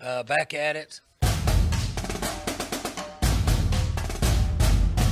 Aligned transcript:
Uh, 0.00 0.22
back 0.22 0.54
at 0.54 0.76
it. 0.76 1.00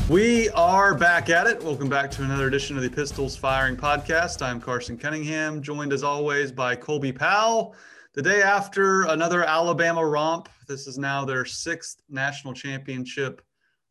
We 0.08 0.48
are 0.50 0.94
back 0.94 1.28
at 1.28 1.48
it. 1.48 1.60
Welcome 1.60 1.88
back 1.88 2.08
to 2.12 2.22
another 2.22 2.46
edition 2.46 2.76
of 2.76 2.84
the 2.84 2.90
Pistols 2.90 3.36
Firing 3.36 3.76
Podcast. 3.76 4.42
I'm 4.42 4.60
Carson 4.60 4.96
Cunningham, 4.96 5.60
joined 5.60 5.92
as 5.92 6.04
always 6.04 6.52
by 6.52 6.76
Colby 6.76 7.10
Powell. 7.10 7.74
The 8.12 8.22
day 8.22 8.42
after 8.42 9.02
another 9.06 9.42
Alabama 9.42 10.06
romp, 10.06 10.48
this 10.68 10.86
is 10.86 10.98
now 10.98 11.24
their 11.24 11.44
sixth 11.44 12.02
national 12.08 12.54
championship 12.54 13.42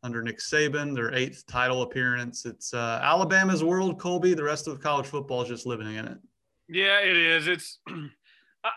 under 0.02 0.22
Nick 0.22 0.38
Saban, 0.38 0.94
their 0.94 1.12
eighth 1.12 1.46
title 1.46 1.82
appearance. 1.82 2.46
It's 2.46 2.72
uh, 2.72 3.00
Alabama's 3.02 3.62
world, 3.62 4.00
Colby. 4.00 4.32
The 4.32 4.44
rest 4.44 4.66
of 4.66 4.80
college 4.80 5.06
football 5.06 5.42
is 5.42 5.48
just 5.48 5.66
living 5.66 5.94
in 5.94 6.06
it. 6.06 6.18
Yeah, 6.70 7.00
it 7.00 7.16
is. 7.16 7.48
It's 7.48 7.80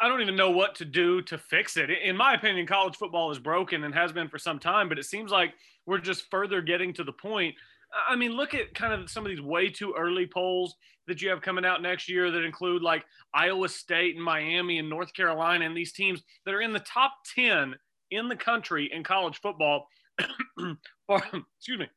I 0.02 0.08
don't 0.08 0.22
even 0.22 0.36
know 0.36 0.52
what 0.52 0.76
to 0.76 0.86
do 0.86 1.22
to 1.24 1.38
fix 1.38 1.78
it. 1.78 1.90
In 1.90 2.18
my 2.18 2.34
opinion, 2.34 2.68
college 2.68 2.96
football 2.96 3.32
is 3.32 3.40
broken 3.40 3.84
and 3.84 3.94
has 3.94 4.12
been 4.12 4.28
for 4.28 4.38
some 4.38 4.60
time, 4.60 4.90
but 4.90 5.00
it 5.00 5.06
seems 5.06 5.32
like 5.32 5.54
we're 5.86 6.00
just 6.00 6.30
further 6.30 6.62
getting 6.62 6.94
to 6.94 7.04
the 7.04 7.12
point. 7.12 7.56
I 8.08 8.16
mean, 8.16 8.34
look 8.34 8.54
at 8.54 8.74
kind 8.74 8.94
of 8.94 9.10
some 9.10 9.26
of 9.26 9.30
these 9.30 9.42
way 9.42 9.70
too 9.70 9.94
early 9.98 10.28
polls 10.28 10.76
that 11.08 11.22
you 11.22 11.30
have 11.30 11.42
coming 11.42 11.66
out 11.66 11.82
next 11.82 12.08
year 12.08 12.30
that 12.30 12.44
include 12.44 12.82
like 12.82 13.04
Iowa 13.34 13.68
State 13.68 14.16
and 14.16 14.24
Miami 14.24 14.78
and 14.78 14.90
North 14.90 15.14
Carolina 15.14 15.66
and 15.66 15.76
these 15.76 15.92
teams 15.92 16.24
that 16.46 16.54
are 16.54 16.62
in 16.62 16.74
the 16.74 16.80
top 16.80 17.14
10 17.36 17.76
in 18.12 18.28
the 18.28 18.36
country 18.36 18.90
in 18.94 19.04
college 19.04 19.40
football. 19.42 19.88
excuse 21.10 21.80
me. 21.80 21.88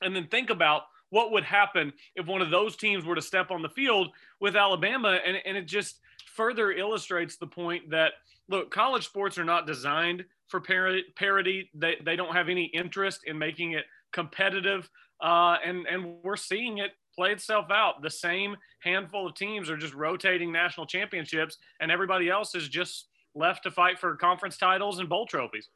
And 0.00 0.14
then 0.14 0.28
think 0.28 0.50
about 0.50 0.82
what 1.10 1.32
would 1.32 1.44
happen 1.44 1.92
if 2.14 2.26
one 2.26 2.42
of 2.42 2.50
those 2.50 2.76
teams 2.76 3.04
were 3.04 3.14
to 3.14 3.22
step 3.22 3.50
on 3.50 3.62
the 3.62 3.68
field 3.68 4.08
with 4.40 4.56
Alabama. 4.56 5.18
And, 5.24 5.38
and 5.44 5.56
it 5.56 5.66
just 5.66 6.00
further 6.38 6.70
illustrates 6.70 7.36
the 7.36 7.46
point 7.46 7.90
that, 7.90 8.12
look, 8.48 8.70
college 8.70 9.04
sports 9.04 9.36
are 9.38 9.44
not 9.44 9.66
designed 9.66 10.24
for 10.46 10.60
parity. 10.60 11.68
They, 11.74 11.96
they 12.04 12.16
don't 12.16 12.34
have 12.34 12.48
any 12.48 12.66
interest 12.66 13.22
in 13.26 13.36
making 13.36 13.72
it 13.72 13.84
competitive. 14.12 14.88
Uh, 15.20 15.56
and, 15.66 15.84
and 15.92 16.14
we're 16.22 16.36
seeing 16.36 16.78
it 16.78 16.92
play 17.14 17.32
itself 17.32 17.66
out. 17.72 18.02
The 18.02 18.10
same 18.10 18.56
handful 18.80 19.26
of 19.26 19.34
teams 19.34 19.68
are 19.68 19.76
just 19.76 19.94
rotating 19.94 20.52
national 20.52 20.86
championships, 20.86 21.58
and 21.80 21.90
everybody 21.90 22.30
else 22.30 22.54
is 22.54 22.68
just 22.68 23.08
left 23.34 23.64
to 23.64 23.70
fight 23.72 23.98
for 23.98 24.14
conference 24.14 24.56
titles 24.56 25.00
and 25.00 25.08
bowl 25.08 25.26
trophies. 25.26 25.68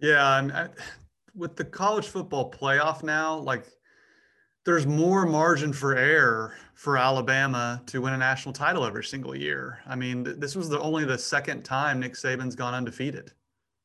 Yeah, 0.00 0.38
and 0.38 0.52
I, 0.52 0.68
with 1.34 1.56
the 1.56 1.64
college 1.64 2.08
football 2.08 2.50
playoff 2.50 3.02
now, 3.02 3.38
like 3.38 3.64
there's 4.64 4.86
more 4.86 5.24
margin 5.26 5.72
for 5.72 5.96
error 5.96 6.54
for 6.74 6.98
Alabama 6.98 7.82
to 7.86 8.02
win 8.02 8.12
a 8.12 8.18
national 8.18 8.52
title 8.52 8.84
every 8.84 9.04
single 9.04 9.34
year. 9.34 9.80
I 9.86 9.96
mean, 9.96 10.38
this 10.38 10.54
was 10.54 10.68
the 10.68 10.80
only 10.80 11.04
the 11.04 11.18
second 11.18 11.62
time 11.62 12.00
Nick 12.00 12.14
Saban's 12.14 12.54
gone 12.54 12.74
undefeated 12.74 13.32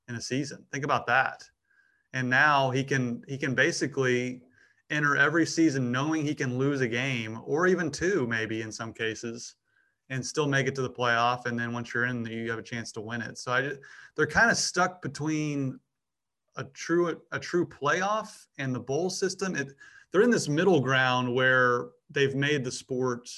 in 0.10 0.16
a 0.16 0.22
season. 0.22 0.66
Think 0.72 0.84
about 0.84 1.08
that. 1.08 1.44
And 2.14 2.30
now 2.30 2.72
he 2.72 2.84
can 2.84 3.24
he 3.28 3.38
can 3.38 3.56
basically 3.56 4.42
enter 4.90 5.18
every 5.18 5.46
season 5.46 5.92
knowing 5.92 6.24
he 6.24 6.36
can 6.36 6.58
lose 6.58 6.82
a 6.82 6.88
game 6.88 7.42
or 7.46 7.68
even 7.68 7.90
two 7.90 8.28
maybe 8.28 8.62
in 8.62 8.72
some 8.72 8.94
cases 8.94 9.56
and 10.10 10.24
still 10.24 10.48
make 10.48 10.68
it 10.68 10.76
to 10.76 10.84
the 10.84 10.90
playoff 10.90 11.48
and 11.48 11.58
then 11.58 11.74
once 11.74 11.94
you're 11.94 12.06
in 12.06 12.24
you 12.28 12.50
have 12.50 12.60
a 12.60 12.64
chance 12.64 12.92
to 12.92 13.02
win 13.02 13.22
it. 13.22 13.38
So 13.38 13.52
I 13.52 13.62
just, 13.62 13.80
they're 14.16 14.28
kind 14.28 14.52
of 14.52 14.58
stuck 14.58 15.02
between 15.02 15.80
a 16.58 16.64
true 16.66 17.20
a 17.32 17.40
true 17.40 17.68
playoff 17.68 18.46
and 18.58 18.74
the 18.74 18.80
bowl 18.80 19.10
system. 19.10 19.56
It 19.56 19.74
they're 20.16 20.24
in 20.24 20.32
this 20.32 20.48
middle 20.48 20.80
ground 20.80 21.36
where 21.36 21.88
they've 22.10 22.36
made 22.36 22.64
the 22.64 22.72
sport 22.72 23.30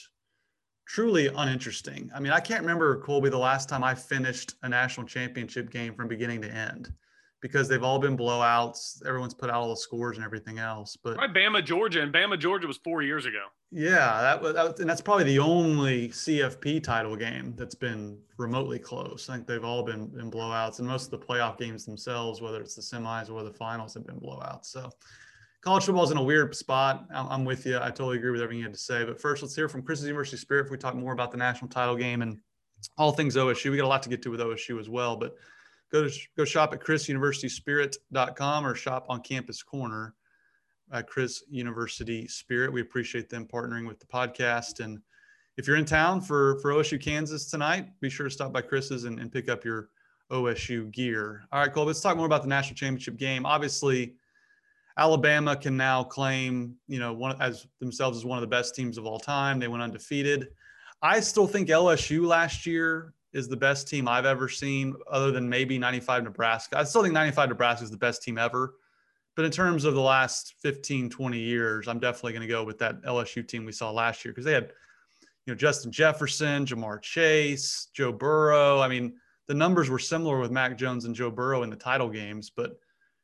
truly 0.87 1.25
uninteresting. 1.25 2.07
I 2.13 2.19
mean, 2.19 2.31
I 2.31 2.39
can't 2.39 2.61
remember 2.61 3.01
Colby 3.01 3.29
the 3.29 3.37
last 3.39 3.67
time 3.67 3.83
I 3.83 3.95
finished 3.95 4.53
a 4.61 4.69
national 4.69 5.07
championship 5.07 5.71
game 5.71 5.95
from 5.95 6.07
beginning 6.07 6.39
to 6.43 6.51
end 6.53 6.93
because 7.41 7.67
they've 7.67 7.81
all 7.81 7.97
been 7.97 8.15
blowouts. 8.15 9.03
Everyone's 9.07 9.33
put 9.33 9.49
out 9.49 9.55
all 9.55 9.71
the 9.71 9.75
scores 9.75 10.17
and 10.17 10.23
everything 10.23 10.59
else. 10.59 10.95
But 10.95 11.17
right, 11.17 11.33
Bama, 11.33 11.65
Georgia, 11.65 12.03
and 12.03 12.13
Bama, 12.13 12.37
Georgia 12.37 12.67
was 12.67 12.77
four 12.77 13.01
years 13.01 13.25
ago. 13.25 13.45
Yeah, 13.71 14.21
that 14.21 14.39
was, 14.39 14.53
that 14.53 14.63
was, 14.63 14.79
and 14.79 14.87
that's 14.87 15.01
probably 15.01 15.23
the 15.23 15.39
only 15.39 16.09
CFP 16.09 16.83
title 16.83 17.15
game 17.15 17.55
that's 17.57 17.73
been 17.73 18.19
remotely 18.37 18.77
close. 18.77 19.31
I 19.31 19.33
think 19.33 19.47
they've 19.47 19.65
all 19.65 19.81
been 19.81 20.11
in 20.19 20.29
blowouts, 20.29 20.77
and 20.77 20.87
most 20.87 21.11
of 21.11 21.19
the 21.19 21.25
playoff 21.25 21.57
games 21.57 21.85
themselves, 21.85 22.39
whether 22.39 22.61
it's 22.61 22.75
the 22.75 22.83
semis 22.83 23.31
or 23.31 23.41
the 23.41 23.51
finals, 23.51 23.95
have 23.95 24.05
been 24.05 24.19
blowouts. 24.19 24.65
So 24.65 24.91
college 25.67 25.89
is 25.89 26.11
in 26.11 26.17
a 26.17 26.23
weird 26.23 26.55
spot. 26.55 27.05
I'm 27.13 27.43
with 27.43 27.65
you. 27.65 27.77
I 27.77 27.89
totally 27.89 28.17
agree 28.17 28.31
with 28.31 28.41
everything 28.41 28.59
you 28.59 28.63
had 28.63 28.73
to 28.73 28.79
say. 28.79 29.03
But 29.03 29.19
first, 29.19 29.41
let's 29.41 29.53
hear 29.53 29.67
from 29.67 29.81
Chris's 29.81 30.05
University 30.05 30.37
Spirit 30.37 30.67
if 30.67 30.71
we 30.71 30.77
talk 30.77 30.95
more 30.95 31.11
about 31.11 31.29
the 31.29 31.37
national 31.37 31.69
title 31.69 31.97
game 31.97 32.21
and 32.21 32.37
all 32.97 33.11
things 33.11 33.35
OSU. 33.35 33.69
We 33.69 33.75
got 33.75 33.83
a 33.83 33.87
lot 33.87 34.01
to 34.03 34.09
get 34.09 34.21
to 34.21 34.31
with 34.31 34.39
OSU 34.39 34.79
as 34.79 34.87
well, 34.87 35.17
but 35.17 35.35
go 35.91 36.07
to 36.07 36.19
go 36.37 36.45
shop 36.45 36.73
at 36.73 36.79
chrisuniversityspirit.com 36.79 38.65
or 38.65 38.75
shop 38.75 39.07
on 39.09 39.21
campus 39.21 39.61
corner 39.63 40.13
at 40.91 41.07
chris 41.07 41.43
university 41.49 42.27
spirit 42.27 42.71
we 42.71 42.81
appreciate 42.81 43.29
them 43.29 43.45
partnering 43.45 43.87
with 43.87 43.99
the 43.99 44.05
podcast 44.05 44.83
and 44.83 44.99
if 45.57 45.65
you're 45.65 45.77
in 45.77 45.85
town 45.85 46.19
for 46.19 46.59
for 46.59 46.71
osu 46.71 47.01
kansas 47.01 47.49
tonight 47.49 47.87
be 48.01 48.09
sure 48.09 48.25
to 48.25 48.29
stop 48.29 48.51
by 48.51 48.61
chris's 48.61 49.05
and, 49.05 49.19
and 49.19 49.31
pick 49.31 49.47
up 49.47 49.63
your 49.63 49.89
osu 50.29 50.91
gear 50.91 51.43
all 51.51 51.61
right 51.61 51.73
cole 51.73 51.85
let's 51.85 52.01
talk 52.01 52.17
more 52.17 52.25
about 52.25 52.41
the 52.41 52.49
national 52.49 52.75
championship 52.75 53.17
game 53.17 53.45
obviously 53.45 54.13
alabama 54.97 55.55
can 55.55 55.77
now 55.77 56.03
claim 56.03 56.75
you 56.87 56.99
know 56.99 57.13
one 57.13 57.39
as 57.41 57.67
themselves 57.79 58.17
as 58.17 58.25
one 58.25 58.37
of 58.37 58.41
the 58.41 58.47
best 58.47 58.75
teams 58.75 58.97
of 58.97 59.05
all 59.05 59.19
time 59.19 59.59
they 59.59 59.67
went 59.67 59.83
undefeated 59.83 60.49
i 61.01 61.19
still 61.19 61.47
think 61.47 61.69
lsu 61.69 62.25
last 62.25 62.65
year 62.65 63.13
is 63.33 63.47
the 63.47 63.57
best 63.57 63.87
team 63.87 64.07
I've 64.07 64.25
ever 64.25 64.49
seen, 64.49 64.95
other 65.11 65.31
than 65.31 65.47
maybe 65.47 65.77
95 65.77 66.23
Nebraska. 66.23 66.77
I 66.77 66.83
still 66.83 67.03
think 67.03 67.13
95 67.13 67.49
Nebraska 67.49 67.83
is 67.83 67.91
the 67.91 67.97
best 67.97 68.23
team 68.23 68.37
ever. 68.37 68.75
But 69.35 69.45
in 69.45 69.51
terms 69.51 69.85
of 69.85 69.93
the 69.93 70.01
last 70.01 70.55
15, 70.63 71.11
20 71.11 71.37
years, 71.37 71.87
I'm 71.87 71.99
definitely 71.99 72.33
going 72.33 72.47
to 72.47 72.47
go 72.47 72.63
with 72.63 72.79
that 72.79 73.03
LSU 73.03 73.47
team 73.47 73.65
we 73.65 73.71
saw 73.71 73.91
last 73.91 74.25
year 74.25 74.33
because 74.33 74.45
they 74.45 74.53
had, 74.53 74.71
you 75.45 75.53
know, 75.53 75.55
Justin 75.55 75.91
Jefferson, 75.91 76.65
Ja'Marr 76.65 76.99
Chase, 77.01 77.89
Joe 77.93 78.11
Burrow. 78.11 78.79
I 78.79 78.87
mean, 78.87 79.13
the 79.45 79.53
numbers 79.53 79.89
were 79.89 79.99
similar 79.99 80.39
with 80.39 80.49
Mac 80.49 80.75
Jones 80.75 81.05
and 81.05 81.13
Joe 81.13 81.29
Burrow 81.29 81.61
in 81.61 81.69
the 81.69 81.75
title 81.75 82.09
games. 82.09 82.49
But 82.49 82.79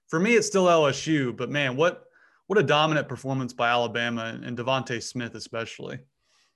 for 0.07 0.19
me, 0.19 0.33
it's 0.33 0.47
still 0.47 0.65
LSU. 0.65 1.35
But 1.35 1.49
man, 1.49 1.75
what 1.75 2.03
what 2.47 2.59
a 2.59 2.63
dominant 2.63 3.07
performance 3.07 3.53
by 3.53 3.69
Alabama 3.69 4.39
and 4.43 4.57
DeVonta 4.57 5.01
Smith 5.01 5.35
especially. 5.35 5.99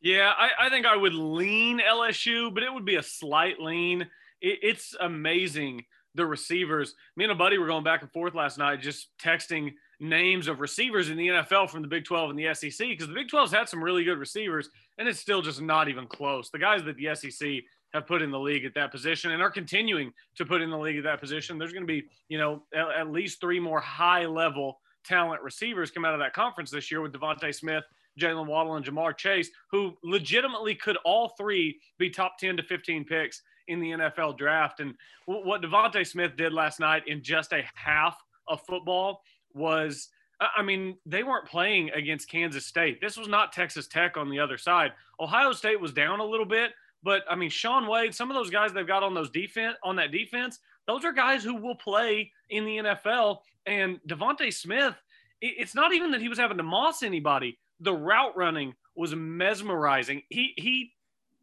Yeah, 0.01 0.31
I, 0.37 0.67
I, 0.67 0.69
think 0.69 0.85
I 0.85 0.95
would 0.95 1.13
lean 1.13 1.79
LSU, 1.79 2.53
but 2.53 2.61
it 2.61 2.71
would 2.71 2.85
be 2.85 2.97
a 2.97 3.03
slight 3.03 3.59
lean. 3.59 4.01
It, 4.41 4.59
it's 4.61 4.95
amazing 4.99 5.85
the 6.13 6.25
receivers. 6.25 6.93
Me 7.15 7.23
and 7.23 7.31
a 7.31 7.35
buddy 7.35 7.57
were 7.57 7.67
going 7.67 7.83
back 7.83 8.01
and 8.01 8.11
forth 8.11 8.35
last 8.35 8.57
night, 8.57 8.81
just 8.81 9.09
texting 9.21 9.73
names 9.99 10.47
of 10.47 10.59
receivers 10.59 11.09
in 11.09 11.17
the 11.17 11.27
NFL 11.27 11.69
from 11.69 11.81
the 11.81 11.87
Big 11.87 12.05
12 12.05 12.31
and 12.31 12.39
the 12.39 12.53
SEC 12.53 12.87
because 12.87 13.07
the 13.07 13.13
Big 13.13 13.27
12's 13.27 13.51
had 13.51 13.69
some 13.69 13.83
really 13.83 14.03
good 14.03 14.19
receivers, 14.19 14.69
and 14.97 15.07
it's 15.07 15.19
still 15.19 15.41
just 15.41 15.61
not 15.61 15.89
even 15.89 16.05
close. 16.05 16.49
The 16.49 16.59
guys 16.59 16.83
that 16.83 16.97
the 16.97 17.15
SEC 17.15 17.63
have 17.93 18.05
put 18.05 18.21
in 18.21 18.31
the 18.31 18.39
league 18.39 18.65
at 18.65 18.73
that 18.75 18.91
position 18.91 19.31
and 19.31 19.41
are 19.41 19.49
continuing 19.49 20.11
to 20.35 20.45
put 20.45 20.61
in 20.61 20.69
the 20.69 20.77
league 20.77 20.97
at 20.97 21.03
that 21.03 21.19
position, 21.19 21.57
there's 21.57 21.73
going 21.73 21.85
to 21.85 21.87
be, 21.87 22.03
you 22.29 22.37
know, 22.37 22.63
at, 22.73 23.01
at 23.01 23.11
least 23.11 23.39
three 23.39 23.59
more 23.59 23.79
high 23.79 24.25
level 24.25 24.79
talent 25.05 25.41
receivers 25.41 25.89
come 25.89 26.03
out 26.03 26.13
of 26.13 26.19
that 26.19 26.33
conference 26.33 26.69
this 26.69 26.91
year 26.91 27.01
with 27.01 27.13
DeVonta 27.13 27.53
Smith 27.55 27.83
Jaylen 28.19 28.47
Waddle, 28.47 28.75
and 28.75 28.85
Ja'Marr 28.85 29.15
Chase, 29.15 29.49
who 29.71 29.95
legitimately 30.03 30.75
could 30.75 30.97
all 31.05 31.29
three 31.37 31.79
be 31.97 32.09
top 32.09 32.37
10 32.37 32.57
to 32.57 32.63
15 32.63 33.05
picks 33.05 33.41
in 33.67 33.79
the 33.79 33.91
NFL 33.91 34.37
draft. 34.37 34.79
And 34.79 34.95
what 35.25 35.61
DeVonta 35.61 36.05
Smith 36.05 36.35
did 36.35 36.53
last 36.53 36.79
night 36.79 37.03
in 37.07 37.21
just 37.21 37.53
a 37.53 37.63
half 37.75 38.17
of 38.47 38.61
football 38.61 39.21
was. 39.53 40.09
I 40.39 40.61
mean, 40.61 40.97
they 41.03 41.23
weren't 41.23 41.47
playing 41.47 41.89
against 41.95 42.29
Kansas 42.29 42.63
State. 42.63 43.01
This 43.01 43.17
was 43.17 43.27
not 43.27 43.51
Texas 43.51 43.87
Tech 43.87 44.17
on 44.17 44.29
the 44.29 44.37
other 44.37 44.59
side. 44.59 44.91
Ohio 45.19 45.51
State 45.51 45.81
was 45.81 45.93
down 45.93 46.19
a 46.19 46.23
little 46.23 46.45
bit, 46.45 46.73
but 47.07 47.23
I 47.29 47.35
mean, 47.35 47.50
Shaun 47.50 47.88
Wade, 47.88 48.13
some 48.13 48.29
of 48.29 48.35
those 48.35 48.50
guys 48.50 48.73
they've 48.73 48.85
got 48.85 49.01
on 49.01 49.13
those 49.13 49.29
defense 49.29 49.78
on 49.81 49.95
that 49.95 50.12
defense, 50.12 50.59
those 50.88 51.06
are 51.06 51.13
guys 51.13 51.41
who 51.41 51.56
will 51.56 51.75
play 51.75 52.33
in 52.50 52.65
the 52.65 52.80
NFL. 52.80 53.38
And 53.65 54.01
DeVonta 54.09 54.54
Smith, 54.54 54.94
it's 55.39 55.74
not 55.74 55.94
even 55.94 56.12
that 56.12 56.19
he 56.19 56.27
was 56.27 56.38
having 56.38 56.57
to 56.57 56.63
moss 56.63 57.04
anybody 57.04 57.59
the 57.80 57.94
route 57.94 58.36
running 58.36 58.74
was 58.94 59.15
mesmerizing. 59.15 60.21
He 60.27 60.51
he, 60.57 60.92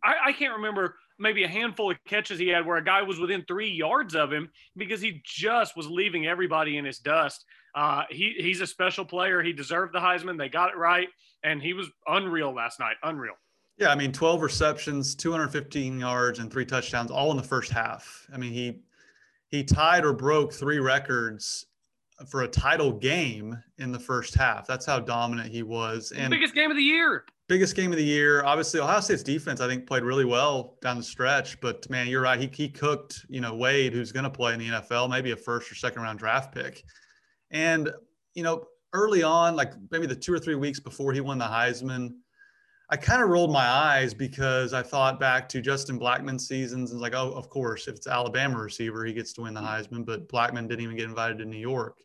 I, 0.02 0.16
I 0.26 0.32
can't 0.32 0.56
remember 0.56 0.96
maybe 1.18 1.44
a 1.44 1.48
handful 1.48 1.92
of 1.92 1.96
catches 2.04 2.38
he 2.38 2.48
had 2.48 2.66
where 2.66 2.76
a 2.76 2.84
guy 2.84 3.00
was 3.00 3.18
within 3.18 3.42
three 3.46 3.70
yards 3.70 4.14
of 4.14 4.30
him 4.30 4.50
because 4.76 5.00
he 5.00 5.22
just 5.24 5.78
was 5.78 5.86
leaving 5.86 6.26
everybody 6.26 6.76
in 6.76 6.84
his 6.84 6.98
dust. 6.98 7.46
Uh, 7.74 8.02
he 8.10 8.34
he's 8.36 8.60
a 8.60 8.66
special 8.66 9.06
player. 9.06 9.42
He 9.42 9.54
deserved 9.54 9.94
the 9.94 10.00
Heisman. 10.00 10.36
They 10.36 10.50
got 10.50 10.72
it 10.72 10.76
right, 10.76 11.08
and 11.42 11.62
he 11.62 11.72
was 11.72 11.88
unreal 12.06 12.52
last 12.52 12.78
night. 12.78 12.96
Unreal. 13.02 13.36
Yeah, 13.76 13.90
I 13.90 13.96
mean, 13.96 14.12
12 14.12 14.42
receptions, 14.42 15.14
215 15.16 15.98
yards, 15.98 16.38
and 16.38 16.52
three 16.52 16.64
touchdowns, 16.64 17.10
all 17.10 17.30
in 17.32 17.36
the 17.36 17.42
first 17.42 17.72
half. 17.72 18.26
I 18.32 18.36
mean, 18.36 18.52
he 18.52 18.80
he 19.48 19.64
tied 19.64 20.04
or 20.04 20.12
broke 20.12 20.52
three 20.52 20.78
records 20.78 21.66
for 22.28 22.42
a 22.42 22.48
title 22.48 22.92
game 22.92 23.56
in 23.78 23.92
the 23.92 23.98
first 23.98 24.34
half. 24.34 24.66
That's 24.66 24.86
how 24.86 25.00
dominant 25.00 25.50
he 25.50 25.62
was. 25.62 26.12
And 26.12 26.30
biggest 26.30 26.54
game 26.54 26.70
of 26.70 26.76
the 26.76 26.82
year. 26.82 27.24
biggest 27.48 27.74
game 27.74 27.90
of 27.90 27.98
the 27.98 28.04
year. 28.04 28.44
Obviously, 28.44 28.80
Ohio 28.80 29.00
State's 29.00 29.22
defense, 29.22 29.60
I 29.60 29.66
think, 29.66 29.86
played 29.86 30.04
really 30.04 30.24
well 30.24 30.76
down 30.80 30.96
the 30.96 31.02
stretch. 31.02 31.60
But 31.60 31.88
man, 31.90 32.06
you're 32.06 32.22
right. 32.22 32.40
He, 32.40 32.48
he 32.52 32.68
cooked, 32.68 33.26
you 33.28 33.40
know, 33.40 33.54
Wade, 33.54 33.92
who's 33.92 34.12
going 34.12 34.24
to 34.24 34.30
play 34.30 34.54
in 34.54 34.60
the 34.60 34.68
NFL, 34.68 35.10
maybe 35.10 35.32
a 35.32 35.36
first 35.36 35.70
or 35.70 35.74
second 35.74 36.02
round 36.02 36.18
draft 36.20 36.54
pick. 36.54 36.84
And, 37.50 37.90
you 38.34 38.44
know, 38.44 38.66
early 38.92 39.22
on, 39.24 39.56
like 39.56 39.72
maybe 39.90 40.06
the 40.06 40.16
two 40.16 40.32
or 40.32 40.38
three 40.38 40.54
weeks 40.54 40.78
before 40.78 41.12
he 41.12 41.20
won 41.20 41.38
the 41.38 41.44
Heisman, 41.44 42.10
I 42.90 42.96
kind 42.96 43.22
of 43.22 43.30
rolled 43.30 43.50
my 43.50 43.64
eyes 43.64 44.12
because 44.12 44.74
I 44.74 44.82
thought 44.82 45.18
back 45.18 45.48
to 45.50 45.62
Justin 45.62 45.98
Blackmon's 45.98 46.46
seasons 46.46 46.90
and 46.90 47.00
was 47.00 47.02
like, 47.02 47.18
oh, 47.18 47.32
of 47.32 47.48
course, 47.48 47.88
if 47.88 47.96
it's 47.96 48.06
Alabama 48.06 48.58
receiver, 48.58 49.04
he 49.04 49.14
gets 49.14 49.32
to 49.34 49.42
win 49.42 49.54
the 49.54 49.60
mm-hmm. 49.60 49.96
Heisman. 49.96 50.04
But 50.04 50.28
Blackmon 50.28 50.68
didn't 50.68 50.82
even 50.82 50.96
get 50.96 51.06
invited 51.08 51.38
to 51.38 51.46
New 51.46 51.56
York. 51.56 51.98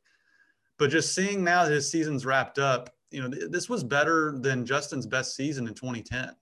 But 0.78 0.90
just 0.90 1.14
seeing 1.14 1.44
now 1.44 1.66
that 1.66 1.72
his 1.72 1.92
season's 1.92 2.26
wrapped 2.26 2.60
up, 2.60 2.96
you 3.12 3.22
know, 3.22 3.30
th- 3.30 3.52
this 3.52 3.68
was 3.68 3.84
better 3.84 4.38
than 4.40 4.66
Justin's 4.66 5.06
best 5.06 5.36
season 5.36 5.68
in 5.68 5.74
2010. 5.74 6.34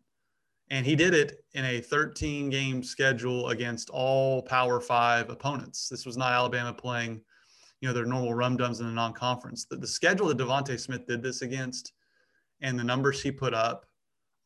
And 0.69 0.85
he 0.85 0.95
did 0.95 1.15
it 1.15 1.43
in 1.53 1.65
a 1.65 1.81
13 1.81 2.51
game 2.51 2.83
schedule 2.83 3.49
against 3.49 3.89
all 3.89 4.43
Power 4.43 4.79
Five 4.79 5.31
opponents. 5.31 5.89
This 5.89 6.05
was 6.05 6.17
not 6.17 6.33
Alabama 6.33 6.73
playing, 6.73 7.21
you 7.81 7.87
know, 7.87 7.93
their 7.93 8.05
normal 8.05 8.35
rum 8.35 8.57
dums 8.57 8.81
in 8.81 8.85
the 8.85 8.91
non 8.91 9.13
conference. 9.13 9.65
The, 9.65 9.77
the 9.77 9.87
schedule 9.87 10.27
that 10.27 10.37
DeVonta 10.37 10.79
Smith 10.79 11.07
did 11.07 11.23
this 11.23 11.41
against 11.41 11.93
and 12.61 12.77
the 12.77 12.83
numbers 12.83 13.21
he 13.21 13.31
put 13.31 13.55
up 13.55 13.86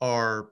are 0.02 0.50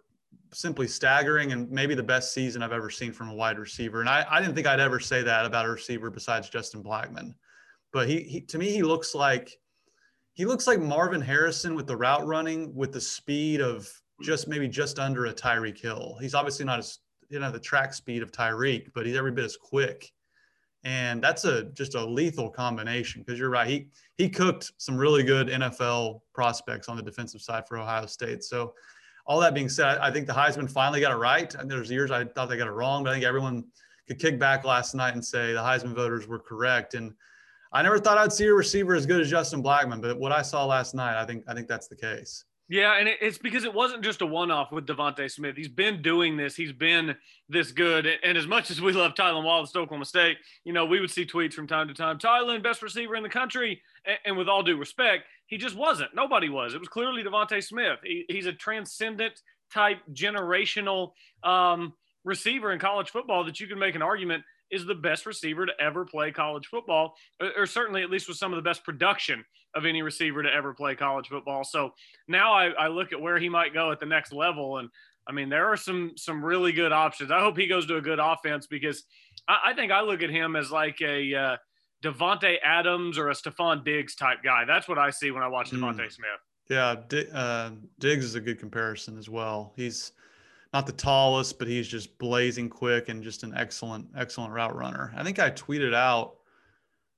simply 0.53 0.87
staggering 0.87 1.51
and 1.51 1.69
maybe 1.69 1.95
the 1.95 2.03
best 2.03 2.33
season 2.33 2.63
I've 2.63 2.71
ever 2.71 2.89
seen 2.89 3.11
from 3.11 3.29
a 3.29 3.33
wide 3.33 3.59
receiver. 3.59 3.99
And 3.99 4.09
I, 4.09 4.25
I 4.29 4.39
didn't 4.39 4.55
think 4.55 4.67
I'd 4.67 4.79
ever 4.79 4.99
say 4.99 5.21
that 5.23 5.45
about 5.45 5.65
a 5.65 5.69
receiver 5.69 6.09
besides 6.09 6.49
Justin 6.49 6.83
Blackmon. 6.83 7.33
But 7.91 8.07
he, 8.07 8.21
he 8.21 8.41
to 8.41 8.57
me, 8.57 8.69
he 8.69 8.83
looks 8.83 9.15
like 9.15 9.57
he 10.33 10.45
looks 10.45 10.67
like 10.67 10.79
Marvin 10.79 11.21
Harrison 11.21 11.75
with 11.75 11.87
the 11.87 11.97
route 11.97 12.25
running 12.25 12.73
with 12.73 12.93
the 12.93 13.01
speed 13.01 13.61
of 13.61 13.89
just 14.21 14.47
maybe 14.47 14.67
just 14.67 14.99
under 14.99 15.25
a 15.25 15.33
Tyreek 15.33 15.79
Hill. 15.79 16.17
He's 16.21 16.35
obviously 16.35 16.65
not 16.65 16.79
as 16.79 16.99
you 17.29 17.39
know 17.39 17.51
the 17.51 17.59
track 17.59 17.93
speed 17.93 18.21
of 18.21 18.31
Tyreek, 18.31 18.89
but 18.93 19.05
he's 19.05 19.15
every 19.15 19.31
bit 19.31 19.45
as 19.45 19.57
quick. 19.57 20.11
And 20.85 21.21
that's 21.21 21.45
a 21.45 21.65
just 21.71 21.95
a 21.95 22.05
lethal 22.05 22.49
combination 22.49 23.21
because 23.21 23.39
you're 23.39 23.49
right. 23.49 23.67
He 23.67 23.87
he 24.17 24.29
cooked 24.29 24.71
some 24.77 24.95
really 24.95 25.23
good 25.23 25.47
NFL 25.47 26.21
prospects 26.33 26.87
on 26.87 26.95
the 26.95 27.03
defensive 27.03 27.41
side 27.41 27.67
for 27.67 27.77
Ohio 27.77 28.05
State. 28.05 28.43
So 28.43 28.73
all 29.29 29.39
that 29.39 29.53
being 29.53 29.69
said, 29.69 29.99
I 29.99 30.09
think 30.09 30.25
the 30.25 30.33
Heisman 30.33 30.69
finally 30.69 30.99
got 30.99 31.11
it 31.11 31.17
right. 31.17 31.53
And 31.53 31.69
there's 31.69 31.91
years 31.91 32.09
I 32.09 32.25
thought 32.25 32.49
they 32.49 32.57
got 32.57 32.67
it 32.67 32.71
wrong, 32.71 33.03
but 33.03 33.11
I 33.11 33.13
think 33.13 33.25
everyone 33.25 33.63
could 34.07 34.17
kick 34.17 34.39
back 34.39 34.65
last 34.65 34.95
night 34.95 35.13
and 35.13 35.23
say 35.23 35.53
the 35.53 35.59
Heisman 35.59 35.93
voters 35.93 36.27
were 36.27 36.39
correct. 36.39 36.95
And 36.95 37.13
I 37.71 37.83
never 37.83 37.99
thought 37.99 38.17
I'd 38.17 38.33
see 38.33 38.47
a 38.47 38.53
receiver 38.53 38.95
as 38.95 39.05
good 39.05 39.21
as 39.21 39.29
Justin 39.29 39.61
Blackmon, 39.61 40.01
but 40.01 40.17
what 40.17 40.31
I 40.31 40.41
saw 40.41 40.65
last 40.65 40.95
night, 40.95 41.15
I 41.15 41.25
think 41.27 41.43
I 41.47 41.53
think 41.53 41.67
that's 41.67 41.87
the 41.87 41.95
case. 41.95 42.45
Yeah, 42.71 42.99
and 42.99 43.09
it's 43.09 43.39
because 43.39 43.63
it 43.63 43.73
wasn't 43.73 44.03
just 44.03 44.21
a 44.21 44.27
one-off 44.27 44.71
with 44.71 44.85
DeVonta 44.85 45.29
Smith. 45.31 45.57
He's 45.57 45.67
been 45.67 46.03
doing 46.03 46.37
this. 46.37 46.55
He's 46.55 46.71
been 46.71 47.15
this 47.49 47.71
good. 47.71 48.07
And 48.23 48.37
as 48.37 48.45
much 48.45 48.69
as 48.69 48.79
we 48.79 48.93
love 48.93 49.15
Tylan 49.15 49.43
Wallace 49.43 49.75
Oklahoma 49.75 50.05
State, 50.05 50.37
you 50.65 50.71
know, 50.71 50.85
we 50.85 50.99
would 50.99 51.09
see 51.09 51.25
tweets 51.25 51.53
from 51.53 51.65
time 51.65 51.87
to 51.87 51.95
time, 51.95 52.19
Tylan, 52.19 52.61
best 52.61 52.83
receiver 52.83 53.15
in 53.15 53.23
the 53.23 53.29
country. 53.29 53.81
And 54.23 54.37
with 54.37 54.47
all 54.47 54.61
due 54.61 54.77
respect, 54.77 55.23
he 55.47 55.57
just 55.57 55.75
wasn't. 55.75 56.13
Nobody 56.13 56.47
was. 56.47 56.75
It 56.75 56.79
was 56.79 56.89
clearly 56.89 57.23
DeVonta 57.23 57.63
Smith. 57.63 57.97
He, 58.03 58.25
he's 58.29 58.45
a 58.45 58.53
transcendent 58.53 59.41
type 59.73 59.97
generational 60.13 61.13
um, 61.43 61.93
receiver 62.23 62.71
in 62.71 62.77
college 62.77 63.09
football 63.09 63.45
that 63.45 63.59
you 63.59 63.65
can 63.65 63.79
make 63.79 63.95
an 63.95 64.03
argument– 64.03 64.43
is 64.71 64.85
the 64.85 64.95
best 64.95 65.25
receiver 65.25 65.65
to 65.65 65.73
ever 65.79 66.05
play 66.05 66.31
college 66.31 66.67
football, 66.67 67.15
or, 67.57 67.65
certainly 67.65 68.01
at 68.01 68.09
least 68.09 68.27
with 68.27 68.37
some 68.37 68.51
of 68.51 68.57
the 68.57 68.67
best 68.67 68.83
production 68.83 69.43
of 69.75 69.85
any 69.85 70.01
receiver 70.01 70.43
to 70.43 70.53
ever 70.53 70.73
play 70.73 70.95
college 70.95 71.27
football. 71.27 71.63
So 71.63 71.93
now 72.27 72.53
I, 72.53 72.67
I 72.69 72.87
look 72.87 73.13
at 73.13 73.21
where 73.21 73.39
he 73.39 73.49
might 73.49 73.73
go 73.73 73.91
at 73.91 73.99
the 73.99 74.05
next 74.05 74.33
level, 74.33 74.77
and 74.77 74.89
I 75.27 75.31
mean 75.31 75.49
there 75.49 75.67
are 75.67 75.77
some 75.77 76.13
some 76.15 76.43
really 76.43 76.71
good 76.71 76.91
options. 76.91 77.31
I 77.31 77.39
hope 77.39 77.57
he 77.57 77.67
goes 77.67 77.85
to 77.87 77.97
a 77.97 78.01
good 78.01 78.19
offense 78.19 78.67
because 78.67 79.03
I, 79.47 79.59
I 79.67 79.73
think 79.73 79.91
I 79.91 80.01
look 80.01 80.23
at 80.23 80.29
him 80.29 80.55
as 80.55 80.71
like 80.71 81.01
a 81.01 81.35
uh, 81.35 81.57
Davante 82.03 82.57
Adams 82.63 83.17
or 83.17 83.29
a 83.29 83.33
Stefon 83.33 83.83
Diggs 83.83 84.15
type 84.15 84.39
guy. 84.43 84.65
That's 84.65 84.87
what 84.87 84.97
I 84.97 85.09
see 85.09 85.31
when 85.31 85.43
I 85.43 85.47
watch 85.47 85.71
DeVonta 85.71 86.01
mm. 86.01 86.11
Smith. 86.11 86.29
Yeah, 86.69 86.95
uh, 87.33 87.71
Diggs 87.97 88.23
is 88.23 88.35
a 88.35 88.39
good 88.39 88.59
comparison 88.59 89.17
as 89.17 89.27
well. 89.27 89.73
He's 89.75 90.11
not 90.73 90.85
the 90.85 90.91
tallest, 90.91 91.57
but 91.57 91.67
he's 91.67 91.87
just 91.87 92.17
blazing 92.19 92.69
quick 92.69 93.09
and 93.09 93.23
just 93.23 93.43
an 93.43 93.53
excellent, 93.55 94.07
excellent 94.15 94.53
route 94.53 94.75
runner. 94.75 95.13
I 95.15 95.23
think 95.23 95.39
I 95.39 95.49
tweeted 95.49 95.95
out 95.95 96.35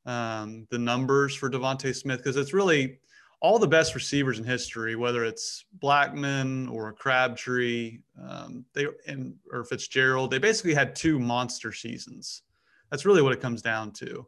um, 0.06 0.68
the 0.70 0.78
numbers 0.78 1.36
for 1.36 1.50
DeVonta 1.50 1.94
Smith 1.94 2.20
because 2.20 2.38
it's 2.38 2.54
really 2.54 3.00
all 3.42 3.58
the 3.58 3.68
best 3.68 3.96
receivers 3.96 4.40
in 4.40 4.46
history, 4.46 4.96
whether 4.96 5.26
it's 5.26 5.66
Blackmon 5.80 6.72
or 6.72 6.94
Crabtree, 6.94 8.00
um, 8.22 8.64
they 8.74 8.88
and 9.08 9.36
or 9.52 9.64
Fitzgerald. 9.64 10.32
They 10.32 10.38
basically 10.38 10.74
had 10.74 10.96
two 10.96 11.20
monster 11.20 11.74
seasons. 11.74 12.44
That's 12.90 13.06
really 13.06 13.22
what 13.22 13.34
it 13.34 13.42
comes 13.42 13.62
down 13.62 13.92
to. 13.94 14.28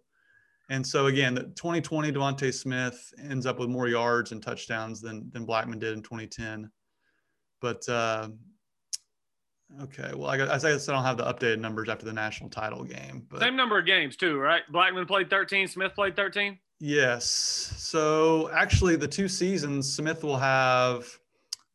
And 0.69 0.85
so 0.85 1.05
again, 1.07 1.35
the 1.35 1.43
2020 1.43 2.11
DeVonta 2.11 2.53
Smith 2.53 3.13
ends 3.21 3.45
up 3.45 3.59
with 3.59 3.69
more 3.69 3.87
yards 3.87 4.31
and 4.31 4.41
touchdowns 4.41 4.99
than 4.99 5.29
than 5.31 5.45
Blackmon 5.45 5.79
did 5.79 5.93
in 5.93 6.01
2010. 6.01 6.69
But 7.61 7.87
uh, 7.87 8.29
Okay. 9.81 10.11
Well, 10.13 10.29
I 10.29 10.37
guess 10.37 10.63
I 10.63 10.93
don't 10.93 11.03
have 11.03 11.17
the 11.17 11.23
updated 11.23 11.59
numbers 11.59 11.89
after 11.89 12.05
the 12.05 12.13
national 12.13 12.49
title 12.49 12.83
game. 12.83 13.25
But 13.29 13.41
Same 13.41 13.55
number 13.55 13.79
of 13.79 13.85
games 13.85 14.15
too, 14.15 14.37
right? 14.37 14.61
Blackmon 14.71 15.07
played 15.07 15.29
13. 15.29 15.67
Smith 15.67 15.93
played 15.95 16.15
13. 16.15 16.57
Yes. 16.79 17.25
So 17.77 18.49
actually, 18.51 18.95
the 18.95 19.07
two 19.07 19.27
seasons, 19.27 19.91
Smith 19.91 20.23
will 20.23 20.37
have. 20.37 21.07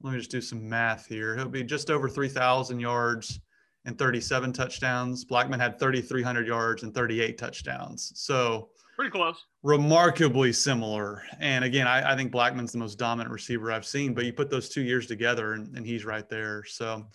Let 0.01 0.13
me 0.13 0.19
just 0.19 0.31
do 0.31 0.41
some 0.41 0.69
math 0.69 1.07
here. 1.07 1.37
He'll 1.37 1.49
be 1.49 1.65
just 1.65 1.91
over 1.91 2.09
3,000 2.09 2.79
yards 2.79 3.41
and 3.85 3.99
37 3.99 4.53
touchdowns. 4.53 5.25
Blackmon 5.25 5.59
had 5.59 5.79
3,300 5.81 6.47
yards 6.47 6.85
and 6.85 6.95
38 6.95 7.37
touchdowns. 7.37 8.13
So 8.15 8.69
pretty 8.97 9.11
close. 9.11 9.45
Remarkably 9.63 10.53
similar. 10.53 11.23
And 11.41 11.65
again, 11.65 11.89
I, 11.89 12.13
I, 12.13 12.17
think 12.17 12.33
Blackmon's 12.33 12.73
the 12.73 12.79
most 12.79 12.99
dominant 12.99 13.33
receiver 13.33 13.73
I've 13.73 13.87
seen, 13.87 14.13
but 14.13 14.25
you 14.25 14.33
put 14.33 14.51
those 14.51 14.69
two 14.69 14.83
years 14.83 15.07
together 15.07 15.55
and, 15.55 15.75
and 15.77 15.87
he's 15.87 16.05
right 16.05 16.29
there. 16.29 16.65
So 16.65 17.07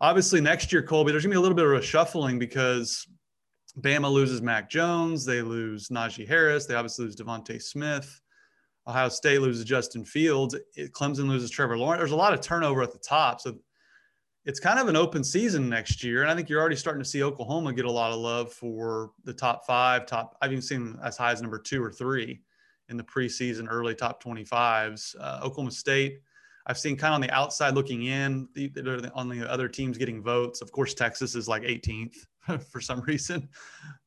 obviously 0.00 0.40
next 0.40 0.72
year, 0.72 0.82
Colby, 0.82 1.12
there's 1.12 1.24
gonna 1.24 1.34
be 1.34 1.38
a 1.38 1.40
little 1.40 1.56
bit 1.56 1.66
of 1.66 1.72
a 1.72 1.82
shuffling 1.82 2.38
because 2.38 3.06
Bama 3.80 4.10
loses 4.10 4.42
Mac 4.42 4.68
Jones, 4.68 5.24
they 5.24 5.42
lose 5.42 5.88
Najee 5.88 6.26
Harris, 6.26 6.66
they 6.66 6.74
obviously 6.74 7.04
lose 7.06 7.16
DeVonta 7.16 7.60
Smith. 7.62 8.20
Ohio 8.86 9.08
State 9.08 9.40
loses 9.40 9.64
Justin 9.64 10.04
Fields. 10.04 10.56
Clemson 10.78 11.28
loses 11.28 11.50
Trevor 11.50 11.78
Lawrence. 11.78 12.00
There's 12.00 12.12
a 12.12 12.16
lot 12.16 12.32
of 12.32 12.40
turnover 12.40 12.82
at 12.82 12.92
the 12.92 12.98
top, 12.98 13.40
so 13.40 13.54
it's 14.46 14.58
kind 14.58 14.78
of 14.78 14.88
an 14.88 14.96
open 14.96 15.22
season 15.22 15.68
next 15.68 16.02
year. 16.02 16.22
And 16.22 16.30
I 16.30 16.34
think 16.34 16.48
you're 16.48 16.60
already 16.60 16.76
starting 16.76 17.02
to 17.02 17.08
see 17.08 17.22
Oklahoma 17.22 17.72
get 17.72 17.84
a 17.84 17.90
lot 17.90 18.10
of 18.10 18.18
love 18.18 18.52
for 18.52 19.10
the 19.24 19.34
top 19.34 19.66
five, 19.66 20.06
top. 20.06 20.36
I've 20.40 20.50
even 20.50 20.62
seen 20.62 20.98
as 21.04 21.16
high 21.16 21.32
as 21.32 21.42
number 21.42 21.58
two 21.58 21.82
or 21.82 21.92
three 21.92 22.40
in 22.88 22.96
the 22.96 23.04
preseason, 23.04 23.66
early 23.68 23.94
top 23.94 24.22
25s. 24.22 25.14
Uh, 25.20 25.40
Oklahoma 25.42 25.70
State 25.70 26.20
I've 26.70 26.78
seen 26.78 26.96
kind 26.96 27.12
of 27.12 27.16
on 27.16 27.20
the 27.20 27.30
outside 27.32 27.74
looking 27.74 28.04
in, 28.04 28.48
the, 28.54 29.10
on 29.12 29.28
the 29.28 29.50
other 29.50 29.66
teams 29.66 29.98
getting 29.98 30.22
votes. 30.22 30.60
Of 30.60 30.70
course, 30.70 30.94
Texas 30.94 31.34
is 31.34 31.48
like 31.48 31.64
18th 31.64 32.14
for 32.70 32.80
some 32.80 33.00
reason. 33.00 33.48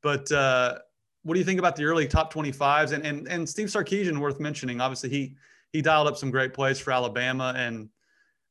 But 0.02 0.32
uh, 0.32 0.80
what 1.24 1.34
do 1.34 1.40
you 1.42 1.46
think 1.46 1.60
about 1.60 1.76
the 1.76 1.84
early 1.84 2.08
top 2.08 2.34
25s? 2.34 2.94
And, 2.94 3.06
and, 3.06 3.28
and 3.28 3.48
Steve 3.48 3.68
Sarkisian, 3.68 4.18
worth 4.18 4.40
mentioning, 4.40 4.80
obviously 4.80 5.10
he, 5.10 5.36
he 5.74 5.82
dialed 5.82 6.08
up 6.08 6.16
some 6.16 6.32
great 6.32 6.54
plays 6.54 6.80
for 6.80 6.94
Alabama 6.94 7.54
and 7.58 7.90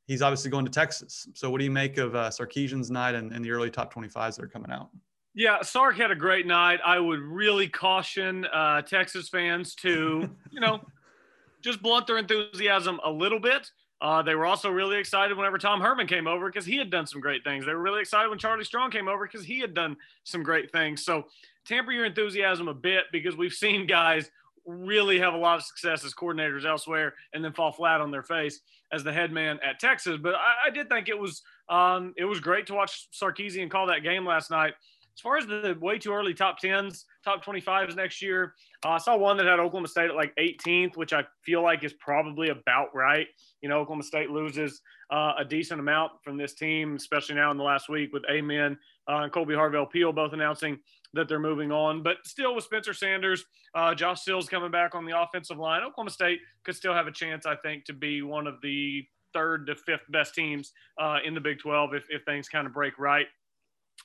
he's 0.07 0.21
obviously 0.21 0.51
going 0.51 0.67
to 0.67 0.71
Texas. 0.71 1.27
So 1.33 1.49
what 1.49 1.57
do 1.57 1.65
you 1.65 1.71
make 1.71 1.97
of 1.97 2.15
uh, 2.15 2.29
Sarkisian's 2.29 2.91
night 2.91 3.15
and, 3.15 3.33
and 3.33 3.43
the 3.43 3.51
early 3.51 3.71
top 3.71 3.95
25s 3.95 4.37
that 4.37 4.45
are 4.45 4.49
coming 4.49 4.71
out? 4.71 4.91
Yeah, 5.35 5.63
Sark 5.63 5.97
had 5.97 6.11
a 6.11 6.15
great 6.15 6.47
night. 6.47 6.81
I 6.85 6.99
would 6.99 7.21
really 7.21 7.67
caution 7.67 8.45
uh, 8.53 8.83
Texas 8.83 9.31
fans 9.31 9.75
to, 9.77 10.29
you 10.51 10.61
know, 10.61 10.83
just 11.63 11.81
blunt 11.81 12.07
their 12.07 12.19
enthusiasm 12.19 13.01
a 13.03 13.11
little 13.11 13.41
bit. 13.41 13.71
Uh, 14.03 14.21
they 14.21 14.35
were 14.35 14.47
also 14.47 14.69
really 14.69 14.99
excited 14.99 15.37
whenever 15.37 15.59
Tom 15.59 15.81
Herman 15.81 16.09
came 16.09 16.27
over 16.27 16.49
because 16.49 16.67
he 16.67 16.77
had 16.77 16.91
done 16.91 17.07
some 17.07 17.21
great 17.21 17.45
things. 17.45 17.65
They 17.65 17.73
were 17.73 17.81
really 17.81 18.01
excited 18.01 18.29
when 18.29 18.39
Charlie 18.39 18.65
Strong 18.65 18.91
came 18.91 19.07
over 19.07 19.29
because 19.29 19.47
he 19.47 19.61
had 19.61 19.75
done 19.75 19.97
some 20.25 20.43
great 20.43 20.73
things. 20.73 21.05
So 21.05 21.27
tamper 21.65 21.93
your 21.93 22.05
enthusiasm 22.05 22.67
a 22.67 22.75
bit 22.75 23.05
because 23.13 23.37
we've 23.37 23.53
seen 23.53 23.87
guys 23.87 24.29
really 24.67 25.21
have 25.21 25.35
a 25.35 25.37
lot 25.37 25.59
of 25.59 25.65
success 25.65 26.05
as 26.05 26.15
coordinators 26.15 26.65
elsewhere 26.65 27.15
and 27.33 27.45
then 27.45 27.53
fall 27.53 27.71
flat 27.71 28.01
on 28.01 28.11
their 28.11 28.25
face 28.25 28.61
as 28.93 29.05
the 29.05 29.13
head 29.13 29.31
man 29.31 29.61
at 29.65 29.79
Texas. 29.79 30.19
But 30.21 30.35
I, 30.35 30.67
I 30.67 30.71
did 30.71 30.89
think 30.89 31.09
it 31.09 31.19
was 31.19 31.43
um, 31.69 32.13
it 32.17 32.25
was 32.25 32.41
great 32.41 32.67
to 32.67 32.75
watch 32.75 33.07
Sarkisian 33.13 33.71
call 33.71 33.87
that 33.87 34.03
game 34.03 34.27
last 34.27 34.51
night. 34.51 34.75
As 35.15 35.21
far 35.21 35.37
as 35.37 35.47
the 35.47 35.77
way 35.81 35.99
too 35.99 36.13
early 36.13 36.33
top 36.33 36.59
tens, 36.59 37.05
top 37.25 37.45
25s 37.45 37.95
next 37.95 38.23
year, 38.23 38.55
uh, 38.85 38.91
I 38.91 38.99
saw 38.99 39.17
one 39.17 39.37
that 39.37 39.47
had 39.47 39.61
Oklahoma 39.61 39.89
State 39.89 40.11
at 40.11 40.17
like 40.17 40.35
18th, 40.37 40.97
which 40.97 41.13
I 41.13 41.25
feel 41.45 41.63
like 41.63 41.85
is 41.85 41.93
probably 41.95 42.49
about 42.49 42.95
right. 42.95 43.27
You 43.61 43.69
know, 43.69 43.79
Oklahoma 43.81 44.05
State 44.05 44.31
loses 44.31 44.81
uh, 45.11 45.35
a 45.39 45.45
decent 45.45 45.81
amount 45.81 46.13
from 46.25 46.39
this 46.39 46.55
team, 46.55 46.97
especially 46.97 47.35
now 47.35 47.51
in 47.51 47.59
the 47.59 47.63
last 47.63 47.89
week 47.89 48.13
with 48.13 48.23
Amen 48.31 48.79
uh, 49.09 49.19
and 49.19 49.33
Kolby 49.33 49.55
Harvell 49.55 49.91
Peel 49.91 50.13
both 50.13 50.33
announcing 50.33 50.79
that 51.15 51.29
they're 51.29 51.39
moving 51.39 51.71
on. 51.71 52.03
But 52.03 52.19
still, 52.25 52.55
with 52.55 52.65
Spencer 52.65 52.95
Sanders, 52.95 53.45
uh, 53.75 53.95
Josh 53.95 54.23
Sills 54.23 54.49
coming 54.49 54.71
back 54.71 54.95
on 54.95 55.05
the 55.05 55.21
offensive 55.21 55.59
line, 55.59 55.83
Oklahoma 55.83 56.11
State 56.11 56.41
could 56.65 56.75
still 56.75 56.95
have 56.95 57.07
a 57.07 57.13
chance, 57.13 57.45
I 57.45 57.57
think, 57.57 57.85
to 57.87 57.93
be 57.93 58.23
one 58.23 58.47
of 58.47 58.55
the 58.63 59.05
third 59.35 59.67
to 59.67 59.75
fifth 59.75 60.05
best 60.11 60.35
teams 60.35 60.73
uh, 61.01 61.19
in 61.25 61.35
the 61.35 61.41
Big 61.41 61.59
12 61.59 61.95
if, 61.95 62.05
if 62.11 62.23
things 62.25 62.49
kind 62.49 62.67
of 62.67 62.73
break 62.73 62.99
right. 62.99 63.27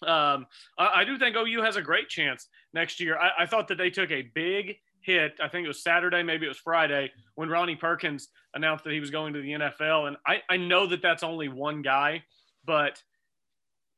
Um, 0.06 0.46
I, 0.78 0.92
I, 0.96 1.04
do 1.06 1.18
think 1.18 1.36
OU 1.36 1.62
has 1.64 1.76
a 1.76 1.82
great 1.82 2.10
chance 2.10 2.48
next 2.74 3.00
year. 3.00 3.18
I, 3.18 3.44
I, 3.44 3.46
thought 3.46 3.68
that 3.70 3.78
they 3.78 3.90
took 3.90 4.12
a 4.12 4.30
big 4.36 4.76
hit. 5.02 5.34
I 5.42 5.48
think 5.48 5.66
it 5.66 5.68
was 5.68 5.82
Saturday, 5.82 6.22
maybe 6.22 6.46
it 6.46 6.50
was 6.50 6.58
Friday, 6.58 7.12
when 7.36 7.50
Ronnie 7.50 7.76
Perkins 7.76 8.28
announced 8.54 8.84
that 8.84 8.94
he 8.94 9.00
was 9.00 9.10
going 9.10 9.34
to 9.34 9.42
the 9.42 9.52
NFL. 9.54 10.08
And 10.08 10.18
I, 10.26 10.42
I 10.50 10.58
know 10.58 10.86
that 10.88 11.02
that's 11.02 11.24
only 11.24 11.48
one 11.48 11.82
guy, 11.82 12.24
but 12.66 13.02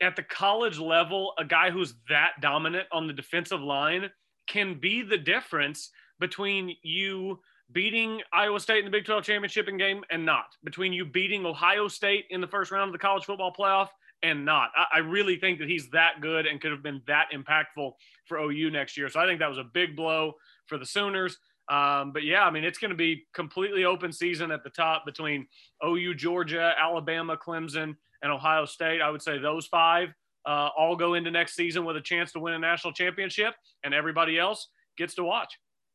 at 0.01 0.15
the 0.15 0.23
college 0.23 0.79
level, 0.79 1.33
a 1.37 1.43
guy 1.43 1.71
who's 1.71 1.95
that 2.07 2.33
dominant 2.41 2.87
on 2.91 3.07
the 3.07 3.13
defensive 3.13 3.61
line 3.61 4.09
can 4.47 4.79
be 4.79 5.01
the 5.01 5.17
difference 5.17 5.91
between 6.19 6.75
you 6.81 7.39
beating 7.71 8.21
Iowa 8.33 8.59
State 8.59 8.79
in 8.79 8.85
the 8.85 8.91
Big 8.91 9.05
12 9.05 9.23
championship 9.23 9.67
game 9.77 10.03
and 10.09 10.25
not, 10.25 10.55
between 10.63 10.93
you 10.93 11.05
beating 11.05 11.45
Ohio 11.45 11.87
State 11.87 12.25
in 12.29 12.41
the 12.41 12.47
first 12.47 12.71
round 12.71 12.89
of 12.89 12.93
the 12.93 12.99
college 12.99 13.25
football 13.25 13.53
playoff 13.57 13.89
and 14.23 14.45
not. 14.45 14.71
I, 14.75 14.97
I, 14.97 14.99
really 14.99 15.37
think 15.37 15.59
that 15.59 15.69
he's 15.69 15.89
that 15.89 16.21
good 16.21 16.45
and 16.45 16.59
could 16.59 16.71
have 16.71 16.83
been 16.83 17.01
that 17.07 17.27
impactful 17.33 17.93
for 18.25 18.37
OU 18.37 18.71
next 18.71 18.97
year. 18.97 19.09
So 19.09 19.19
I 19.19 19.25
think 19.25 19.39
that 19.39 19.49
was 19.49 19.57
a 19.57 19.63
big 19.63 19.95
blow 19.95 20.33
for 20.67 20.77
the 20.77 20.85
Sooners. 20.85 21.37
Um, 21.69 22.11
but 22.11 22.23
yeah, 22.23 22.43
I 22.43 22.51
mean, 22.51 22.63
it's 22.63 22.79
going 22.79 22.89
to 22.89 22.97
be 22.97 23.27
completely 23.33 23.85
open 23.85 24.11
season 24.11 24.51
at 24.51 24.63
the 24.63 24.71
top 24.71 25.05
between 25.05 25.47
OU, 25.85 26.15
Georgia, 26.15 26.73
Alabama, 26.81 27.37
Clemson, 27.37 27.95
and 28.21 28.31
Ohio 28.31 28.65
State. 28.65 29.01
I 29.01 29.09
would 29.09 29.21
say 29.21 29.37
those 29.37 29.67
five 29.67 30.09
uh, 30.45 30.69
all 30.77 30.95
go 30.95 31.13
into 31.13 31.29
next 31.29 31.55
season 31.55 31.85
with 31.85 31.95
a 31.95 32.01
chance 32.01 32.31
to 32.31 32.39
win 32.39 32.55
a 32.55 32.59
national 32.59 32.93
championship, 32.93 33.53
and 33.83 33.93
everybody 33.93 34.39
else 34.39 34.69
gets 34.97 35.13
to 35.15 35.23
watch. 35.23 35.53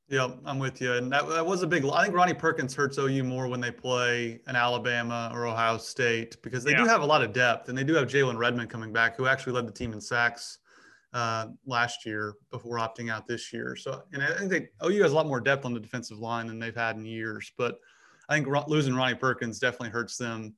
Yep, 0.08 0.38
I'm 0.44 0.58
with 0.58 0.82
you. 0.82 0.92
And 0.92 1.10
that, 1.12 1.26
that 1.28 1.44
was 1.44 1.62
a 1.62 1.66
big. 1.66 1.84
I 1.86 2.02
think 2.02 2.14
Ronnie 2.14 2.34
Perkins 2.34 2.74
hurts 2.74 2.98
OU 2.98 3.24
more 3.24 3.48
when 3.48 3.60
they 3.60 3.70
play 3.70 4.38
an 4.46 4.54
Alabama 4.54 5.30
or 5.32 5.46
Ohio 5.46 5.78
State 5.78 6.36
because 6.42 6.62
they 6.62 6.72
yeah. 6.72 6.82
do 6.82 6.86
have 6.86 7.00
a 7.00 7.06
lot 7.06 7.22
of 7.22 7.32
depth, 7.32 7.68
and 7.68 7.78
they 7.78 7.84
do 7.84 7.94
have 7.94 8.06
Jalen 8.06 8.36
Redmond 8.36 8.68
coming 8.68 8.92
back, 8.92 9.16
who 9.16 9.26
actually 9.26 9.54
led 9.54 9.66
the 9.66 9.72
team 9.72 9.94
in 9.94 10.00
sacks 10.00 10.58
uh, 11.14 11.46
last 11.64 12.04
year 12.04 12.34
before 12.50 12.76
opting 12.76 13.10
out 13.10 13.26
this 13.26 13.50
year. 13.50 13.76
So, 13.76 14.02
and 14.12 14.22
I 14.22 14.36
think 14.36 14.50
they, 14.50 14.68
OU 14.86 15.02
has 15.04 15.12
a 15.12 15.14
lot 15.14 15.26
more 15.26 15.40
depth 15.40 15.64
on 15.64 15.72
the 15.72 15.80
defensive 15.80 16.18
line 16.18 16.48
than 16.48 16.58
they've 16.58 16.76
had 16.76 16.96
in 16.96 17.06
years. 17.06 17.50
But 17.56 17.78
I 18.28 18.34
think 18.34 18.68
losing 18.68 18.94
Ronnie 18.94 19.14
Perkins 19.14 19.58
definitely 19.58 19.90
hurts 19.90 20.18
them 20.18 20.54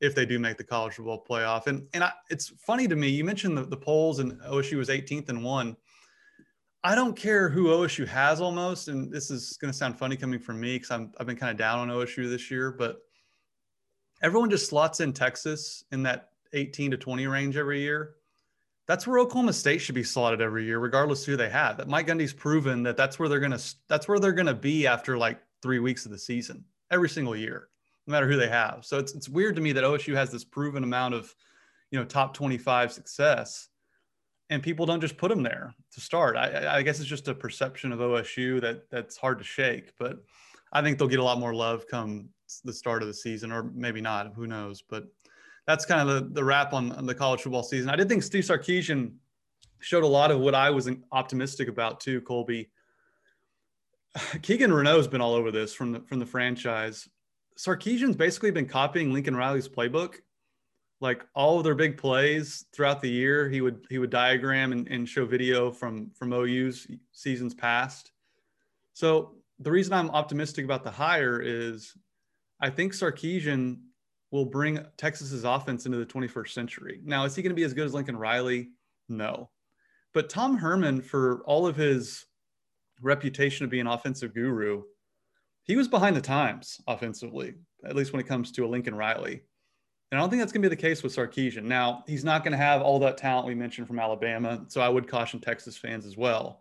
if 0.00 0.14
they 0.14 0.24
do 0.24 0.38
make 0.38 0.56
the 0.56 0.64
college 0.64 0.94
football 0.94 1.24
playoff. 1.28 1.66
And 1.66 1.86
and 1.92 2.02
I, 2.02 2.12
it's 2.30 2.48
funny 2.58 2.88
to 2.88 2.96
me. 2.96 3.08
You 3.08 3.24
mentioned 3.24 3.58
the, 3.58 3.64
the 3.64 3.76
polls, 3.76 4.20
and 4.20 4.40
OSU 4.42 4.78
was 4.78 4.88
18th 4.88 5.28
and 5.28 5.44
one. 5.44 5.76
I 6.84 6.94
don't 6.94 7.16
care 7.16 7.48
who 7.48 7.66
OSU 7.66 8.06
has 8.06 8.40
almost, 8.40 8.88
and 8.88 9.12
this 9.12 9.30
is 9.30 9.56
going 9.60 9.72
to 9.72 9.76
sound 9.76 9.98
funny 9.98 10.16
coming 10.16 10.38
from 10.38 10.60
me 10.60 10.78
because 10.78 10.90
I've 10.90 11.26
been 11.26 11.36
kind 11.36 11.50
of 11.50 11.56
down 11.56 11.78
on 11.78 11.88
OSU 11.88 12.28
this 12.28 12.50
year, 12.50 12.70
but 12.70 12.98
everyone 14.22 14.50
just 14.50 14.68
slots 14.68 15.00
in 15.00 15.12
Texas 15.12 15.84
in 15.90 16.02
that 16.04 16.30
18 16.52 16.92
to 16.92 16.96
20 16.96 17.26
range 17.26 17.56
every 17.56 17.80
year. 17.80 18.14
That's 18.86 19.06
where 19.06 19.18
Oklahoma 19.18 19.52
State 19.52 19.80
should 19.80 19.96
be 19.96 20.04
slotted 20.04 20.40
every 20.40 20.64
year, 20.64 20.78
regardless 20.78 21.24
who 21.24 21.36
they 21.36 21.50
have. 21.50 21.76
That 21.76 21.88
Mike 21.88 22.06
Gundy's 22.06 22.32
proven 22.32 22.84
that 22.84 22.96
that's 22.96 23.18
where 23.18 23.28
they're 23.28 23.40
gonna 23.40 23.58
that's 23.88 24.06
where 24.06 24.20
they're 24.20 24.32
gonna 24.32 24.54
be 24.54 24.86
after 24.86 25.18
like 25.18 25.40
three 25.60 25.80
weeks 25.80 26.06
of 26.06 26.12
the 26.12 26.18
season 26.18 26.64
every 26.92 27.08
single 27.08 27.34
year, 27.34 27.68
no 28.06 28.12
matter 28.12 28.28
who 28.28 28.36
they 28.36 28.48
have. 28.48 28.84
So 28.84 28.98
it's 28.98 29.12
it's 29.14 29.28
weird 29.28 29.56
to 29.56 29.62
me 29.62 29.72
that 29.72 29.82
OSU 29.82 30.14
has 30.14 30.30
this 30.30 30.44
proven 30.44 30.84
amount 30.84 31.14
of, 31.14 31.34
you 31.90 31.98
know, 31.98 32.04
top 32.04 32.32
25 32.34 32.92
success 32.92 33.68
and 34.50 34.62
people 34.62 34.86
don't 34.86 35.00
just 35.00 35.16
put 35.16 35.28
them 35.28 35.42
there 35.42 35.74
to 35.92 36.00
start. 36.00 36.36
I, 36.36 36.76
I, 36.76 36.82
guess 36.82 37.00
it's 37.00 37.08
just 37.08 37.28
a 37.28 37.34
perception 37.34 37.92
of 37.92 37.98
OSU 37.98 38.60
that 38.60 38.88
that's 38.90 39.16
hard 39.16 39.38
to 39.38 39.44
shake, 39.44 39.92
but 39.98 40.22
I 40.72 40.82
think 40.82 40.98
they'll 40.98 41.08
get 41.08 41.18
a 41.18 41.24
lot 41.24 41.40
more 41.40 41.54
love 41.54 41.86
come 41.88 42.28
the 42.64 42.72
start 42.72 43.02
of 43.02 43.08
the 43.08 43.14
season, 43.14 43.50
or 43.50 43.64
maybe 43.74 44.00
not. 44.00 44.32
Who 44.34 44.46
knows? 44.46 44.82
But 44.88 45.06
that's 45.66 45.84
kind 45.84 46.08
of 46.08 46.08
the, 46.08 46.34
the 46.34 46.44
wrap 46.44 46.72
on, 46.72 46.92
on 46.92 47.06
the 47.06 47.14
college 47.14 47.42
football 47.42 47.64
season. 47.64 47.90
I 47.90 47.96
did 47.96 48.08
think 48.08 48.22
Steve 48.22 48.44
Sarkisian 48.44 49.14
showed 49.80 50.04
a 50.04 50.08
lot 50.08 50.30
of 50.30 50.40
what 50.40 50.54
I 50.54 50.70
was 50.70 50.88
optimistic 51.12 51.68
about 51.68 52.00
too. 52.00 52.20
Colby 52.20 52.70
Keegan 54.42 54.72
Renault's 54.72 55.08
been 55.08 55.20
all 55.20 55.34
over 55.34 55.50
this 55.50 55.74
from 55.74 55.92
the 55.92 56.00
from 56.00 56.18
the 56.18 56.26
franchise. 56.26 57.08
Sarkisian's 57.58 58.16
basically 58.16 58.50
been 58.50 58.66
copying 58.66 59.12
Lincoln 59.12 59.34
Riley's 59.34 59.68
playbook 59.68 60.16
like 61.00 61.24
all 61.34 61.58
of 61.58 61.64
their 61.64 61.74
big 61.74 61.98
plays 61.98 62.64
throughout 62.72 63.00
the 63.00 63.10
year 63.10 63.48
he 63.48 63.60
would 63.60 63.86
he 63.90 63.98
would 63.98 64.10
diagram 64.10 64.72
and, 64.72 64.88
and 64.88 65.08
show 65.08 65.26
video 65.26 65.70
from 65.70 66.10
from 66.14 66.32
ou's 66.32 66.86
seasons 67.12 67.54
past. 67.54 68.12
So 68.94 69.34
the 69.58 69.70
reason 69.70 69.92
i'm 69.92 70.10
optimistic 70.10 70.64
about 70.64 70.84
the 70.84 70.90
hire 70.90 71.40
is 71.40 71.94
i 72.60 72.68
think 72.68 72.92
sarkisian 72.92 73.78
will 74.30 74.44
bring 74.44 74.84
texas's 74.96 75.44
offense 75.44 75.86
into 75.86 75.98
the 75.98 76.06
21st 76.06 76.50
century. 76.50 77.00
Now 77.04 77.24
is 77.24 77.34
he 77.34 77.42
going 77.42 77.50
to 77.50 77.56
be 77.56 77.62
as 77.62 77.74
good 77.74 77.86
as 77.86 77.94
lincoln 77.94 78.16
riley? 78.16 78.70
No. 79.08 79.50
But 80.14 80.28
tom 80.30 80.56
herman 80.56 81.02
for 81.02 81.42
all 81.46 81.66
of 81.66 81.76
his 81.76 82.24
reputation 83.02 83.64
of 83.64 83.70
being 83.70 83.82
an 83.82 83.92
offensive 83.92 84.34
guru 84.34 84.82
he 85.64 85.76
was 85.76 85.88
behind 85.88 86.16
the 86.16 86.20
times 86.20 86.80
offensively 86.86 87.54
at 87.84 87.94
least 87.94 88.12
when 88.12 88.20
it 88.20 88.26
comes 88.26 88.50
to 88.52 88.64
a 88.64 88.68
lincoln 88.68 88.94
riley 88.94 89.42
and 90.10 90.18
I 90.18 90.22
don't 90.22 90.30
think 90.30 90.40
that's 90.40 90.52
going 90.52 90.62
to 90.62 90.68
be 90.68 90.74
the 90.74 90.80
case 90.80 91.02
with 91.02 91.14
Sarkisian. 91.14 91.64
Now, 91.64 92.04
he's 92.06 92.24
not 92.24 92.44
going 92.44 92.52
to 92.52 92.58
have 92.58 92.80
all 92.80 93.00
that 93.00 93.16
talent 93.16 93.46
we 93.46 93.56
mentioned 93.56 93.88
from 93.88 93.98
Alabama. 93.98 94.64
So 94.68 94.80
I 94.80 94.88
would 94.88 95.08
caution 95.08 95.40
Texas 95.40 95.76
fans 95.76 96.06
as 96.06 96.16
well. 96.16 96.60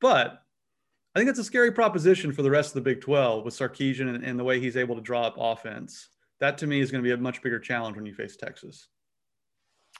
But 0.00 0.42
I 1.14 1.18
think 1.18 1.28
that's 1.28 1.38
a 1.38 1.44
scary 1.44 1.72
proposition 1.72 2.32
for 2.32 2.42
the 2.42 2.50
rest 2.50 2.70
of 2.70 2.74
the 2.74 2.82
Big 2.82 3.00
12 3.00 3.46
with 3.46 3.54
Sarkisian 3.54 4.14
and, 4.14 4.22
and 4.22 4.38
the 4.38 4.44
way 4.44 4.60
he's 4.60 4.76
able 4.76 4.94
to 4.94 5.00
draw 5.00 5.22
up 5.22 5.36
offense. 5.38 6.10
That 6.40 6.58
to 6.58 6.66
me 6.66 6.80
is 6.80 6.90
going 6.90 7.02
to 7.02 7.08
be 7.08 7.14
a 7.14 7.16
much 7.16 7.40
bigger 7.40 7.58
challenge 7.58 7.96
when 7.96 8.04
you 8.04 8.12
face 8.12 8.36
Texas. 8.36 8.88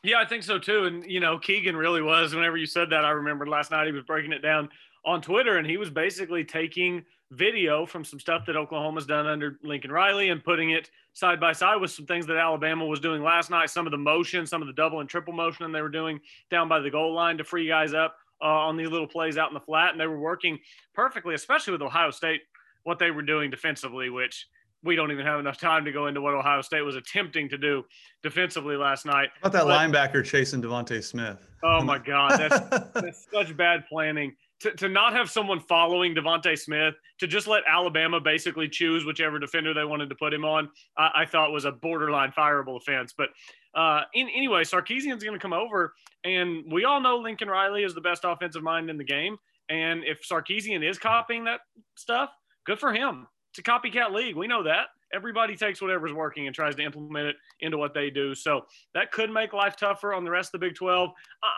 Yeah, 0.02 0.18
I 0.20 0.26
think 0.26 0.42
so 0.42 0.58
too. 0.58 0.84
And, 0.84 1.10
you 1.10 1.20
know, 1.20 1.38
Keegan 1.38 1.76
really 1.76 2.02
was. 2.02 2.34
Whenever 2.34 2.58
you 2.58 2.66
said 2.66 2.90
that, 2.90 3.06
I 3.06 3.10
remember 3.10 3.46
last 3.46 3.70
night 3.70 3.86
he 3.86 3.92
was 3.92 4.04
breaking 4.04 4.32
it 4.32 4.42
down 4.42 4.68
on 5.06 5.22
Twitter 5.22 5.56
and 5.56 5.66
he 5.66 5.78
was 5.78 5.88
basically 5.88 6.44
taking 6.44 7.02
video 7.32 7.86
from 7.86 8.04
some 8.04 8.20
stuff 8.20 8.46
that 8.46 8.56
Oklahoma's 8.56 9.06
done 9.06 9.26
under 9.26 9.58
Lincoln 9.62 9.90
Riley 9.90 10.28
and 10.28 10.42
putting 10.42 10.70
it 10.70 10.90
side 11.12 11.40
by 11.40 11.52
side 11.52 11.80
with 11.80 11.90
some 11.90 12.06
things 12.06 12.26
that 12.26 12.36
Alabama 12.36 12.86
was 12.86 13.00
doing 13.00 13.22
last 13.22 13.50
night. 13.50 13.70
Some 13.70 13.86
of 13.86 13.90
the 13.90 13.98
motion, 13.98 14.46
some 14.46 14.62
of 14.62 14.68
the 14.68 14.74
double 14.74 15.00
and 15.00 15.08
triple 15.08 15.32
motion 15.32 15.70
they 15.72 15.82
were 15.82 15.88
doing 15.88 16.20
down 16.50 16.68
by 16.68 16.80
the 16.80 16.90
goal 16.90 17.14
line 17.14 17.38
to 17.38 17.44
free 17.44 17.66
guys 17.66 17.94
up 17.94 18.16
uh, 18.40 18.44
on 18.44 18.76
these 18.76 18.88
little 18.88 19.08
plays 19.08 19.36
out 19.36 19.48
in 19.48 19.54
the 19.54 19.60
flat. 19.60 19.90
And 19.90 20.00
they 20.00 20.06
were 20.06 20.20
working 20.20 20.58
perfectly, 20.94 21.34
especially 21.34 21.72
with 21.72 21.82
Ohio 21.82 22.10
State, 22.10 22.42
what 22.84 22.98
they 22.98 23.10
were 23.10 23.22
doing 23.22 23.50
defensively, 23.50 24.10
which 24.10 24.46
we 24.84 24.94
don't 24.94 25.10
even 25.10 25.26
have 25.26 25.40
enough 25.40 25.58
time 25.58 25.84
to 25.84 25.92
go 25.92 26.06
into 26.06 26.20
what 26.20 26.34
Ohio 26.34 26.60
State 26.60 26.82
was 26.82 26.94
attempting 26.94 27.48
to 27.48 27.58
do 27.58 27.84
defensively 28.22 28.76
last 28.76 29.04
night. 29.04 29.30
How 29.42 29.48
about 29.48 29.52
that 29.52 29.92
but, 29.92 30.12
linebacker 30.12 30.24
chasing 30.24 30.62
DeVonta 30.62 31.02
Smith? 31.02 31.48
Oh 31.64 31.82
my 31.82 31.98
God, 31.98 32.38
that's, 32.38 32.60
that's 32.94 33.26
such 33.32 33.56
bad 33.56 33.84
planning 33.88 34.36
to, 34.60 34.72
to 34.72 34.88
not 34.88 35.12
have 35.12 35.30
someone 35.30 35.60
following 35.60 36.14
DeVonta 36.14 36.58
Smith, 36.58 36.94
to 37.18 37.26
just 37.26 37.46
let 37.46 37.62
Alabama 37.68 38.20
basically 38.20 38.68
choose 38.68 39.04
whichever 39.04 39.38
defender 39.38 39.74
they 39.74 39.84
wanted 39.84 40.08
to 40.08 40.14
put 40.14 40.32
him 40.32 40.44
on, 40.44 40.70
I, 40.96 41.10
I 41.14 41.26
thought 41.26 41.52
was 41.52 41.64
a 41.64 41.72
borderline 41.72 42.32
fireable 42.36 42.76
offense. 42.76 43.12
But 43.16 43.28
uh, 43.74 44.02
in, 44.14 44.28
anyway, 44.34 44.62
Sarkisian's 44.62 45.22
going 45.22 45.34
to 45.34 45.38
come 45.38 45.52
over, 45.52 45.94
and 46.24 46.64
we 46.72 46.84
all 46.84 47.00
know 47.00 47.18
Lincoln 47.18 47.48
Riley 47.48 47.84
is 47.84 47.94
the 47.94 48.00
best 48.00 48.22
offensive 48.24 48.62
mind 48.62 48.88
in 48.88 48.96
the 48.96 49.04
game. 49.04 49.36
And 49.68 50.04
if 50.04 50.26
Sarkisian 50.26 50.88
is 50.88 50.98
copying 50.98 51.44
that 51.44 51.60
stuff, 51.96 52.30
good 52.64 52.78
for 52.78 52.92
him. 52.92 53.26
It's 53.50 53.58
a 53.58 53.62
copycat 53.62 54.12
league. 54.12 54.36
We 54.36 54.46
know 54.46 54.62
that. 54.62 54.86
Everybody 55.14 55.56
takes 55.56 55.80
whatever's 55.80 56.12
working 56.12 56.46
and 56.46 56.54
tries 56.54 56.74
to 56.76 56.82
implement 56.82 57.28
it 57.28 57.36
into 57.60 57.78
what 57.78 57.94
they 57.94 58.10
do. 58.10 58.34
So 58.34 58.66
that 58.94 59.12
could 59.12 59.30
make 59.30 59.52
life 59.52 59.76
tougher 59.76 60.12
on 60.12 60.24
the 60.24 60.30
rest 60.30 60.52
of 60.52 60.60
the 60.60 60.66
Big 60.66 60.74
12. 60.74 61.10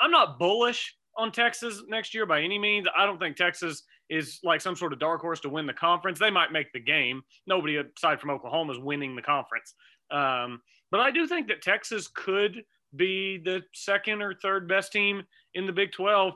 I'm 0.02 0.10
not 0.10 0.38
bullish 0.38 0.94
on 1.16 1.32
Texas 1.32 1.82
next 1.88 2.14
year 2.14 2.26
by 2.26 2.42
any 2.42 2.58
means. 2.58 2.86
I 2.96 3.06
don't 3.06 3.18
think 3.18 3.36
Texas 3.36 3.82
is 4.10 4.40
like 4.42 4.60
some 4.60 4.76
sort 4.76 4.92
of 4.92 4.98
dark 4.98 5.20
horse 5.20 5.40
to 5.40 5.48
win 5.48 5.66
the 5.66 5.72
conference. 5.72 6.18
They 6.18 6.30
might 6.30 6.52
make 6.52 6.72
the 6.72 6.80
game. 6.80 7.22
Nobody 7.46 7.76
aside 7.76 8.20
from 8.20 8.30
Oklahoma 8.30 8.72
is 8.72 8.78
winning 8.78 9.16
the 9.16 9.22
conference. 9.22 9.74
Um, 10.10 10.60
but 10.90 11.00
I 11.00 11.10
do 11.10 11.26
think 11.26 11.48
that 11.48 11.62
Texas 11.62 12.08
could 12.08 12.62
be 12.96 13.38
the 13.38 13.62
second 13.74 14.22
or 14.22 14.34
third 14.34 14.68
best 14.68 14.92
team 14.92 15.22
in 15.54 15.66
the 15.66 15.72
Big 15.72 15.92
12. 15.92 16.34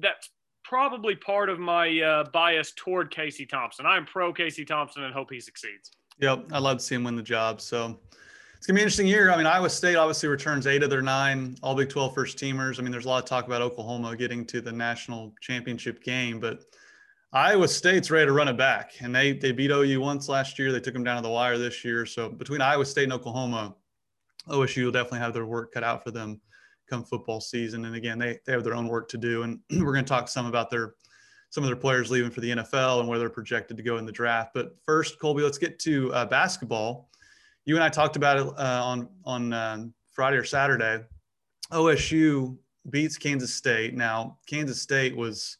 That's 0.00 0.30
probably 0.64 1.14
part 1.14 1.48
of 1.48 1.58
my 1.58 2.00
uh, 2.00 2.24
bias 2.32 2.72
toward 2.76 3.10
Casey 3.10 3.46
Thompson. 3.46 3.86
I'm 3.86 4.06
pro 4.06 4.32
Casey 4.32 4.64
Thompson 4.64 5.04
and 5.04 5.14
hope 5.14 5.30
he 5.30 5.38
succeeds. 5.40 5.92
Yep, 6.20 6.46
I'd 6.52 6.58
love 6.58 6.78
to 6.78 6.82
see 6.82 6.94
him 6.94 7.04
win 7.04 7.16
the 7.16 7.22
job. 7.22 7.60
So 7.60 8.00
it's 8.64 8.68
gonna 8.70 8.76
be 8.76 8.80
an 8.80 8.86
interesting 8.86 9.06
year. 9.06 9.30
I 9.30 9.36
mean, 9.36 9.44
Iowa 9.44 9.68
State 9.68 9.96
obviously 9.96 10.26
returns 10.26 10.66
eight 10.66 10.82
of 10.82 10.88
their 10.88 11.02
nine 11.02 11.54
All 11.62 11.74
Big 11.74 11.90
12 11.90 12.14
first 12.14 12.38
teamers. 12.38 12.78
I 12.78 12.82
mean, 12.82 12.92
there's 12.92 13.04
a 13.04 13.08
lot 13.08 13.22
of 13.22 13.28
talk 13.28 13.46
about 13.46 13.60
Oklahoma 13.60 14.16
getting 14.16 14.46
to 14.46 14.62
the 14.62 14.72
national 14.72 15.34
championship 15.42 16.02
game, 16.02 16.40
but 16.40 16.62
Iowa 17.34 17.68
State's 17.68 18.10
ready 18.10 18.24
to 18.24 18.32
run 18.32 18.48
it 18.48 18.56
back, 18.56 18.92
and 19.00 19.14
they 19.14 19.34
they 19.34 19.52
beat 19.52 19.70
OU 19.70 20.00
once 20.00 20.30
last 20.30 20.58
year. 20.58 20.72
They 20.72 20.80
took 20.80 20.94
them 20.94 21.04
down 21.04 21.16
to 21.16 21.22
the 21.22 21.28
wire 21.28 21.58
this 21.58 21.84
year. 21.84 22.06
So 22.06 22.30
between 22.30 22.62
Iowa 22.62 22.86
State 22.86 23.04
and 23.04 23.12
Oklahoma, 23.12 23.76
OSU 24.48 24.84
will 24.86 24.92
definitely 24.92 25.18
have 25.18 25.34
their 25.34 25.44
work 25.44 25.70
cut 25.70 25.84
out 25.84 26.02
for 26.02 26.10
them 26.10 26.40
come 26.88 27.04
football 27.04 27.42
season. 27.42 27.84
And 27.84 27.94
again, 27.94 28.18
they 28.18 28.38
they 28.46 28.52
have 28.52 28.64
their 28.64 28.76
own 28.76 28.88
work 28.88 29.10
to 29.10 29.18
do, 29.18 29.42
and 29.42 29.60
we're 29.72 29.92
going 29.92 30.06
to 30.06 30.08
talk 30.08 30.26
some 30.26 30.46
about 30.46 30.70
their 30.70 30.94
some 31.50 31.64
of 31.64 31.68
their 31.68 31.76
players 31.76 32.10
leaving 32.10 32.30
for 32.30 32.40
the 32.40 32.52
NFL 32.52 33.00
and 33.00 33.10
where 33.10 33.18
they're 33.18 33.28
projected 33.28 33.76
to 33.76 33.82
go 33.82 33.98
in 33.98 34.06
the 34.06 34.12
draft. 34.12 34.52
But 34.54 34.74
first, 34.86 35.18
Colby, 35.18 35.42
let's 35.42 35.58
get 35.58 35.78
to 35.80 36.10
uh, 36.14 36.24
basketball 36.24 37.10
you 37.64 37.74
and 37.74 37.84
I 37.84 37.88
talked 37.88 38.16
about 38.16 38.38
it 38.38 38.46
uh, 38.46 38.82
on 38.84 39.08
on 39.24 39.52
uh, 39.52 39.84
Friday 40.12 40.36
or 40.36 40.44
Saturday. 40.44 41.04
OSU 41.72 42.56
beats 42.90 43.16
Kansas 43.16 43.54
State. 43.54 43.94
Now, 43.94 44.38
Kansas 44.46 44.80
State 44.80 45.16
was 45.16 45.58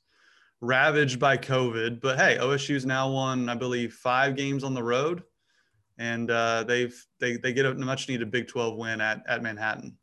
ravaged 0.61 1.19
by 1.19 1.37
COVID, 1.37 2.01
but 2.01 2.19
hey, 2.19 2.39
OSU's 2.41 2.87
now 2.87 3.11
won, 3.11 3.49
I 3.49 3.55
believe, 3.55 3.95
five 3.95 4.37
games 4.37 4.65
on 4.65 4.75
the 4.75 4.83
road, 4.83 5.23
and 5.99 6.31
uh, 6.31 6.65
they've 6.65 6.95
they 7.21 7.37
they 7.37 7.53
get 7.53 7.67
a 7.67 7.75
much 7.75 8.09
needed 8.09 8.31
Big 8.31 8.49
12 8.49 8.77
win 8.77 9.01
at 9.01 9.23
at 9.27 9.43
Manhattan. 9.43 9.97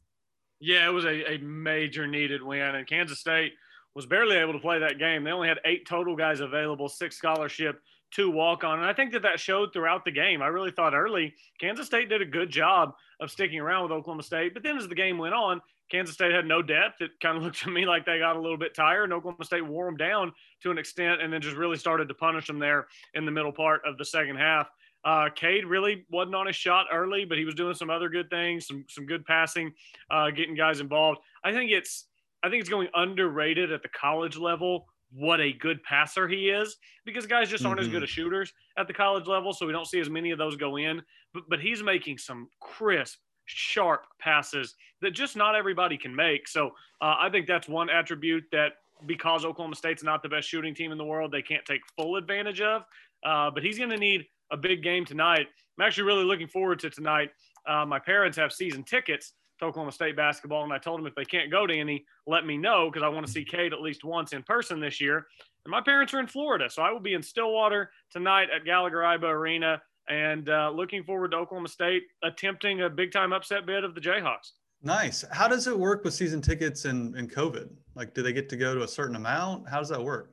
Yeah, 0.60 0.88
it 0.88 0.91
was 0.91 1.05
a, 1.05 1.34
a 1.34 1.38
major 1.39 2.08
needed 2.08 2.43
win, 2.43 2.75
and 2.75 2.88
Kansas 2.88 3.20
State 3.20 3.53
was 3.96 4.05
barely 4.05 4.38
able 4.38 4.53
to 4.53 4.60
play 4.60 4.79
that 4.79 5.00
game. 5.00 5.24
They 5.24 5.31
only 5.31 5.48
had 5.48 5.60
eight 5.65 5.88
total 5.88 6.15
guys 6.15 6.39
available, 6.39 6.88
six 6.88 7.17
scholarship, 7.17 7.81
two 8.11 8.29
walk 8.29 8.63
on. 8.63 8.79
And 8.79 8.87
I 8.87 8.93
think 8.93 9.13
that 9.13 9.23
that 9.23 9.39
showed 9.39 9.73
throughout 9.73 10.05
the 10.05 10.11
game. 10.11 10.41
I 10.41 10.47
really 10.47 10.71
thought 10.71 10.93
early 10.93 11.33
Kansas 11.59 11.85
State 11.85 12.09
did 12.09 12.21
a 12.21 12.25
good 12.25 12.49
job 12.49 12.93
of 13.19 13.31
sticking 13.31 13.59
around 13.59 13.83
with 13.83 13.91
Oklahoma 13.91 14.23
State. 14.23 14.53
But 14.53 14.63
then 14.63 14.77
as 14.77 14.87
the 14.87 14.95
game 14.95 15.17
went 15.17 15.33
on, 15.33 15.61
Kansas 15.89 16.15
State 16.15 16.31
had 16.31 16.45
no 16.45 16.61
depth. 16.61 17.01
It 17.01 17.11
kind 17.21 17.37
of 17.37 17.43
looked 17.43 17.61
to 17.61 17.69
me 17.69 17.85
like 17.85 18.05
they 18.05 18.19
got 18.19 18.35
a 18.35 18.41
little 18.41 18.57
bit 18.57 18.73
tired, 18.73 19.05
and 19.05 19.13
Oklahoma 19.13 19.45
State 19.45 19.65
wore 19.65 19.85
them 19.85 19.97
down 19.97 20.31
to 20.63 20.71
an 20.71 20.77
extent, 20.77 21.21
and 21.21 21.31
then 21.31 21.41
just 21.41 21.57
really 21.57 21.77
started 21.77 22.07
to 22.07 22.13
punish 22.13 22.47
them 22.47 22.59
there 22.59 22.87
in 23.13 23.25
the 23.25 23.31
middle 23.31 23.51
part 23.51 23.81
of 23.85 23.97
the 23.97 24.05
second 24.05 24.37
half. 24.37 24.69
Uh, 25.03 25.29
Cade 25.35 25.65
really 25.65 26.05
wasn't 26.11 26.35
on 26.35 26.47
his 26.47 26.55
shot 26.55 26.85
early, 26.93 27.25
but 27.25 27.37
he 27.37 27.45
was 27.45 27.55
doing 27.55 27.73
some 27.73 27.89
other 27.89 28.07
good 28.07 28.29
things, 28.29 28.67
some 28.67 28.85
some 28.87 29.05
good 29.05 29.25
passing, 29.25 29.73
uh, 30.11 30.29
getting 30.29 30.55
guys 30.55 30.79
involved. 30.79 31.19
I 31.43 31.51
think 31.51 31.71
it's 31.71 32.05
I 32.43 32.49
think 32.49 32.61
it's 32.61 32.69
going 32.69 32.87
underrated 32.93 33.71
at 33.71 33.81
the 33.81 33.89
college 33.89 34.37
level 34.37 34.85
what 35.13 35.41
a 35.41 35.53
good 35.53 35.83
passer 35.83 36.27
he 36.27 36.49
is 36.49 36.77
because 37.05 37.25
guys 37.25 37.49
just 37.49 37.65
aren't 37.65 37.79
mm-hmm. 37.79 37.87
as 37.87 37.91
good 37.91 37.97
mm-hmm. 37.97 38.03
as 38.03 38.09
shooters 38.09 38.53
at 38.77 38.87
the 38.87 38.93
college 38.93 39.27
level, 39.27 39.53
so 39.53 39.65
we 39.65 39.73
don't 39.73 39.87
see 39.87 39.99
as 39.99 40.09
many 40.09 40.31
of 40.31 40.37
those 40.37 40.55
go 40.55 40.77
in. 40.77 41.01
But 41.33 41.43
but 41.49 41.59
he's 41.59 41.83
making 41.83 42.17
some 42.17 42.47
crisp, 42.59 43.19
sharp 43.45 44.05
passes 44.19 44.75
that 45.01 45.11
just 45.11 45.35
not 45.35 45.55
everybody 45.55 45.97
can 45.97 46.15
make. 46.15 46.47
So 46.47 46.67
uh, 47.01 47.15
I 47.19 47.29
think 47.29 47.47
that's 47.47 47.67
one 47.67 47.89
attribute 47.89 48.43
that 48.51 48.73
because 49.05 49.45
Oklahoma 49.45 49.75
State's 49.75 50.03
not 50.03 50.21
the 50.23 50.29
best 50.29 50.47
shooting 50.47 50.75
team 50.75 50.91
in 50.91 50.97
the 50.97 51.05
world, 51.05 51.31
they 51.31 51.41
can't 51.41 51.65
take 51.65 51.81
full 51.97 52.15
advantage 52.15 52.61
of. 52.61 52.83
Uh, 53.25 53.49
but 53.51 53.63
he's 53.63 53.77
going 53.77 53.89
to 53.89 53.97
need 53.97 54.25
a 54.51 54.57
big 54.57 54.83
game 54.83 55.05
tonight. 55.05 55.47
I'm 55.77 55.85
actually 55.85 56.03
really 56.03 56.23
looking 56.23 56.47
forward 56.47 56.79
to 56.79 56.89
tonight. 56.89 57.29
Uh, 57.67 57.85
my 57.85 57.99
parents 57.99 58.37
have 58.37 58.51
season 58.51 58.83
tickets 58.83 59.33
to 59.61 59.67
Oklahoma 59.67 59.91
State 59.91 60.15
basketball, 60.15 60.63
and 60.63 60.73
I 60.73 60.77
told 60.77 60.99
them 60.99 61.07
if 61.07 61.15
they 61.15 61.25
can't 61.25 61.49
go 61.49 61.65
to 61.65 61.73
any, 61.73 62.05
let 62.27 62.45
me 62.45 62.57
know 62.57 62.89
because 62.89 63.03
I 63.03 63.09
want 63.09 63.25
to 63.25 63.31
see 63.31 63.45
Cade 63.45 63.73
at 63.73 63.81
least 63.81 64.03
once 64.03 64.33
in 64.33 64.43
person 64.43 64.79
this 64.79 64.99
year. 64.99 65.27
And 65.65 65.71
my 65.71 65.81
parents 65.81 66.13
are 66.13 66.19
in 66.19 66.27
Florida, 66.27 66.69
so 66.69 66.81
I 66.81 66.91
will 66.91 66.99
be 66.99 67.13
in 67.13 67.23
Stillwater 67.23 67.91
tonight 68.11 68.49
at 68.53 68.65
Gallagher 68.65 68.97
Iba 68.97 69.23
Arena, 69.23 69.81
and 70.09 70.49
uh, 70.49 70.71
looking 70.73 71.03
forward 71.03 71.31
to 71.31 71.37
Oklahoma 71.37 71.69
State 71.69 72.03
attempting 72.23 72.81
a 72.81 72.89
big 72.89 73.11
time 73.11 73.31
upset 73.31 73.65
bid 73.65 73.83
of 73.83 73.95
the 73.95 74.01
Jayhawks. 74.01 74.51
Nice. 74.83 75.23
How 75.31 75.47
does 75.47 75.67
it 75.67 75.77
work 75.77 76.03
with 76.03 76.13
season 76.13 76.41
tickets 76.41 76.85
and, 76.85 77.15
and 77.15 77.31
COVID? 77.31 77.69
Like, 77.93 78.15
do 78.15 78.23
they 78.23 78.33
get 78.33 78.49
to 78.49 78.57
go 78.57 78.73
to 78.73 78.81
a 78.81 78.87
certain 78.87 79.15
amount? 79.15 79.69
How 79.69 79.77
does 79.77 79.89
that 79.89 80.03
work? 80.03 80.31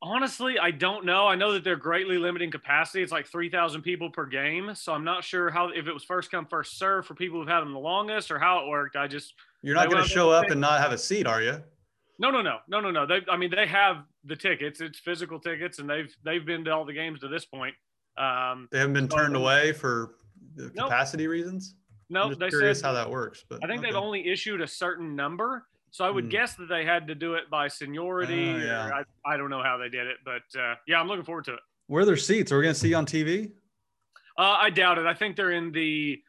Honestly, 0.00 0.58
I 0.58 0.70
don't 0.70 1.04
know. 1.04 1.26
I 1.26 1.34
know 1.34 1.52
that 1.52 1.64
they're 1.64 1.76
greatly 1.76 2.18
limiting 2.18 2.52
capacity. 2.52 3.02
It's 3.02 3.10
like 3.10 3.26
3,000 3.26 3.82
people 3.82 4.10
per 4.10 4.26
game. 4.26 4.72
So 4.74 4.92
I'm 4.92 5.02
not 5.02 5.24
sure 5.24 5.50
how, 5.50 5.70
if 5.70 5.88
it 5.88 5.92
was 5.92 6.04
first 6.04 6.30
come, 6.30 6.46
first 6.46 6.78
serve 6.78 7.04
for 7.04 7.14
people 7.14 7.40
who've 7.40 7.48
had 7.48 7.60
them 7.60 7.72
the 7.72 7.80
longest 7.80 8.30
or 8.30 8.38
how 8.38 8.60
it 8.60 8.68
worked. 8.68 8.96
I 8.96 9.08
just. 9.08 9.34
You're 9.62 9.74
not 9.74 9.90
going 9.90 10.02
to 10.02 10.08
show 10.08 10.30
up 10.30 10.50
and 10.50 10.60
not 10.60 10.80
have 10.80 10.92
a 10.92 10.98
seat, 10.98 11.26
are 11.26 11.42
you? 11.42 11.62
No, 12.20 12.30
no, 12.30 12.42
no, 12.42 12.58
no, 12.68 12.80
no, 12.80 12.90
no. 12.90 13.06
They, 13.06 13.20
I 13.30 13.36
mean, 13.36 13.50
they 13.50 13.66
have 13.66 14.04
the 14.24 14.34
tickets. 14.34 14.80
It's 14.80 14.98
physical 14.98 15.38
tickets, 15.38 15.78
and 15.78 15.88
they've 15.88 16.14
they've 16.24 16.44
been 16.44 16.64
to 16.64 16.72
all 16.72 16.84
the 16.84 16.92
games 16.92 17.20
to 17.20 17.28
this 17.28 17.44
point. 17.44 17.74
Um, 18.16 18.68
they 18.72 18.78
haven't 18.78 18.94
been 18.94 19.08
turned 19.08 19.36
away 19.36 19.72
for 19.72 20.16
capacity 20.76 21.24
nope. 21.24 21.30
reasons. 21.30 21.76
No, 22.10 22.28
nope, 22.28 22.38
they 22.38 22.48
curious 22.48 22.80
said, 22.80 22.86
how 22.86 22.92
that 22.94 23.08
works. 23.08 23.44
But 23.48 23.62
I 23.62 23.68
think 23.68 23.80
okay. 23.80 23.88
they've 23.88 24.00
only 24.00 24.26
issued 24.28 24.60
a 24.60 24.66
certain 24.66 25.14
number. 25.14 25.67
So 25.90 26.04
I 26.04 26.10
would 26.10 26.26
mm. 26.26 26.30
guess 26.30 26.54
that 26.56 26.68
they 26.68 26.84
had 26.84 27.06
to 27.08 27.14
do 27.14 27.34
it 27.34 27.50
by 27.50 27.68
seniority. 27.68 28.50
Uh, 28.50 28.58
yeah. 28.58 28.90
I, 29.26 29.34
I 29.34 29.36
don't 29.36 29.50
know 29.50 29.62
how 29.62 29.76
they 29.76 29.88
did 29.88 30.06
it, 30.06 30.18
but 30.24 30.58
uh, 30.58 30.74
yeah, 30.86 31.00
I'm 31.00 31.08
looking 31.08 31.24
forward 31.24 31.44
to 31.46 31.54
it. 31.54 31.60
Where 31.86 32.02
are 32.02 32.06
their 32.06 32.16
seats? 32.16 32.52
Are 32.52 32.58
we 32.58 32.64
going 32.64 32.74
to 32.74 32.80
see 32.80 32.94
on 32.94 33.06
TV? 33.06 33.50
Uh, 34.36 34.56
I 34.60 34.70
doubt 34.70 34.98
it. 34.98 35.06
I 35.06 35.14
think 35.14 35.36
they're 35.36 35.52
in 35.52 35.72
the 35.72 36.20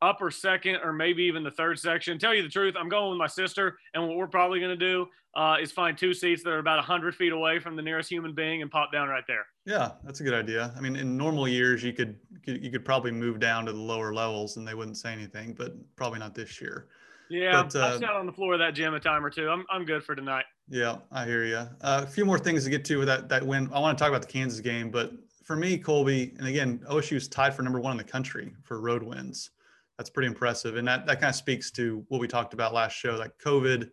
upper 0.00 0.30
second 0.30 0.76
or 0.76 0.92
maybe 0.92 1.24
even 1.24 1.42
the 1.42 1.50
third 1.50 1.78
section. 1.78 2.18
Tell 2.18 2.34
you 2.34 2.42
the 2.42 2.48
truth, 2.48 2.74
I'm 2.78 2.88
going 2.88 3.10
with 3.10 3.18
my 3.18 3.26
sister, 3.26 3.78
and 3.94 4.06
what 4.06 4.16
we're 4.16 4.28
probably 4.28 4.60
going 4.60 4.78
to 4.78 4.86
do 4.86 5.08
uh, 5.34 5.56
is 5.60 5.70
find 5.72 5.96
two 5.96 6.14
seats 6.14 6.42
that 6.42 6.50
are 6.50 6.58
about 6.58 6.76
100 6.76 7.14
feet 7.14 7.32
away 7.32 7.58
from 7.58 7.76
the 7.76 7.82
nearest 7.82 8.10
human 8.10 8.34
being 8.34 8.62
and 8.62 8.70
pop 8.70 8.92
down 8.92 9.08
right 9.08 9.24
there. 9.26 9.46
Yeah, 9.66 9.92
that's 10.04 10.20
a 10.20 10.24
good 10.24 10.34
idea. 10.34 10.72
I 10.76 10.80
mean, 10.80 10.96
in 10.96 11.16
normal 11.16 11.46
years, 11.46 11.82
you 11.82 11.92
could 11.92 12.16
you 12.44 12.70
could 12.70 12.84
probably 12.84 13.10
move 13.10 13.38
down 13.38 13.66
to 13.66 13.72
the 13.72 13.78
lower 13.78 14.14
levels 14.14 14.56
and 14.56 14.66
they 14.66 14.74
wouldn't 14.74 14.96
say 14.96 15.12
anything, 15.12 15.52
but 15.52 15.74
probably 15.96 16.18
not 16.18 16.34
this 16.34 16.60
year. 16.60 16.88
Yeah, 17.30 17.62
but, 17.62 17.76
uh, 17.76 17.86
I've 17.86 17.98
sat 18.00 18.10
on 18.10 18.26
the 18.26 18.32
floor 18.32 18.54
of 18.54 18.58
that 18.60 18.74
gym 18.74 18.94
a 18.94 19.00
time 19.00 19.24
or 19.24 19.30
two. 19.30 19.48
I'm, 19.48 19.64
I'm 19.70 19.84
good 19.84 20.02
for 20.02 20.14
tonight. 20.14 20.44
Yeah, 20.68 20.98
I 21.12 21.24
hear 21.24 21.44
you. 21.44 21.56
Uh, 21.56 22.02
a 22.04 22.06
few 22.06 22.24
more 22.24 22.38
things 22.38 22.64
to 22.64 22.70
get 22.70 22.84
to 22.86 22.98
with 22.98 23.08
that 23.08 23.28
that 23.28 23.46
win. 23.46 23.70
I 23.72 23.80
want 23.80 23.96
to 23.96 24.02
talk 24.02 24.10
about 24.10 24.22
the 24.22 24.32
Kansas 24.32 24.60
game, 24.60 24.90
but 24.90 25.12
for 25.44 25.56
me, 25.56 25.78
Colby, 25.78 26.34
and 26.38 26.46
again, 26.46 26.80
OSU 26.90 27.16
is 27.16 27.28
tied 27.28 27.54
for 27.54 27.62
number 27.62 27.80
one 27.80 27.92
in 27.92 27.98
the 27.98 28.04
country 28.04 28.52
for 28.64 28.80
road 28.80 29.02
wins. 29.02 29.50
That's 29.96 30.10
pretty 30.10 30.28
impressive, 30.28 30.76
and 30.76 30.86
that 30.86 31.06
that 31.06 31.20
kind 31.20 31.30
of 31.30 31.36
speaks 31.36 31.70
to 31.72 32.04
what 32.08 32.20
we 32.20 32.28
talked 32.28 32.54
about 32.54 32.74
last 32.74 32.92
show. 32.92 33.16
Like 33.16 33.32
COVID, 33.38 33.90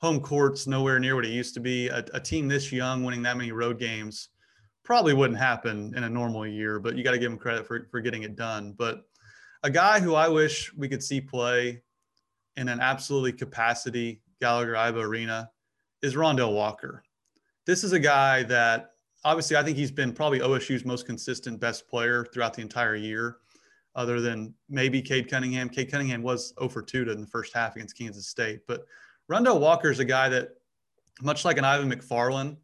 home 0.00 0.20
courts 0.20 0.66
nowhere 0.66 0.98
near 0.98 1.14
what 1.14 1.24
it 1.24 1.30
used 1.30 1.54
to 1.54 1.60
be. 1.60 1.88
A, 1.88 2.04
a 2.14 2.20
team 2.20 2.48
this 2.48 2.72
young 2.72 3.04
winning 3.04 3.22
that 3.22 3.36
many 3.36 3.52
road 3.52 3.78
games 3.78 4.30
probably 4.84 5.14
wouldn't 5.14 5.38
happen 5.38 5.92
in 5.96 6.04
a 6.04 6.08
normal 6.08 6.46
year, 6.46 6.80
but 6.80 6.96
you 6.96 7.04
got 7.04 7.12
to 7.12 7.18
give 7.18 7.30
them 7.30 7.38
credit 7.38 7.66
for 7.66 7.86
for 7.90 8.00
getting 8.00 8.24
it 8.24 8.36
done. 8.36 8.74
But 8.76 9.04
a 9.62 9.70
guy 9.70 10.00
who 10.00 10.14
I 10.14 10.28
wish 10.28 10.72
we 10.74 10.88
could 10.88 11.02
see 11.02 11.20
play 11.20 11.82
in 12.58 12.68
an 12.68 12.80
absolutely 12.80 13.32
capacity 13.32 14.20
Gallagher 14.40 14.74
Iba 14.74 15.04
Arena 15.04 15.50
is 16.02 16.16
Rondel 16.16 16.52
Walker. 16.52 17.04
This 17.66 17.84
is 17.84 17.92
a 17.92 18.00
guy 18.00 18.42
that 18.44 18.90
obviously 19.24 19.56
I 19.56 19.62
think 19.62 19.76
he's 19.76 19.92
been 19.92 20.12
probably 20.12 20.40
OSU's 20.40 20.84
most 20.84 21.06
consistent 21.06 21.60
best 21.60 21.88
player 21.88 22.26
throughout 22.32 22.54
the 22.54 22.62
entire 22.62 22.96
year, 22.96 23.36
other 23.94 24.20
than 24.20 24.54
maybe 24.68 25.00
Cade 25.00 25.30
Cunningham. 25.30 25.68
Cade 25.68 25.90
Cunningham 25.90 26.22
was 26.22 26.52
0 26.58 26.68
for 26.68 26.82
2 26.82 27.08
in 27.10 27.20
the 27.20 27.26
first 27.28 27.54
half 27.54 27.76
against 27.76 27.96
Kansas 27.96 28.26
State. 28.26 28.60
But 28.66 28.84
Rondel 29.30 29.60
Walker 29.60 29.90
is 29.90 30.00
a 30.00 30.04
guy 30.04 30.28
that, 30.28 30.50
much 31.22 31.44
like 31.44 31.58
an 31.58 31.64
Ivan 31.64 31.90
McFarlin, 31.90 32.56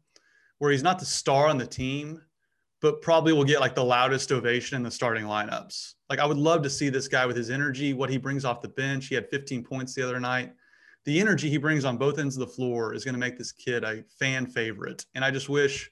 where 0.59 0.71
he's 0.71 0.83
not 0.83 0.99
the 0.99 1.05
star 1.05 1.47
on 1.47 1.57
the 1.57 1.67
team, 1.67 2.21
but 2.85 3.01
probably 3.01 3.33
will 3.33 3.43
get 3.43 3.59
like 3.59 3.73
the 3.73 3.83
loudest 3.83 4.31
ovation 4.31 4.75
in 4.75 4.83
the 4.83 4.91
starting 4.91 5.25
lineups. 5.25 5.95
Like 6.07 6.19
I 6.19 6.25
would 6.27 6.37
love 6.37 6.61
to 6.61 6.69
see 6.69 6.89
this 6.89 7.07
guy 7.07 7.25
with 7.25 7.35
his 7.35 7.49
energy, 7.49 7.95
what 7.95 8.11
he 8.11 8.17
brings 8.17 8.45
off 8.45 8.61
the 8.61 8.67
bench. 8.67 9.07
He 9.07 9.15
had 9.15 9.27
15 9.31 9.63
points 9.63 9.95
the 9.95 10.03
other 10.03 10.19
night. 10.19 10.53
The 11.05 11.19
energy 11.19 11.49
he 11.49 11.57
brings 11.57 11.83
on 11.83 11.97
both 11.97 12.19
ends 12.19 12.37
of 12.37 12.41
the 12.41 12.53
floor 12.53 12.93
is 12.93 13.03
going 13.03 13.15
to 13.15 13.19
make 13.19 13.39
this 13.39 13.51
kid 13.51 13.83
a 13.83 14.03
fan 14.19 14.45
favorite. 14.45 15.03
And 15.15 15.25
I 15.25 15.31
just 15.31 15.49
wish, 15.49 15.89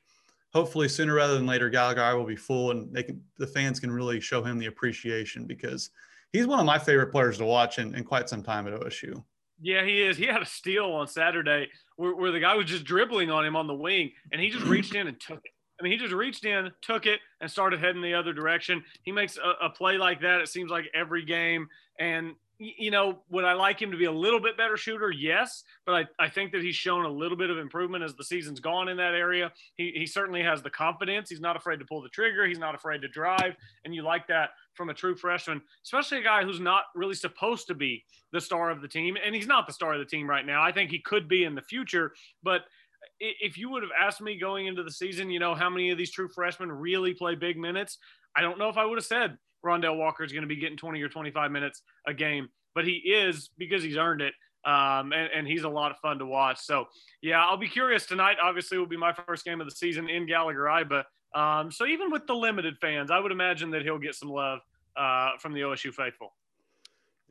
hopefully 0.53 0.87
sooner 0.87 1.15
rather 1.15 1.33
than 1.33 1.47
later, 1.47 1.67
Gallagher 1.67 2.15
will 2.15 2.27
be 2.27 2.35
full 2.35 2.69
and 2.69 2.93
they 2.93 3.01
can, 3.01 3.23
the 3.39 3.47
fans 3.47 3.79
can 3.79 3.91
really 3.91 4.19
show 4.19 4.43
him 4.43 4.59
the 4.59 4.67
appreciation 4.67 5.47
because 5.47 5.89
he's 6.31 6.45
one 6.45 6.59
of 6.59 6.65
my 6.67 6.77
favorite 6.77 7.11
players 7.11 7.39
to 7.39 7.45
watch 7.45 7.79
in, 7.79 7.95
in 7.95 8.03
quite 8.03 8.29
some 8.29 8.43
time 8.43 8.67
at 8.67 8.79
OSU. 8.79 9.19
Yeah, 9.59 9.83
he 9.83 10.03
is. 10.03 10.15
He 10.15 10.27
had 10.27 10.43
a 10.43 10.45
steal 10.45 10.91
on 10.91 11.07
Saturday 11.07 11.69
where, 11.95 12.15
where 12.15 12.31
the 12.31 12.39
guy 12.39 12.53
was 12.53 12.67
just 12.67 12.83
dribbling 12.83 13.31
on 13.31 13.43
him 13.43 13.55
on 13.55 13.65
the 13.65 13.73
wing 13.73 14.11
and 14.31 14.39
he 14.39 14.51
just 14.51 14.65
reached 14.65 14.93
in 14.93 15.07
and 15.07 15.19
took 15.19 15.39
it. 15.43 15.53
I 15.79 15.83
mean, 15.83 15.91
he 15.91 15.97
just 15.97 16.13
reached 16.13 16.45
in, 16.45 16.71
took 16.81 17.05
it, 17.05 17.19
and 17.41 17.49
started 17.49 17.79
heading 17.79 18.01
the 18.01 18.13
other 18.13 18.33
direction. 18.33 18.83
He 19.03 19.11
makes 19.11 19.37
a, 19.37 19.65
a 19.65 19.69
play 19.69 19.97
like 19.97 20.21
that. 20.21 20.41
It 20.41 20.47
seems 20.47 20.71
like 20.71 20.85
every 20.93 21.25
game. 21.25 21.67
And 21.99 22.35
you 22.59 22.91
know, 22.91 23.19
would 23.29 23.43
I 23.43 23.53
like 23.53 23.81
him 23.81 23.91
to 23.91 23.97
be 23.97 24.05
a 24.05 24.11
little 24.11 24.39
bit 24.39 24.55
better 24.55 24.77
shooter? 24.77 25.11
Yes, 25.11 25.63
but 25.85 26.07
I, 26.19 26.25
I 26.25 26.29
think 26.29 26.51
that 26.51 26.61
he's 26.61 26.75
shown 26.75 27.03
a 27.03 27.09
little 27.09 27.35
bit 27.35 27.49
of 27.49 27.57
improvement 27.57 28.03
as 28.03 28.15
the 28.15 28.23
season's 28.23 28.59
gone 28.59 28.87
in 28.87 28.97
that 28.97 29.13
area. 29.13 29.51
He, 29.75 29.91
he 29.95 30.05
certainly 30.05 30.41
has 30.43 30.61
the 30.61 30.69
confidence. 30.69 31.29
He's 31.29 31.41
not 31.41 31.55
afraid 31.57 31.79
to 31.79 31.85
pull 31.85 32.01
the 32.01 32.09
trigger. 32.09 32.45
He's 32.45 32.59
not 32.59 32.75
afraid 32.75 33.01
to 33.01 33.07
drive. 33.07 33.55
And 33.83 33.93
you 33.93 34.03
like 34.03 34.27
that 34.27 34.51
from 34.75 34.89
a 34.89 34.93
true 34.93 35.15
freshman, 35.15 35.61
especially 35.83 36.19
a 36.19 36.23
guy 36.23 36.43
who's 36.43 36.59
not 36.59 36.83
really 36.95 37.15
supposed 37.15 37.67
to 37.67 37.73
be 37.73 38.03
the 38.31 38.39
star 38.39 38.69
of 38.69 38.81
the 38.81 38.87
team. 38.87 39.17
And 39.23 39.35
he's 39.35 39.47
not 39.47 39.67
the 39.67 39.73
star 39.73 39.93
of 39.93 39.99
the 39.99 40.05
team 40.05 40.29
right 40.29 40.45
now. 40.45 40.61
I 40.63 40.71
think 40.71 40.89
he 40.89 40.99
could 40.99 41.27
be 41.27 41.43
in 41.43 41.55
the 41.55 41.61
future, 41.61 42.13
but– 42.43 42.61
if 43.19 43.57
you 43.57 43.69
would 43.69 43.83
have 43.83 43.91
asked 43.99 44.21
me 44.21 44.37
going 44.37 44.67
into 44.67 44.83
the 44.83 44.91
season, 44.91 45.29
you 45.29 45.39
know, 45.39 45.55
how 45.55 45.69
many 45.69 45.91
of 45.91 45.97
these 45.97 46.11
true 46.11 46.27
freshmen 46.27 46.71
really 46.71 47.13
play 47.13 47.35
big 47.35 47.57
minutes, 47.57 47.97
I 48.35 48.41
don't 48.41 48.57
know 48.57 48.69
if 48.69 48.77
I 48.77 48.85
would 48.85 48.97
have 48.97 49.05
said 49.05 49.37
Rondel 49.65 49.97
Walker 49.97 50.23
is 50.23 50.31
going 50.31 50.43
to 50.43 50.47
be 50.47 50.55
getting 50.55 50.77
20 50.77 51.01
or 51.01 51.09
25 51.09 51.51
minutes 51.51 51.81
a 52.07 52.13
game, 52.13 52.49
but 52.75 52.85
he 52.85 52.95
is 52.95 53.49
because 53.57 53.83
he's 53.83 53.97
earned 53.97 54.21
it. 54.21 54.33
Um, 54.65 55.11
and, 55.11 55.29
and, 55.35 55.45
he's 55.45 55.63
a 55.63 55.69
lot 55.69 55.91
of 55.91 55.97
fun 55.97 56.19
to 56.19 56.25
watch. 56.25 56.57
So, 56.57 56.85
yeah, 57.21 57.43
I'll 57.43 57.57
be 57.57 57.67
curious 57.67 58.05
tonight. 58.05 58.37
Obviously, 58.41 58.77
will 58.77 58.85
be 58.85 58.95
my 58.95 59.11
first 59.11 59.43
game 59.43 59.59
of 59.59 59.67
the 59.67 59.75
season 59.75 60.07
in 60.09 60.25
Gallagher 60.25 60.61
Iba. 60.61 61.03
Um, 61.35 61.69
so, 61.69 61.85
even 61.85 62.09
with 62.09 62.27
the 62.27 62.33
limited 62.33 62.77
fans, 62.79 63.11
I 63.11 63.19
would 63.19 63.33
imagine 63.33 63.71
that 63.71 63.81
he'll 63.81 63.99
get 63.99 64.15
some 64.15 64.29
love 64.29 64.59
uh, 64.95 65.31
from 65.37 65.51
the 65.51 65.59
OSU 65.59 65.93
faithful. 65.93 66.31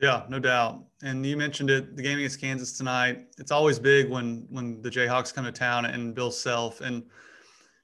Yeah, 0.01 0.23
no 0.27 0.39
doubt. 0.39 0.83
And 1.03 1.25
you 1.25 1.37
mentioned 1.37 1.69
it, 1.69 1.95
the 1.95 2.03
game 2.03 2.17
against 2.17 2.41
Kansas 2.41 2.77
tonight. 2.77 3.25
It's 3.37 3.51
always 3.51 3.79
big 3.79 4.09
when 4.09 4.45
when 4.49 4.81
the 4.81 4.89
Jayhawks 4.89 5.33
come 5.33 5.45
to 5.45 5.51
town 5.51 5.85
and 5.85 6.13
Bill 6.13 6.31
Self. 6.31 6.81
And 6.81 7.03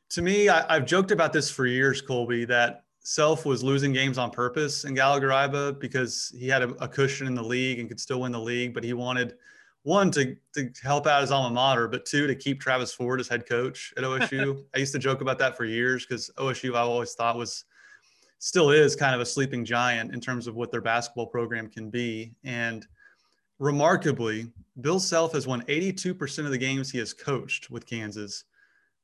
to 0.10 0.22
me, 0.22 0.50
I, 0.50 0.74
have 0.74 0.86
joked 0.86 1.12
about 1.12 1.34
this 1.34 1.50
for 1.50 1.65
years, 1.65 2.02
Colby, 2.02 2.45
that 2.45 2.84
Self 3.02 3.45
was 3.45 3.63
losing 3.63 3.93
games 3.93 4.17
on 4.17 4.32
purpose 4.32 4.84
in 4.84 4.93
Gallagher-Iba 4.93 5.80
because 5.80 6.34
he 6.38 6.48
had 6.48 6.63
a, 6.63 6.69
a, 6.84 6.88
cushion 6.88 7.28
in 7.28 7.36
the 7.36 7.43
league 7.43 7.80
and 7.80 7.88
could 7.88 8.00
still 8.00 8.22
win 8.22 8.32
the 8.32 8.39
league, 8.39 8.74
but 8.74 8.84
he 8.84 8.93
wanted 8.93 9.36
one 9.84 10.12
to, 10.12 10.36
to 10.54 10.69
help 10.84 11.08
out 11.08 11.22
his 11.22 11.32
alma 11.32 11.54
mater, 11.54 11.88
but 11.88 12.06
two 12.06 12.28
to 12.28 12.36
keep 12.36 12.60
Travis 12.60 12.93
Ford 12.93 13.19
as 13.19 13.28
head 13.28 13.48
coach 13.48 13.93
at 13.98 14.04
OSU. 14.04 14.63
I 14.76 14.80
used 14.80 14.93
to 14.93 15.00
joke 15.00 15.22
about 15.22 15.39
that 15.39 15.56
for 15.56 15.65
years 15.65 16.06
because 16.06 16.30
OSU 16.38 16.76
I 16.76 16.82
always 16.82 17.13
thought 17.13 17.38
was 17.38 17.65
still 18.39 18.71
is 18.71 18.95
kind 18.95 19.13
of 19.13 19.21
a 19.21 19.25
sleeping 19.25 19.63
giant 19.63 20.13
in 20.13 20.19
terms 20.19 20.47
of 20.47 20.56
what 20.56 20.71
their 20.71 20.82
basketball 20.82 21.28
program 21.28 21.69
can 21.69 21.89
be. 21.89 22.34
And 22.43 22.88
remarkably, 23.60 24.52
Bill 24.82 24.99
Self 24.99 25.34
has 25.34 25.45
won 25.45 25.62
82% 25.63 26.45
of 26.45 26.52
the 26.52 26.58
games 26.58 26.89
he 26.89 26.97
has 26.97 27.13
coached 27.13 27.69
with 27.69 27.86
Kansas 27.86 28.45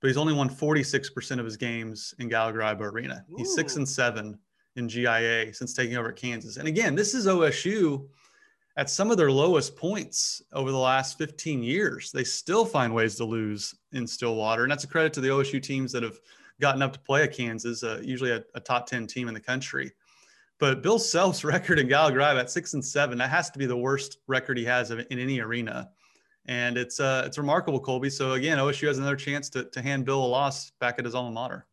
but 0.05 0.09
he's 0.09 0.17
only 0.17 0.33
won 0.33 0.47
46% 0.47 1.39
of 1.39 1.45
his 1.45 1.57
games 1.57 2.13
in 2.19 2.29
Gallagher 2.29 2.59
Iba 2.59 2.81
Arena. 2.81 3.25
He's 3.37 3.55
six 3.55 3.75
and 3.75 3.89
seven 3.89 4.37
in 4.75 4.87
GIA 4.87 5.51
since 5.51 5.73
taking 5.73 5.97
over 5.97 6.09
at 6.09 6.15
Kansas. 6.15 6.57
And 6.57 6.67
again, 6.67 6.93
this 6.93 7.15
is 7.15 7.25
OSU 7.25 8.07
at 8.77 8.89
some 8.89 9.09
of 9.09 9.17
their 9.17 9.31
lowest 9.31 9.75
points 9.75 10.43
over 10.53 10.71
the 10.71 10.77
last 10.77 11.17
15 11.17 11.63
years. 11.63 12.11
They 12.11 12.23
still 12.23 12.65
find 12.65 12.93
ways 12.93 13.15
to 13.15 13.25
lose 13.25 13.73
in 13.93 14.05
Stillwater. 14.05 14.61
And 14.61 14.71
that's 14.71 14.83
a 14.83 14.87
credit 14.87 15.11
to 15.13 15.21
the 15.21 15.29
OSU 15.29 15.59
teams 15.59 15.91
that 15.93 16.03
have 16.03 16.19
gotten 16.59 16.81
up 16.81 16.93
to 16.93 16.99
play 16.99 17.23
at 17.23 17.33
Kansas, 17.33 17.83
uh, 17.83 17.99
usually 18.03 18.31
a, 18.31 18.43
a, 18.55 18.59
top 18.59 18.87
10 18.87 19.07
team 19.07 19.27
in 19.27 19.33
the 19.33 19.39
country. 19.39 19.91
But 20.59 20.81
Bill 20.81 20.99
Self's 20.99 21.43
record 21.43 21.79
in 21.79 21.87
Gallagher 21.87 22.19
Iba 22.19 22.41
at 22.41 22.49
six 22.49 22.73
and 22.73 22.83
seven, 22.83 23.17
that 23.17 23.29
has 23.29 23.49
to 23.51 23.59
be 23.59 23.65
the 23.65 23.77
worst 23.77 24.19
record 24.27 24.57
he 24.57 24.65
has 24.65 24.91
in 24.91 25.05
any 25.11 25.39
arena 25.39 25.89
and 26.47 26.77
it's 26.77 26.99
uh, 26.99 27.23
it's 27.25 27.37
remarkable, 27.37 27.79
Colby. 27.79 28.09
So 28.09 28.33
again, 28.33 28.57
OSU 28.57 28.87
has 28.87 28.97
another 28.97 29.15
chance 29.15 29.49
to 29.51 29.65
to 29.65 29.81
hand 29.81 30.05
Bill 30.05 30.23
a 30.23 30.27
loss 30.27 30.71
back 30.79 30.99
at 30.99 31.05
his 31.05 31.15
alma 31.15 31.31
mater. 31.31 31.65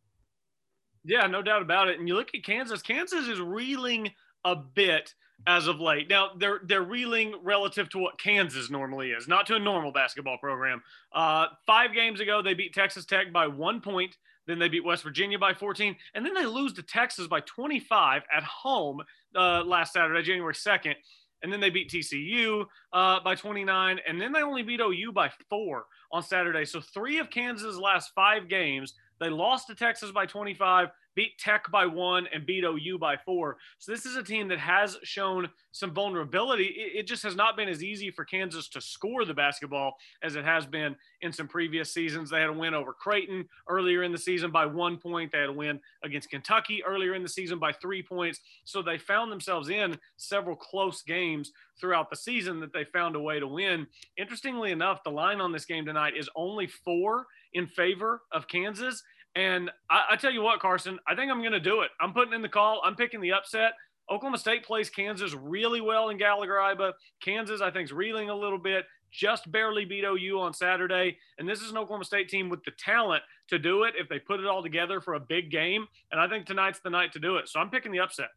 Yeah, 1.05 1.27
no 1.27 1.43
doubt 1.43 1.63
about 1.63 1.89
it. 1.89 1.99
And 1.99 2.09
you 2.09 2.15
look 2.15 2.35
at 2.35 2.45
Kansas. 2.45 2.81
Kansas 2.81 3.27
is 3.27 3.41
reeling 3.41 4.11
a 4.45 4.55
bit 4.55 5.15
as 5.47 5.67
of 5.67 5.81
late. 5.81 6.09
Now 6.09 6.31
they're 6.39 6.61
they're 6.65 6.83
reeling 6.83 7.35
relative 7.43 7.89
to 7.91 7.99
what 7.99 8.19
Kansas 8.19 8.71
normally 8.71 9.11
is, 9.11 9.29
not 9.29 9.47
to 9.49 9.57
a 9.57 9.59
normal 9.59 9.93
basketball 9.93 10.39
program. 10.39 10.83
Uh, 11.13 11.47
five 11.67 11.93
games 11.93 12.21
ago, 12.21 12.41
they 12.41 12.55
beat 12.55 12.73
Texas 12.73 13.05
Tech 13.05 13.33
by 13.33 13.47
one 13.47 13.81
point. 13.81 14.17
Then 14.47 14.59
they 14.59 14.69
beat 14.69 14.85
West 14.85 15.03
Virginia 15.03 15.39
by 15.39 15.55
14, 15.55 15.97
and 16.15 16.27
then 16.27 16.35
they 16.35 16.47
lose 16.47 16.73
to 16.75 16.83
Texas 16.83 17.27
by 17.27 17.41
25 17.41 18.23
at 18.35 18.43
home 18.43 19.01
uh, 19.37 19.63
last 19.65 19.93
Saturday, 19.93 20.23
January 20.23 20.55
2nd 20.55 20.95
and 21.43 21.53
then 21.53 21.61
they 21.61 21.71
beat 21.71 21.91
TCU 21.91 22.65
uh, 22.93 23.21
by 23.21 23.35
29, 23.35 23.99
and 24.07 24.21
then 24.21 24.33
they 24.33 24.43
only 24.43 24.63
beat 24.63 24.81
OU 24.81 25.13
by 25.13 25.31
four 25.51 25.87
on 26.13 26.23
Saturday. 26.23 26.65
So 26.65 26.81
three 26.81 27.19
of 27.19 27.31
Kansas' 27.31 27.77
last 27.77 28.13
five 28.15 28.49
games, 28.49 28.95
they 29.23 29.31
lost 29.31 29.69
to 29.69 29.75
Texas 29.75 30.11
by 30.11 30.27
25, 30.27 30.89
beat 31.15 31.39
Tech 31.39 31.71
by 31.71 31.87
one, 31.87 32.27
and 32.33 32.45
beat 32.45 32.65
OU 32.65 32.99
by 32.99 33.17
four. 33.17 33.57
So 33.79 33.93
this 33.93 34.05
is 34.05 34.17
a 34.17 34.23
team 34.23 34.49
that 34.49 34.59
has 34.59 34.99
shown 35.05 35.49
some 35.71 35.95
vulnerability. 35.95 36.65
It, 36.65 37.01
it, 37.01 37.07
just 37.07 37.23
has 37.23 37.37
not 37.37 37.57
been 37.57 37.69
as 37.69 37.83
easy 37.83 38.11
for 38.11 38.25
Kansas 38.25 38.69
to 38.71 38.81
score 38.81 39.25
the 39.25 39.35
basketball 39.35 39.97
as 40.23 40.37
it 40.37 40.45
has 40.45 40.67
been 40.67 40.97
in 41.21 41.33
some 41.33 41.47
previous 41.47 41.93
seasons. 41.93 42.31
They 42.31 42.41
had 42.41 42.51
a 42.51 42.53
win 42.53 42.75
over 42.75 42.93
Creighton 42.93 43.49
earlier 43.69 44.03
in 44.03 44.13
the 44.13 44.19
season 44.19 44.51
by 44.51 44.67
one 44.67 44.99
point. 44.99 45.31
They 45.31 45.39
had 45.39 45.51
a 45.51 45.53
win 45.53 45.81
against 46.03 46.31
Kentucky 46.31 46.83
earlier 46.85 47.15
in 47.15 47.23
the 47.23 47.29
season 47.29 47.59
by 47.59 47.73
three 47.73 48.03
points. 48.03 48.41
So 48.65 48.83
they 48.83 48.99
found 48.99 49.31
themselves 49.31 49.69
in 49.69 49.99
several 50.17 50.57
close 50.57 51.03
games 51.03 51.53
throughout 51.81 52.11
the 52.11 52.17
season 52.17 52.61
that 52.61 52.73
they 52.73 52.85
found 52.85 53.17
a 53.17 53.21
way 53.21 53.41
to 53.41 53.47
win. 53.47 53.87
Interestingly 54.17 54.73
enough, 54.73 55.03
the 55.05 55.11
line 55.11 55.41
on 55.41 55.53
this 55.53 55.65
game 55.65 55.85
tonight 55.85 56.15
is 56.17 56.29
only 56.37 56.67
four 56.67 57.27
in 57.55 57.67
favor 57.67 58.23
of 58.33 58.49
Kansas. 58.49 59.03
And 59.35 59.71
I, 59.91 60.05
I, 60.11 60.17
tell 60.17 60.31
you 60.31 60.43
what, 60.43 60.61
Carson, 60.61 60.99
I 61.09 61.15
think 61.15 61.31
I'm 61.31 61.41
going 61.41 61.53
to 61.53 61.61
do 61.61 61.81
it. 61.81 61.91
I'm 62.01 62.13
putting 62.13 62.35
in 62.35 62.43
the 62.43 62.49
call. 62.49 62.83
I'm 62.85 62.95
picking 62.95 63.21
the 63.21 63.33
upset. 63.33 63.73
Oklahoma 64.11 64.39
State 64.39 64.65
plays 64.65 64.91
Kansas 64.91 65.35
really 65.35 65.81
well 65.81 66.11
in 66.11 66.19
Gallagher 66.19 66.55
Iba. 66.55 66.93
Kansas, 67.23 67.61
I 67.61 67.71
think, 67.71 67.87
is 67.87 67.93
reeling 67.93 68.31
a 68.31 68.35
little 68.35 68.59
bit. 68.59 68.85
Just 69.11 69.51
barely 69.51 69.85
beat 69.85 70.05
OU 70.05 70.41
on 70.41 70.53
Saturday. 70.53 71.17
And 71.39 71.49
this 71.49 71.61
is 71.61 71.71
an 71.71 71.79
Oklahoma 71.79 72.05
State 72.05 72.29
team 72.29 72.49
with 72.49 72.63
the 72.65 72.73
talent 72.79 73.23
to 73.49 73.59
do 73.59 73.85
it 73.85 73.95
if 73.97 74.09
they 74.09 74.19
put 74.19 74.41
it 74.41 74.47
all 74.47 74.63
together 74.63 75.01
for 75.01 75.15
a 75.15 75.21
big 75.21 75.51
game. 75.51 75.87
And 76.11 76.21
I 76.21 76.29
think 76.29 76.47
tonight's 76.47 76.81
the 76.81 76.91
night 76.91 77.13
to 77.13 77.19
do 77.19 77.37
it. 77.37 77.49
So 77.49 77.61
I'm 77.61 77.71
picking 77.71 77.93
the 77.93 78.01
upset. 78.01 78.29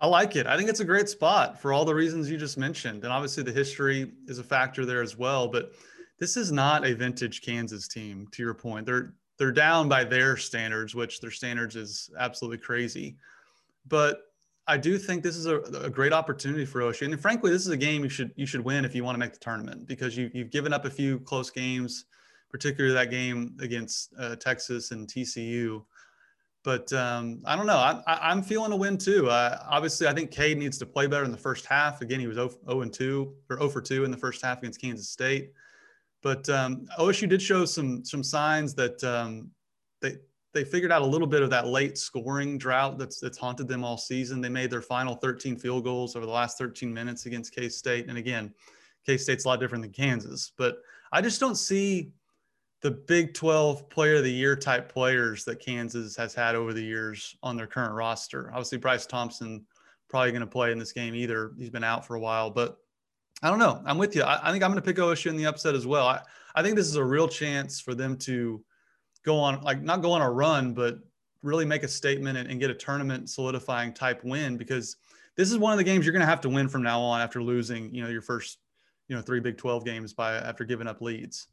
I 0.00 0.06
like 0.06 0.36
it. 0.36 0.46
I 0.46 0.56
think 0.56 0.68
it's 0.68 0.80
a 0.80 0.84
great 0.84 1.08
spot 1.08 1.60
for 1.60 1.72
all 1.72 1.84
the 1.84 1.94
reasons 1.94 2.30
you 2.30 2.38
just 2.38 2.56
mentioned. 2.56 3.02
And 3.02 3.12
obviously, 3.12 3.42
the 3.42 3.52
history 3.52 4.12
is 4.28 4.38
a 4.38 4.44
factor 4.44 4.86
there 4.86 5.02
as 5.02 5.16
well. 5.18 5.48
But 5.48 5.72
this 6.18 6.36
is 6.36 6.50
not 6.50 6.86
a 6.86 6.94
vintage 6.94 7.42
Kansas 7.42 7.88
team, 7.88 8.28
to 8.32 8.42
your 8.42 8.54
point. 8.54 8.86
They're 8.86 9.14
they're 9.38 9.52
down 9.52 9.88
by 9.88 10.02
their 10.04 10.36
standards, 10.36 10.94
which 10.94 11.20
their 11.20 11.30
standards 11.30 11.76
is 11.76 12.10
absolutely 12.18 12.58
crazy. 12.58 13.16
But 13.86 14.22
I 14.66 14.76
do 14.76 14.98
think 14.98 15.22
this 15.22 15.36
is 15.36 15.46
a, 15.46 15.60
a, 15.60 15.88
great 15.88 16.12
opportunity 16.12 16.66
for 16.66 16.80
OSU, 16.80 17.06
and 17.10 17.18
frankly, 17.18 17.50
this 17.50 17.62
is 17.62 17.68
a 17.68 17.76
game 17.76 18.02
you 18.02 18.10
should 18.10 18.32
you 18.36 18.46
should 18.46 18.64
win 18.64 18.84
if 18.84 18.94
you 18.94 19.04
want 19.04 19.14
to 19.14 19.18
make 19.18 19.32
the 19.32 19.38
tournament 19.38 19.86
because 19.86 20.16
you 20.16 20.30
you've 20.34 20.50
given 20.50 20.72
up 20.72 20.84
a 20.84 20.90
few 20.90 21.20
close 21.20 21.50
games, 21.50 22.04
particularly 22.50 22.94
that 22.94 23.10
game 23.10 23.56
against 23.60 24.12
uh, 24.18 24.36
Texas 24.36 24.90
and 24.90 25.08
TCU. 25.08 25.84
But 26.64 26.92
um, 26.92 27.40
I 27.46 27.56
don't 27.56 27.66
know. 27.66 27.78
I, 27.78 28.32
am 28.32 28.42
feeling 28.42 28.72
a 28.72 28.76
win 28.76 28.98
too. 28.98 29.30
Uh, 29.30 29.58
obviously, 29.70 30.06
I 30.06 30.12
think 30.12 30.30
Cade 30.30 30.58
needs 30.58 30.76
to 30.78 30.86
play 30.86 31.06
better 31.06 31.24
in 31.24 31.30
the 31.30 31.38
first 31.38 31.64
half. 31.64 32.02
Again, 32.02 32.20
he 32.20 32.26
was 32.26 32.36
0, 32.36 32.50
0 32.66 32.80
and 32.82 32.92
2 32.92 33.32
or 33.48 33.56
0 33.58 33.68
for 33.70 33.80
2 33.80 34.04
in 34.04 34.10
the 34.10 34.16
first 34.16 34.44
half 34.44 34.58
against 34.58 34.80
Kansas 34.80 35.08
State. 35.08 35.52
But 36.22 36.48
um, 36.48 36.86
OSU 36.98 37.28
did 37.28 37.40
show 37.40 37.64
some 37.64 38.04
some 38.04 38.22
signs 38.22 38.74
that 38.74 39.02
um, 39.04 39.50
they 40.00 40.16
they 40.54 40.64
figured 40.64 40.90
out 40.90 41.02
a 41.02 41.06
little 41.06 41.26
bit 41.26 41.42
of 41.42 41.50
that 41.50 41.68
late 41.68 41.96
scoring 41.96 42.58
drought 42.58 42.98
that's 42.98 43.20
that's 43.20 43.38
haunted 43.38 43.68
them 43.68 43.84
all 43.84 43.96
season. 43.96 44.40
They 44.40 44.48
made 44.48 44.70
their 44.70 44.82
final 44.82 45.14
13 45.14 45.56
field 45.56 45.84
goals 45.84 46.16
over 46.16 46.26
the 46.26 46.32
last 46.32 46.58
13 46.58 46.92
minutes 46.92 47.26
against 47.26 47.54
K 47.54 47.68
State, 47.68 48.08
and 48.08 48.18
again, 48.18 48.52
K 49.06 49.16
State's 49.16 49.44
a 49.44 49.48
lot 49.48 49.60
different 49.60 49.82
than 49.82 49.92
Kansas. 49.92 50.52
But 50.56 50.78
I 51.12 51.20
just 51.20 51.40
don't 51.40 51.56
see 51.56 52.12
the 52.80 52.90
Big 52.90 53.34
12 53.34 53.88
Player 53.88 54.16
of 54.16 54.24
the 54.24 54.32
Year 54.32 54.54
type 54.56 54.92
players 54.92 55.44
that 55.44 55.60
Kansas 55.60 56.16
has 56.16 56.34
had 56.34 56.54
over 56.54 56.72
the 56.72 56.82
years 56.82 57.36
on 57.42 57.56
their 57.56 57.66
current 57.66 57.92
roster. 57.92 58.50
Obviously, 58.50 58.78
Bryce 58.78 59.06
Thompson 59.06 59.64
probably 60.08 60.30
going 60.30 60.40
to 60.40 60.46
play 60.46 60.72
in 60.72 60.78
this 60.78 60.92
game 60.92 61.14
either. 61.14 61.52
He's 61.58 61.70
been 61.70 61.84
out 61.84 62.06
for 62.06 62.14
a 62.14 62.20
while, 62.20 62.50
but 62.50 62.78
I 63.42 63.50
don't 63.50 63.58
know. 63.58 63.82
I'm 63.84 63.98
with 63.98 64.16
you. 64.16 64.22
I, 64.22 64.48
I 64.48 64.52
think 64.52 64.64
I'm 64.64 64.70
going 64.70 64.82
to 64.82 64.86
pick 64.86 64.96
OSU 64.96 65.30
in 65.30 65.36
the 65.36 65.46
upset 65.46 65.74
as 65.74 65.86
well. 65.86 66.06
I, 66.06 66.20
I 66.54 66.62
think 66.62 66.76
this 66.76 66.88
is 66.88 66.96
a 66.96 67.04
real 67.04 67.28
chance 67.28 67.80
for 67.80 67.94
them 67.94 68.16
to 68.18 68.62
go 69.24 69.38
on, 69.38 69.60
like 69.62 69.82
not 69.82 70.02
go 70.02 70.12
on 70.12 70.22
a 70.22 70.30
run, 70.30 70.74
but 70.74 70.98
really 71.42 71.64
make 71.64 71.84
a 71.84 71.88
statement 71.88 72.36
and, 72.36 72.50
and 72.50 72.58
get 72.58 72.70
a 72.70 72.74
tournament 72.74 73.30
solidifying 73.30 73.92
type 73.92 74.24
win 74.24 74.56
because 74.56 74.96
this 75.36 75.52
is 75.52 75.58
one 75.58 75.72
of 75.72 75.78
the 75.78 75.84
games 75.84 76.04
you're 76.04 76.12
going 76.12 76.20
to 76.20 76.26
have 76.26 76.40
to 76.40 76.48
win 76.48 76.68
from 76.68 76.82
now 76.82 77.00
on 77.00 77.20
after 77.20 77.42
losing, 77.42 77.94
you 77.94 78.02
know, 78.02 78.08
your 78.08 78.22
first, 78.22 78.58
you 79.06 79.14
know, 79.14 79.22
three 79.22 79.40
Big 79.40 79.56
12 79.56 79.84
games 79.84 80.12
by 80.12 80.34
after 80.34 80.64
giving 80.64 80.88
up 80.88 81.00
leads. 81.00 81.46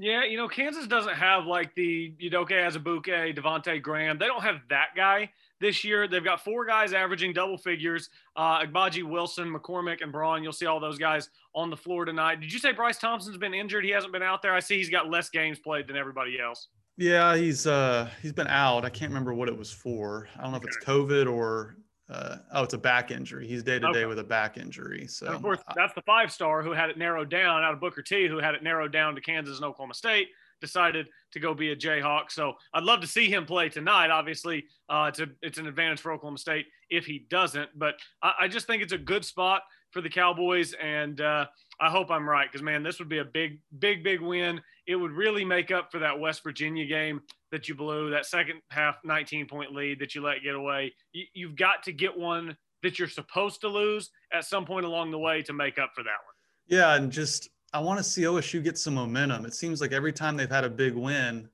Yeah, 0.00 0.24
you 0.24 0.36
know, 0.36 0.46
Kansas 0.46 0.86
doesn't 0.86 1.14
have 1.14 1.46
like 1.46 1.74
the 1.74 2.12
Udoka 2.22 2.52
Azubuike, 2.52 3.36
Devonte 3.36 3.82
Graham. 3.82 4.16
They 4.16 4.26
don't 4.26 4.42
have 4.42 4.60
that 4.70 4.90
guy 4.94 5.28
this 5.60 5.82
year. 5.82 6.06
They've 6.06 6.22
got 6.22 6.44
four 6.44 6.64
guys 6.64 6.92
averaging 6.92 7.32
double 7.32 7.58
figures 7.58 8.08
uh, 8.36 8.60
Agbaji, 8.60 9.02
Wilson, 9.02 9.52
McCormick, 9.52 10.00
and 10.00 10.12
Braun. 10.12 10.44
You'll 10.44 10.52
see 10.52 10.66
all 10.66 10.78
those 10.78 10.98
guys 10.98 11.30
on 11.52 11.68
the 11.68 11.76
floor 11.76 12.04
tonight. 12.04 12.40
Did 12.40 12.52
you 12.52 12.60
say 12.60 12.70
Bryce 12.70 12.98
Thompson's 12.98 13.38
been 13.38 13.54
injured? 13.54 13.84
He 13.84 13.90
hasn't 13.90 14.12
been 14.12 14.22
out 14.22 14.40
there. 14.40 14.54
I 14.54 14.60
see 14.60 14.76
he's 14.76 14.88
got 14.88 15.10
less 15.10 15.30
games 15.30 15.58
played 15.58 15.88
than 15.88 15.96
everybody 15.96 16.38
else. 16.40 16.68
Yeah, 16.96 17.36
he's 17.36 17.66
uh 17.66 18.08
he's 18.22 18.32
been 18.32 18.46
out. 18.46 18.84
I 18.84 18.90
can't 18.90 19.10
remember 19.10 19.34
what 19.34 19.48
it 19.48 19.58
was 19.58 19.72
for. 19.72 20.28
I 20.38 20.42
don't 20.42 20.52
know 20.52 20.58
okay. 20.58 20.68
if 20.68 20.76
it's 20.76 20.84
COVID 20.84 21.32
or 21.32 21.76
uh, 22.10 22.36
oh, 22.52 22.62
it's 22.62 22.74
a 22.74 22.78
back 22.78 23.10
injury. 23.10 23.46
He's 23.46 23.62
day 23.62 23.78
to 23.78 23.92
day 23.92 24.06
with 24.06 24.18
a 24.18 24.24
back 24.24 24.56
injury. 24.56 25.06
So 25.06 25.26
and 25.26 25.36
of 25.36 25.42
course, 25.42 25.60
that's 25.76 25.94
the 25.94 26.02
five 26.02 26.32
star 26.32 26.62
who 26.62 26.72
had 26.72 26.88
it 26.90 26.96
narrowed 26.96 27.28
down 27.28 27.62
out 27.62 27.74
of 27.74 27.80
Booker 27.80 28.02
T, 28.02 28.26
who 28.26 28.38
had 28.38 28.54
it 28.54 28.62
narrowed 28.62 28.92
down 28.92 29.14
to 29.14 29.20
Kansas 29.20 29.56
and 29.56 29.64
Oklahoma 29.64 29.94
State 29.94 30.28
decided 30.60 31.06
to 31.32 31.40
go 31.40 31.54
be 31.54 31.70
a 31.70 31.76
Jayhawk. 31.76 32.30
So 32.30 32.54
I'd 32.74 32.82
love 32.82 33.00
to 33.00 33.06
see 33.06 33.28
him 33.28 33.44
play 33.44 33.68
tonight. 33.68 34.10
Obviously, 34.10 34.64
uh, 34.88 35.06
it's, 35.08 35.20
a, 35.20 35.28
it's 35.42 35.58
an 35.58 35.66
advantage 35.66 36.00
for 36.00 36.12
Oklahoma 36.12 36.38
State 36.38 36.66
if 36.90 37.06
he 37.06 37.26
doesn't. 37.30 37.70
But 37.76 37.94
I, 38.22 38.32
I 38.40 38.48
just 38.48 38.66
think 38.66 38.82
it's 38.82 38.92
a 38.92 38.98
good 38.98 39.24
spot 39.24 39.62
for 39.90 40.00
the 40.00 40.08
Cowboys. 40.08 40.74
And 40.82 41.20
uh, 41.20 41.46
I 41.80 41.90
hope 41.90 42.10
I'm 42.10 42.28
right 42.28 42.50
because, 42.50 42.62
man, 42.62 42.82
this 42.82 42.98
would 42.98 43.08
be 43.08 43.18
a 43.18 43.24
big, 43.24 43.60
big, 43.78 44.02
big 44.02 44.20
win. 44.20 44.60
It 44.86 44.96
would 44.96 45.12
really 45.12 45.44
make 45.44 45.70
up 45.70 45.92
for 45.92 45.98
that 46.00 46.18
West 46.18 46.42
Virginia 46.42 46.86
game 46.86 47.20
that 47.50 47.68
you 47.68 47.74
blew, 47.74 48.10
that 48.10 48.26
second 48.26 48.60
half 48.70 48.96
19 49.04 49.46
point 49.46 49.74
lead 49.74 49.98
that 50.00 50.14
you 50.14 50.22
let 50.22 50.42
get 50.42 50.54
away. 50.54 50.92
You, 51.12 51.24
you've 51.34 51.56
got 51.56 51.82
to 51.84 51.92
get 51.92 52.16
one 52.16 52.56
that 52.82 52.98
you're 52.98 53.08
supposed 53.08 53.60
to 53.62 53.68
lose 53.68 54.10
at 54.32 54.44
some 54.44 54.64
point 54.64 54.86
along 54.86 55.10
the 55.10 55.18
way 55.18 55.42
to 55.42 55.52
make 55.52 55.78
up 55.78 55.90
for 55.94 56.02
that 56.02 56.10
one. 56.10 56.34
Yeah. 56.66 56.94
And 56.94 57.10
just, 57.10 57.48
I 57.72 57.80
want 57.80 57.98
to 57.98 58.04
see 58.04 58.22
OSU 58.22 58.62
get 58.62 58.78
some 58.78 58.94
momentum. 58.94 59.44
It 59.44 59.54
seems 59.54 59.80
like 59.80 59.92
every 59.92 60.12
time 60.12 60.36
they've 60.36 60.50
had 60.50 60.64
a 60.64 60.70
big 60.70 60.94
win, 60.94 61.48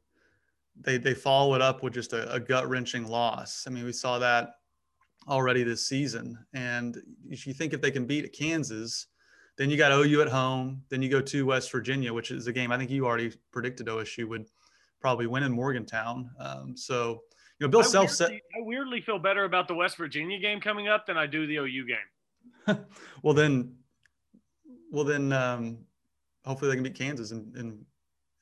they 0.81 0.99
they 0.99 1.15
follow 1.15 1.55
it 1.55 1.63
up 1.63 1.83
with 1.83 1.95
just 1.95 2.13
a, 2.13 2.33
a 2.33 2.41
gut 2.41 2.69
wrenching 2.69 3.07
loss. 3.07 3.65
I 3.67 3.71
mean, 3.71 3.85
we 3.85 3.93
saw 3.93 4.19
that 4.19 4.57
already 5.29 5.63
this 5.63 5.87
season. 5.87 6.39
And 6.53 7.01
if 7.29 7.47
you 7.47 7.55
think 7.55 7.73
if 7.73 7.81
they 7.81 7.91
can 7.91 8.07
beat 8.07 8.33
Kansas, 8.33 9.07
then 9.57 9.71
you 9.71 9.77
got 9.77 9.93
OU 9.93 10.23
at 10.23 10.29
home, 10.29 10.83
then 10.89 11.01
you 11.01 11.09
go 11.09 11.21
to 11.21 11.47
West 11.47 11.71
Virginia, 11.71 12.13
which 12.13 12.31
is 12.31 12.47
a 12.47 12.53
game 12.53 12.73
I 12.73 12.79
think 12.79 12.91
you 12.91 13.07
already 13.07 13.33
predicted 13.53 13.87
OSU 13.87 14.29
would 14.29 14.47
probably 15.05 15.27
win 15.27 15.43
in 15.43 15.53
Morgantown. 15.53 16.31
Um, 16.39 16.75
so, 16.75 17.21
you 17.59 17.67
know, 17.67 17.71
Bill 17.71 17.81
I 17.81 17.85
Self 17.85 18.11
said. 18.11 18.31
I 18.33 18.63
weirdly 18.63 19.03
feel 19.03 19.19
better 19.19 19.45
about 19.45 19.69
the 19.69 19.75
West 19.75 19.99
Virginia 19.99 20.39
game 20.39 20.63
coming 20.63 20.89
up 20.89 21.05
than 21.05 21.19
I 21.19 21.27
do 21.27 21.47
the 21.47 21.57
OU 21.57 21.87
game. 21.87 22.79
well, 23.23 23.35
then, 23.35 23.75
well, 24.91 25.05
then, 25.05 25.31
um, 25.31 25.77
hopefully 26.47 26.71
they 26.71 26.77
can 26.77 26.85
beat 26.85 26.95
Kansas 26.95 27.33
and, 27.33 27.55
and, 27.55 27.85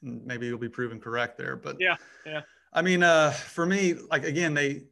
and 0.04 0.24
maybe 0.24 0.46
you'll 0.46 0.56
be 0.56 0.68
proven 0.68 1.00
correct 1.00 1.36
there. 1.36 1.56
But 1.56 1.78
yeah, 1.80 1.96
yeah. 2.24 2.42
I 2.72 2.80
mean, 2.80 3.02
uh, 3.02 3.32
for 3.32 3.66
me, 3.66 3.94
like 4.08 4.24
again, 4.24 4.54
they 4.54 4.84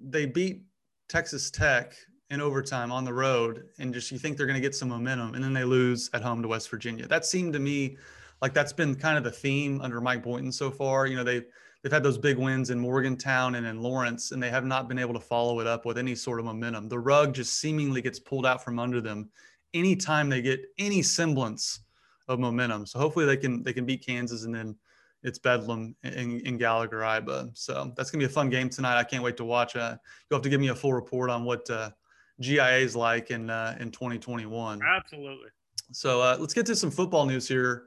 they 0.00 0.24
beat 0.24 0.62
Texas 1.10 1.50
Tech 1.50 1.94
in 2.30 2.40
overtime 2.40 2.90
on 2.90 3.04
the 3.04 3.12
road, 3.12 3.64
and 3.78 3.92
just 3.92 4.10
you 4.10 4.18
think 4.18 4.38
they're 4.38 4.46
going 4.46 4.60
to 4.60 4.66
get 4.66 4.74
some 4.74 4.88
momentum, 4.88 5.34
and 5.34 5.44
then 5.44 5.52
they 5.52 5.64
lose 5.64 6.08
at 6.14 6.22
home 6.22 6.40
to 6.40 6.48
West 6.48 6.70
Virginia. 6.70 7.06
That 7.06 7.26
seemed 7.26 7.52
to 7.52 7.58
me 7.58 7.98
like 8.42 8.54
that's 8.54 8.72
been 8.72 8.94
kind 8.94 9.18
of 9.18 9.24
the 9.24 9.30
theme 9.30 9.80
under 9.80 10.00
Mike 10.00 10.22
Boynton 10.22 10.52
so 10.52 10.70
far. 10.70 11.06
You 11.06 11.16
know, 11.16 11.24
they've 11.24 11.44
they've 11.82 11.92
had 11.92 12.02
those 12.02 12.18
big 12.18 12.38
wins 12.38 12.70
in 12.70 12.78
Morgantown 12.78 13.56
and 13.56 13.66
in 13.66 13.82
Lawrence, 13.82 14.32
and 14.32 14.42
they 14.42 14.50
have 14.50 14.64
not 14.64 14.88
been 14.88 14.98
able 14.98 15.14
to 15.14 15.20
follow 15.20 15.60
it 15.60 15.66
up 15.66 15.84
with 15.84 15.98
any 15.98 16.14
sort 16.14 16.38
of 16.38 16.46
momentum. 16.46 16.88
The 16.88 16.98
rug 16.98 17.34
just 17.34 17.60
seemingly 17.60 18.02
gets 18.02 18.18
pulled 18.18 18.46
out 18.46 18.62
from 18.62 18.78
under 18.78 19.00
them 19.00 19.30
anytime 19.74 20.28
they 20.28 20.42
get 20.42 20.60
any 20.78 21.02
semblance 21.02 21.80
of 22.28 22.38
momentum. 22.38 22.86
So 22.86 22.98
hopefully 22.98 23.26
they 23.26 23.36
can 23.36 23.62
they 23.62 23.72
can 23.72 23.84
beat 23.84 24.04
Kansas 24.04 24.44
and 24.44 24.54
then 24.54 24.76
it's 25.24 25.38
Bedlam 25.38 25.96
in, 26.04 26.40
in 26.40 26.58
Gallagher 26.58 27.00
Iba. 27.00 27.50
So 27.56 27.92
that's 27.96 28.10
gonna 28.10 28.22
be 28.22 28.26
a 28.26 28.30
fun 28.30 28.50
game 28.50 28.68
tonight. 28.68 28.98
I 28.98 29.04
can't 29.04 29.22
wait 29.22 29.36
to 29.38 29.44
watch. 29.44 29.76
Uh, 29.76 29.96
you'll 30.30 30.38
have 30.38 30.44
to 30.44 30.48
give 30.48 30.60
me 30.60 30.68
a 30.68 30.74
full 30.74 30.92
report 30.92 31.30
on 31.30 31.44
what 31.44 31.68
uh, 31.70 31.90
GIA 32.40 32.78
is 32.78 32.94
like 32.94 33.30
in 33.30 33.50
uh, 33.50 33.76
in 33.80 33.90
2021. 33.90 34.80
Absolutely. 34.82 35.48
So 35.92 36.20
uh, 36.20 36.36
let's 36.38 36.54
get 36.54 36.66
to 36.66 36.76
some 36.76 36.90
football 36.90 37.26
news 37.26 37.48
here. 37.48 37.84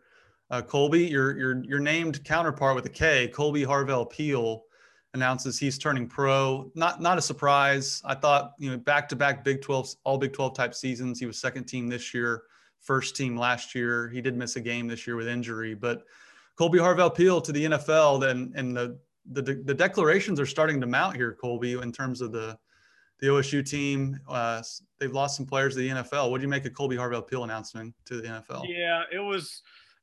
Uh, 0.51 0.61
Colby, 0.61 1.05
your 1.05 1.37
your 1.37 1.63
your 1.63 1.79
named 1.79 2.23
counterpart 2.25 2.75
with 2.75 2.85
a 2.85 2.89
K, 2.89 3.31
Kolby 3.33 3.65
Harvell 3.65 4.09
Peel, 4.09 4.65
announces 5.13 5.57
he's 5.57 5.77
turning 5.77 6.07
pro. 6.07 6.69
Not 6.75 7.01
not 7.01 7.17
a 7.17 7.21
surprise. 7.21 8.01
I 8.03 8.15
thought 8.15 8.53
you 8.59 8.69
know 8.69 8.77
back 8.77 9.07
to 9.09 9.15
back 9.15 9.45
Big 9.45 9.61
12 9.61 9.95
all 10.03 10.17
Big 10.17 10.33
12 10.33 10.53
type 10.53 10.75
seasons. 10.75 11.19
He 11.21 11.25
was 11.25 11.39
second 11.39 11.65
team 11.65 11.87
this 11.87 12.13
year, 12.13 12.43
first 12.81 13.15
team 13.15 13.37
last 13.37 13.73
year. 13.73 14.09
He 14.09 14.21
did 14.21 14.35
miss 14.35 14.57
a 14.57 14.61
game 14.61 14.87
this 14.87 15.07
year 15.07 15.15
with 15.15 15.29
injury, 15.29 15.73
but 15.73 16.03
Kolby 16.59 16.79
Harvell 16.79 17.15
Peel 17.15 17.39
to 17.39 17.51
the 17.53 17.65
NFL. 17.65 18.19
Then 18.19 18.51
and 18.53 18.75
the, 18.75 18.99
the 19.31 19.41
the 19.41 19.73
declarations 19.73 20.37
are 20.37 20.45
starting 20.45 20.81
to 20.81 20.87
mount 20.87 21.15
here, 21.15 21.37
Colby, 21.39 21.73
in 21.73 21.93
terms 21.93 22.19
of 22.19 22.33
the 22.33 22.59
the 23.19 23.27
OSU 23.27 23.65
team. 23.65 24.19
Uh, 24.27 24.61
they've 24.99 25.13
lost 25.13 25.37
some 25.37 25.45
players 25.45 25.75
to 25.75 25.79
the 25.79 25.89
NFL. 25.89 26.29
What 26.29 26.39
do 26.39 26.41
you 26.41 26.49
make 26.49 26.65
of 26.65 26.73
Kolby 26.73 26.97
Harvell 26.97 27.25
Peel 27.25 27.45
announcement 27.45 27.93
to 28.05 28.19
the 28.19 28.27
NFL? 28.27 28.65
Yeah, 28.67 29.03
it 29.13 29.19
was 29.19 29.61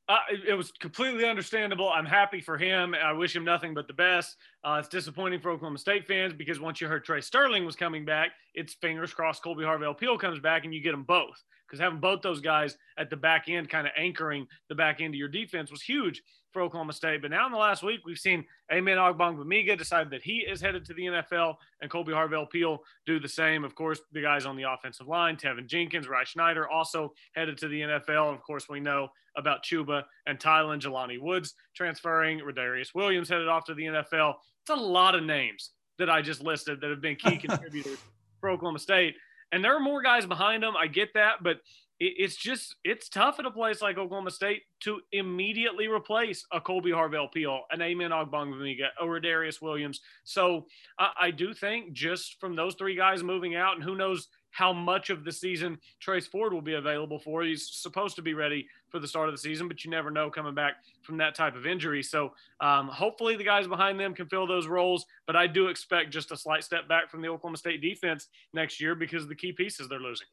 uh, 0.09 0.17
it 0.47 0.55
was 0.55 0.71
completely 0.71 1.23
understandable. 1.25 1.89
I'm 1.89 2.05
happy 2.05 2.41
for 2.41 2.57
him. 2.57 2.95
I 2.95 3.13
wish 3.13 3.35
him 3.35 3.45
nothing 3.45 3.75
but 3.75 3.87
the 3.87 3.93
best. 3.93 4.37
Uh, 4.63 4.77
it's 4.79 4.89
disappointing 4.89 5.39
for 5.39 5.51
Oklahoma 5.51 5.77
State 5.77 6.07
fans 6.07 6.33
because 6.33 6.59
once 6.59 6.81
you 6.81 6.87
heard 6.87 7.05
Tre 7.05 7.21
Sterling 7.21 7.63
was 7.63 7.75
coming 7.75 8.05
back, 8.05 8.31
it's 8.59 8.73
fingers 8.73 9.13
crossed 9.13 9.41
Kolby 9.41 9.63
Harvell 9.63 9.97
Peel 9.97 10.17
comes 10.17 10.39
back 10.39 10.65
and 10.65 10.73
you 10.73 10.81
get 10.81 10.91
them 10.91 11.03
both. 11.03 11.41
Because 11.65 11.79
having 11.79 11.99
both 11.99 12.21
those 12.21 12.41
guys 12.41 12.77
at 12.97 13.09
the 13.09 13.15
back 13.15 13.47
end, 13.47 13.69
kind 13.69 13.85
of 13.85 13.93
anchoring 13.95 14.47
the 14.69 14.75
back 14.75 15.01
end 15.01 15.13
of 15.13 15.19
your 15.19 15.27
defense, 15.27 15.71
was 15.71 15.83
huge 15.83 16.23
for 16.51 16.63
Oklahoma 16.63 16.93
State. 16.93 17.21
But 17.21 17.29
now 17.31 17.45
in 17.45 17.51
the 17.51 17.59
last 17.59 17.83
week, 17.83 18.01
we've 18.05 18.17
seen 18.17 18.43
Amen 18.73 18.97
Ogbongbemiga 18.97 19.77
decide 19.77 20.09
that 20.09 20.23
he 20.23 20.39
is 20.39 20.59
headed 20.59 20.83
to 20.85 20.93
the 20.95 21.05
NFL 21.05 21.55
and 21.81 21.89
Kolby 21.89 22.09
Harvell 22.09 22.49
Peel 22.49 22.79
do 23.05 23.19
the 23.19 23.29
same. 23.29 23.63
Of 23.63 23.75
course, 23.75 24.01
the 24.11 24.21
guys 24.21 24.45
on 24.45 24.57
the 24.57 24.63
offensive 24.63 25.07
line, 25.07 25.37
Teven 25.37 25.67
Jenkins, 25.67 26.09
Rye 26.09 26.23
Schneider, 26.23 26.67
also 26.67 27.13
headed 27.33 27.57
to 27.59 27.67
the 27.67 27.81
NFL. 27.81 28.33
Of 28.33 28.41
course, 28.41 28.67
we 28.67 28.79
know 28.79 29.09
about 29.37 29.63
Chuba 29.63 30.03
and 30.25 30.39
Tylan, 30.39 30.81
Jelani 30.81 31.21
Woods 31.21 31.53
transferring, 31.75 32.39
Rodarius 32.39 32.95
Williams 32.95 33.29
headed 33.29 33.47
off 33.47 33.65
to 33.65 33.75
the 33.75 33.85
NFL. 33.85 34.33
It's 34.63 34.71
a 34.71 34.75
lot 34.75 35.15
of 35.15 35.23
names 35.23 35.69
that 35.99 36.09
I 36.09 36.23
just 36.23 36.41
listed 36.41 36.81
that 36.81 36.89
have 36.89 37.01
been 37.01 37.15
key 37.15 37.37
contributors 37.47 37.99
for 38.39 38.49
Oklahoma 38.49 38.79
State. 38.79 39.15
And 39.51 39.63
there 39.63 39.75
are 39.75 39.79
more 39.79 40.01
guys 40.01 40.25
behind 40.25 40.63
them. 40.63 40.75
I 40.77 40.87
get 40.87 41.13
that, 41.15 41.41
but 41.41 41.59
it's 41.99 42.37
just 42.37 42.75
it's 42.85 43.09
tough 43.09 43.39
at 43.39 43.45
a 43.45 43.51
place 43.51 43.81
like 43.81 43.97
Oklahoma 43.97 44.31
State 44.31 44.61
to 44.81 45.01
immediately 45.11 45.87
replace 45.87 46.45
a 46.53 46.61
Kolby 46.61 46.91
Harvell 46.91 47.29
Peel, 47.31 47.63
an 47.71 47.81
Amen 47.81 48.11
Ogbongbemiga, 48.11 48.87
or 49.01 49.19
Darius 49.19 49.61
Williams. 49.61 49.99
So 50.23 50.65
I, 50.97 51.11
I, 51.19 51.31
do 51.31 51.53
think 51.53 51.91
just 51.91 52.39
from 52.39 52.55
those 52.55 52.75
three 52.75 52.95
guys 52.95 53.21
moving 53.21 53.55
out, 53.55 53.75
and 53.75 53.83
who 53.83 53.95
knows 53.95 54.29
how 54.51 54.73
much 54.73 55.09
of 55.09 55.23
the 55.23 55.31
season 55.31 55.77
Trace 55.99 56.27
Ford 56.27 56.53
will 56.53 56.61
be 56.61 56.75
available 56.75 57.19
for. 57.19 57.43
He's 57.43 57.69
supposed 57.69 58.15
to 58.15 58.21
be 58.21 58.33
ready 58.33 58.67
for 58.89 58.99
the 58.99 59.07
start 59.07 59.29
of 59.29 59.33
the 59.33 59.39
season, 59.39 59.67
but 59.67 59.83
you 59.83 59.91
never 59.91 60.11
know 60.11 60.29
coming 60.29 60.55
back 60.55 60.75
from 61.01 61.17
that 61.17 61.35
type 61.35 61.55
of 61.55 61.65
injury. 61.65 62.03
So 62.03 62.33
um, 62.61 62.87
hopefully 62.87 63.35
the 63.35 63.43
guys 63.43 63.67
behind 63.67 63.99
them 63.99 64.13
can 64.13 64.27
fill 64.27 64.47
those 64.47 64.67
roles. 64.67 65.05
But 65.27 65.35
I 65.35 65.47
do 65.47 65.67
expect 65.67 66.11
just 66.11 66.31
a 66.31 66.37
slight 66.37 66.63
step 66.63 66.87
back 66.87 67.09
from 67.09 67.21
the 67.21 67.27
Oklahoma 67.27 67.57
State 67.57 67.81
defense 67.81 68.27
next 68.53 68.81
year 68.81 68.95
because 68.95 69.23
of 69.23 69.29
the 69.29 69.35
key 69.35 69.51
pieces 69.51 69.87
they're 69.87 69.99
losing. 69.99 70.27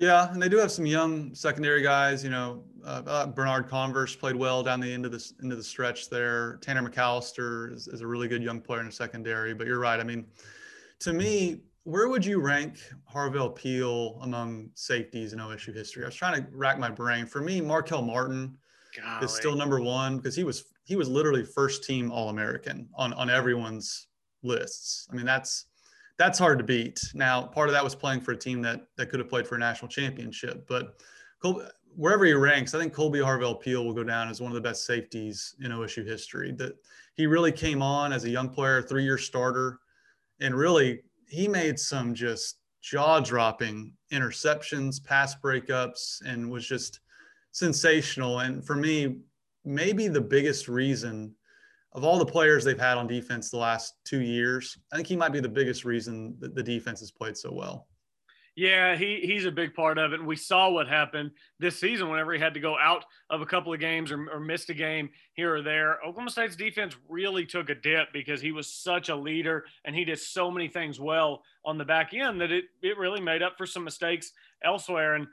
Yeah, 0.00 0.32
and 0.32 0.40
they 0.40 0.48
do 0.48 0.56
have 0.56 0.72
some 0.72 0.86
young 0.86 1.34
secondary 1.34 1.82
guys. 1.82 2.24
You 2.24 2.30
know, 2.30 2.64
uh, 2.82 3.02
uh, 3.06 3.26
Bernard 3.26 3.68
Converse 3.68 4.16
played 4.16 4.34
well 4.34 4.62
down 4.62 4.80
the 4.80 4.90
end 4.90 5.04
of 5.04 5.12
the 5.12 5.32
into 5.42 5.56
the 5.56 5.62
stretch 5.62 6.08
there. 6.08 6.56
Tanner 6.62 6.82
McCalister 6.82 7.70
is, 7.74 7.86
is 7.86 8.00
a 8.00 8.06
really 8.06 8.26
good 8.26 8.42
young 8.42 8.62
player 8.62 8.80
in 8.80 8.86
the 8.86 8.92
secondary. 8.92 9.52
But 9.52 9.66
you're 9.66 9.78
right. 9.78 10.00
I 10.00 10.04
mean, 10.04 10.24
to 11.00 11.12
me, 11.12 11.60
where 11.84 12.08
would 12.08 12.24
you 12.24 12.40
rank 12.40 12.78
Harvell 13.12 13.54
Peel 13.54 14.18
among 14.22 14.70
safeties 14.74 15.32
in 15.32 15.38
OSU 15.38 15.74
history? 15.74 16.04
I 16.04 16.06
was 16.06 16.14
trying 16.14 16.42
to 16.42 16.48
rack 16.52 16.78
my 16.78 16.90
brain. 16.90 17.26
For 17.26 17.40
me, 17.40 17.60
Markelle 17.60 18.02
Martin 18.02 18.56
Golly. 18.96 19.24
is 19.24 19.32
still 19.32 19.56
number 19.56 19.80
one 19.80 20.16
because 20.16 20.36
he 20.36 20.44
was 20.44 20.64
he 20.84 20.96
was 20.96 21.08
literally 21.08 21.44
first 21.44 21.84
team 21.84 22.10
All 22.10 22.28
American 22.28 22.88
on 22.94 23.12
on 23.14 23.30
everyone's 23.30 24.08
lists. 24.42 25.08
I 25.10 25.16
mean, 25.16 25.26
that's 25.26 25.66
that's 26.18 26.38
hard 26.38 26.58
to 26.58 26.64
beat. 26.64 27.00
Now, 27.14 27.42
part 27.42 27.68
of 27.68 27.72
that 27.72 27.82
was 27.82 27.94
playing 27.94 28.20
for 28.20 28.32
a 28.32 28.36
team 28.36 28.60
that 28.62 28.82
that 28.96 29.06
could 29.06 29.20
have 29.20 29.30
played 29.30 29.46
for 29.46 29.54
a 29.54 29.58
national 29.58 29.88
championship, 29.88 30.66
but 30.68 31.00
Col- 31.40 31.66
wherever 31.96 32.26
he 32.26 32.34
ranks, 32.34 32.74
I 32.74 32.78
think 32.78 32.92
Kolby 32.92 33.24
Harvell 33.24 33.58
Peel 33.60 33.84
will 33.84 33.94
go 33.94 34.04
down 34.04 34.28
as 34.28 34.40
one 34.40 34.50
of 34.50 34.54
the 34.54 34.60
best 34.60 34.84
safeties 34.84 35.56
in 35.60 35.70
OSU 35.70 36.06
history. 36.06 36.52
That 36.52 36.74
he 37.14 37.26
really 37.26 37.52
came 37.52 37.80
on 37.80 38.12
as 38.12 38.24
a 38.24 38.30
young 38.30 38.50
player, 38.50 38.82
three-year 38.82 39.16
starter, 39.16 39.78
and 40.40 40.54
really 40.54 41.02
he 41.30 41.48
made 41.48 41.78
some 41.78 42.14
just 42.14 42.56
jaw-dropping 42.82 43.92
interceptions, 44.12 45.02
pass 45.04 45.34
breakups, 45.36 46.22
and 46.24 46.50
was 46.50 46.66
just 46.66 47.00
sensational. 47.52 48.40
And 48.40 48.64
for 48.64 48.74
me, 48.74 49.18
maybe 49.64 50.08
the 50.08 50.20
biggest 50.20 50.68
reason 50.68 51.34
of 51.92 52.04
all 52.04 52.18
the 52.18 52.26
players 52.26 52.64
they've 52.64 52.78
had 52.78 52.96
on 52.98 53.06
defense 53.06 53.50
the 53.50 53.56
last 53.56 53.94
two 54.04 54.22
years, 54.22 54.78
I 54.92 54.96
think 54.96 55.08
he 55.08 55.16
might 55.16 55.32
be 55.32 55.40
the 55.40 55.48
biggest 55.48 55.84
reason 55.84 56.36
that 56.40 56.54
the 56.54 56.62
defense 56.62 57.00
has 57.00 57.10
played 57.10 57.36
so 57.36 57.52
well. 57.52 57.86
Yeah, 58.60 58.94
he 58.94 59.20
he's 59.22 59.46
a 59.46 59.50
big 59.50 59.72
part 59.72 59.96
of 59.96 60.12
it. 60.12 60.18
And 60.18 60.28
we 60.28 60.36
saw 60.36 60.68
what 60.68 60.86
happened 60.86 61.30
this 61.58 61.80
season 61.80 62.10
whenever 62.10 62.34
he 62.34 62.38
had 62.38 62.52
to 62.52 62.60
go 62.60 62.76
out 62.78 63.06
of 63.30 63.40
a 63.40 63.46
couple 63.46 63.72
of 63.72 63.80
games 63.80 64.12
or, 64.12 64.28
or, 64.30 64.38
missed 64.38 64.68
a 64.68 64.74
game 64.74 65.08
here 65.32 65.54
or 65.54 65.62
there. 65.62 65.94
Oklahoma 66.06 66.28
State's 66.28 66.56
defense 66.56 66.94
really 67.08 67.46
took 67.46 67.70
a 67.70 67.74
dip 67.74 68.12
because 68.12 68.42
he 68.42 68.52
was 68.52 68.70
such 68.70 69.08
a 69.08 69.16
leader 69.16 69.64
and 69.86 69.96
he 69.96 70.04
did 70.04 70.18
so 70.18 70.50
many 70.50 70.68
things 70.68 71.00
well 71.00 71.42
on 71.64 71.78
the 71.78 71.86
back 71.86 72.12
end 72.12 72.38
that 72.42 72.52
it, 72.52 72.66
it 72.82 72.98
really 72.98 73.22
made 73.22 73.42
up 73.42 73.54
for 73.56 73.64
some 73.64 73.82
mistakes 73.82 74.32
elsewhere. 74.62 75.14
And 75.14 75.26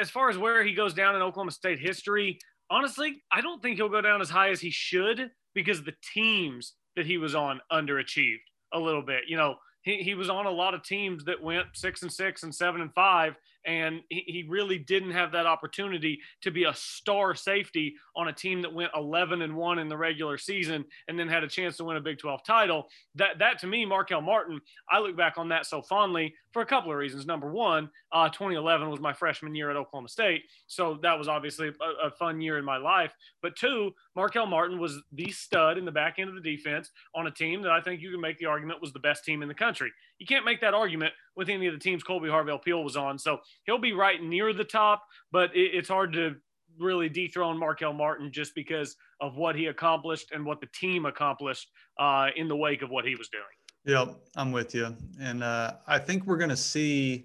as 0.00 0.08
far 0.08 0.30
as 0.30 0.38
where 0.38 0.62
he 0.62 0.72
goes 0.72 0.94
down 0.94 1.16
in 1.16 1.22
Oklahoma 1.22 1.50
State 1.50 1.80
history, 1.80 2.38
honestly, 2.70 3.24
I 3.32 3.40
don't 3.40 3.60
think 3.60 3.74
he'll 3.74 3.88
go 3.88 4.02
down 4.02 4.20
as 4.20 4.30
high 4.30 4.50
as 4.50 4.60
he 4.60 4.70
should 4.70 5.32
because 5.52 5.82
the 5.82 5.96
teams 6.14 6.74
that 6.94 7.06
he 7.06 7.18
was 7.18 7.34
on 7.34 7.60
underachieved 7.72 8.38
a 8.72 8.78
little 8.78 9.02
bit. 9.02 9.22
You 9.26 9.36
know, 9.36 9.56
he, 9.88 10.02
he 10.02 10.14
was 10.14 10.28
on 10.28 10.46
a 10.46 10.50
lot 10.50 10.74
of 10.74 10.82
teams 10.82 11.24
that 11.24 11.42
went 11.42 11.66
six 11.72 12.02
and 12.02 12.12
six 12.12 12.42
and 12.42 12.54
seven 12.54 12.80
and 12.80 12.92
five 12.92 13.36
and 13.64 14.00
he, 14.08 14.24
he 14.26 14.42
really 14.48 14.78
didn't 14.78 15.10
have 15.10 15.32
that 15.32 15.46
opportunity 15.46 16.20
to 16.42 16.50
be 16.50 16.64
a 16.64 16.74
star 16.74 17.34
safety 17.34 17.96
on 18.16 18.28
a 18.28 18.32
team 18.32 18.62
that 18.62 18.72
went 18.72 18.90
11 18.94 19.42
and 19.42 19.54
1 19.54 19.78
in 19.78 19.88
the 19.88 19.96
regular 19.96 20.38
season 20.38 20.84
and 21.06 21.18
then 21.18 21.28
had 21.28 21.44
a 21.44 21.48
chance 21.48 21.76
to 21.76 21.84
win 21.84 21.96
a 21.96 22.00
Big 22.00 22.18
12 22.18 22.44
title. 22.44 22.88
That 23.14 23.38
that 23.38 23.58
to 23.60 23.66
me, 23.66 23.84
Markelle 23.84 24.22
Martin, 24.22 24.60
I 24.90 25.00
look 25.00 25.16
back 25.16 25.34
on 25.36 25.48
that 25.50 25.66
so 25.66 25.82
fondly 25.82 26.34
for 26.58 26.62
a 26.62 26.66
couple 26.66 26.90
of 26.90 26.98
reasons. 26.98 27.24
Number 27.24 27.48
one, 27.52 27.88
uh, 28.10 28.28
2011 28.28 28.90
was 28.90 28.98
my 28.98 29.12
freshman 29.12 29.54
year 29.54 29.70
at 29.70 29.76
Oklahoma 29.76 30.08
State, 30.08 30.42
so 30.66 30.98
that 31.02 31.16
was 31.16 31.28
obviously 31.28 31.68
a, 31.68 32.06
a 32.08 32.10
fun 32.10 32.40
year 32.40 32.58
in 32.58 32.64
my 32.64 32.78
life. 32.78 33.14
But 33.42 33.54
two, 33.54 33.92
Markelle 34.16 34.46
Martin 34.46 34.80
was 34.80 35.00
the 35.12 35.30
stud 35.30 35.78
in 35.78 35.84
the 35.84 35.92
back 35.92 36.16
end 36.18 36.28
of 36.28 36.34
the 36.34 36.40
defense 36.40 36.90
on 37.14 37.28
a 37.28 37.30
team 37.30 37.62
that 37.62 37.70
I 37.70 37.80
think 37.80 38.00
you 38.00 38.10
can 38.10 38.20
make 38.20 38.38
the 38.38 38.46
argument 38.46 38.80
was 38.80 38.92
the 38.92 38.98
best 38.98 39.24
team 39.24 39.40
in 39.40 39.46
the 39.46 39.54
country. 39.54 39.92
You 40.18 40.26
can't 40.26 40.44
make 40.44 40.60
that 40.62 40.74
argument 40.74 41.12
with 41.36 41.48
any 41.48 41.68
of 41.68 41.74
the 41.74 41.78
teams 41.78 42.02
Kolby 42.02 42.28
Harvell 42.28 42.60
Peel 42.60 42.82
was 42.82 42.96
on. 42.96 43.20
So 43.20 43.38
he'll 43.62 43.78
be 43.78 43.92
right 43.92 44.20
near 44.20 44.52
the 44.52 44.64
top, 44.64 45.04
but 45.30 45.54
it, 45.54 45.74
it's 45.74 45.88
hard 45.88 46.12
to 46.14 46.34
really 46.76 47.08
dethrone 47.08 47.56
Markelle 47.56 47.92
Martin 47.92 48.32
just 48.32 48.52
because 48.56 48.96
of 49.20 49.36
what 49.36 49.54
he 49.54 49.66
accomplished 49.66 50.32
and 50.32 50.44
what 50.44 50.60
the 50.60 50.68
team 50.74 51.06
accomplished 51.06 51.68
uh, 52.00 52.30
in 52.34 52.48
the 52.48 52.56
wake 52.56 52.82
of 52.82 52.90
what 52.90 53.04
he 53.04 53.14
was 53.14 53.28
doing. 53.28 53.44
Yep, 53.88 54.16
I'm 54.36 54.52
with 54.52 54.74
you. 54.74 54.94
And 55.18 55.42
uh, 55.42 55.72
I 55.86 55.98
think 55.98 56.26
we're 56.26 56.36
going 56.36 56.50
to 56.50 56.56
see 56.58 57.24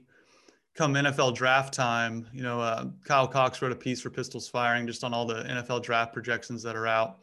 come 0.75 0.93
NFL 0.93 1.35
draft 1.35 1.73
time. 1.73 2.25
You 2.31 2.41
know, 2.41 2.61
uh, 2.61 2.85
Kyle 3.03 3.27
Cox 3.27 3.61
wrote 3.61 3.73
a 3.73 3.75
piece 3.75 3.99
for 3.99 4.09
Pistols 4.09 4.47
Firing 4.47 4.87
just 4.87 5.03
on 5.03 5.13
all 5.13 5.25
the 5.25 5.43
NFL 5.43 5.83
draft 5.83 6.13
projections 6.13 6.63
that 6.63 6.77
are 6.77 6.87
out. 6.87 7.17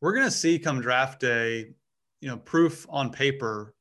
we're 0.00 0.12
going 0.12 0.24
to 0.24 0.30
see 0.30 0.58
come 0.58 0.80
draft 0.80 1.20
day, 1.20 1.72
you 2.20 2.28
know, 2.28 2.38
proof 2.38 2.84
on 2.90 3.10
paper 3.10 3.76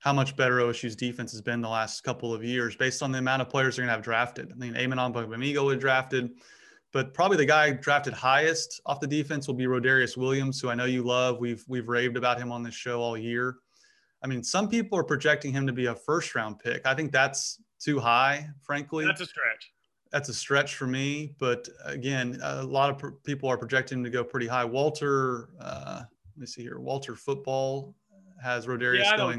how 0.00 0.12
much 0.12 0.34
better 0.34 0.58
OSU's 0.58 0.96
defense 0.96 1.30
has 1.30 1.40
been 1.40 1.60
the 1.60 1.68
last 1.68 2.00
couple 2.02 2.34
of 2.34 2.42
years 2.42 2.74
based 2.74 3.00
on 3.00 3.12
the 3.12 3.18
amount 3.18 3.42
of 3.42 3.48
players 3.48 3.76
they're 3.76 3.84
going 3.84 3.90
to 3.90 3.94
have 3.94 4.02
drafted. 4.02 4.50
I 4.50 4.56
mean, 4.56 4.76
Amen 4.76 4.98
Ogbongbemiga 4.98 5.64
would 5.64 5.78
drafted, 5.78 6.30
but 6.92 7.14
probably 7.14 7.36
the 7.36 7.46
guy 7.46 7.70
drafted 7.70 8.12
highest 8.12 8.80
off 8.86 8.98
the 8.98 9.06
defense 9.06 9.46
will 9.46 9.54
be 9.54 9.66
Rodarius 9.66 10.16
Williams, 10.16 10.60
who 10.60 10.68
I 10.68 10.74
know 10.74 10.84
you 10.84 11.04
love. 11.04 11.38
We've 11.38 11.64
we've 11.68 11.86
raved 11.86 12.16
about 12.16 12.40
him 12.40 12.50
on 12.50 12.64
this 12.64 12.74
show 12.74 13.00
all 13.00 13.16
year. 13.16 13.58
I 14.22 14.26
mean, 14.26 14.42
some 14.42 14.68
people 14.68 14.98
are 14.98 15.04
projecting 15.04 15.52
him 15.52 15.66
to 15.66 15.72
be 15.72 15.86
a 15.86 15.94
first 15.94 16.34
round 16.34 16.58
pick. 16.58 16.86
I 16.86 16.94
think 16.94 17.12
that's 17.12 17.60
too 17.78 17.98
high, 18.00 18.48
frankly. 18.62 19.04
That's 19.04 19.20
a 19.20 19.26
stretch. 19.26 19.72
That's 20.10 20.28
a 20.28 20.34
stretch 20.34 20.74
for 20.74 20.86
me. 20.86 21.34
But 21.38 21.68
again, 21.84 22.38
a 22.42 22.64
lot 22.64 22.90
of 22.90 23.22
people 23.24 23.48
are 23.48 23.58
projecting 23.58 23.98
him 23.98 24.04
to 24.04 24.10
go 24.10 24.24
pretty 24.24 24.46
high. 24.46 24.64
Walter, 24.64 25.50
uh, 25.60 26.02
let 26.02 26.40
me 26.40 26.46
see 26.46 26.62
here. 26.62 26.80
Walter 26.80 27.14
Football 27.14 27.94
has 28.42 28.66
Rodarius 28.66 29.02
yeah, 29.04 29.14
I 29.14 29.16
going 29.16 29.38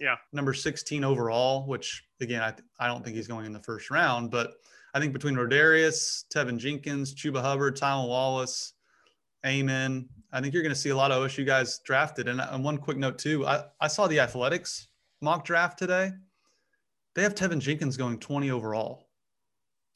Yeah. 0.00 0.16
number 0.32 0.54
16 0.54 1.04
overall, 1.04 1.66
which 1.66 2.04
again, 2.20 2.42
I, 2.42 2.50
th- 2.50 2.64
I 2.78 2.86
don't 2.86 3.04
think 3.04 3.16
he's 3.16 3.28
going 3.28 3.46
in 3.46 3.52
the 3.52 3.60
first 3.60 3.90
round, 3.90 4.30
but 4.30 4.54
I 4.94 4.98
think 5.00 5.12
between 5.12 5.34
Rodarius, 5.34 6.24
Teven 6.34 6.56
Jenkins, 6.58 7.14
Chuba 7.14 7.40
Hubbard, 7.40 7.76
Tylan 7.76 8.08
Wallace, 8.08 8.72
Amen, 9.46 10.08
I 10.32 10.40
think 10.40 10.54
you're 10.54 10.62
going 10.62 10.74
to 10.74 10.80
see 10.80 10.90
a 10.90 10.96
lot 10.96 11.10
of 11.10 11.22
OSU 11.22 11.44
guys 11.44 11.80
drafted. 11.80 12.28
And, 12.28 12.40
and 12.40 12.64
one 12.64 12.78
quick 12.78 12.96
note 12.96 13.18
too, 13.18 13.46
I, 13.46 13.64
I 13.80 13.88
saw 13.88 14.06
the 14.06 14.20
Athletic's 14.20 14.88
mock 15.20 15.44
draft 15.44 15.78
today. 15.78 16.12
They 17.14 17.22
have 17.22 17.34
Teven 17.34 17.60
Jenkins 17.60 17.96
going 17.96 18.18
20 18.18 18.50
overall, 18.50 19.08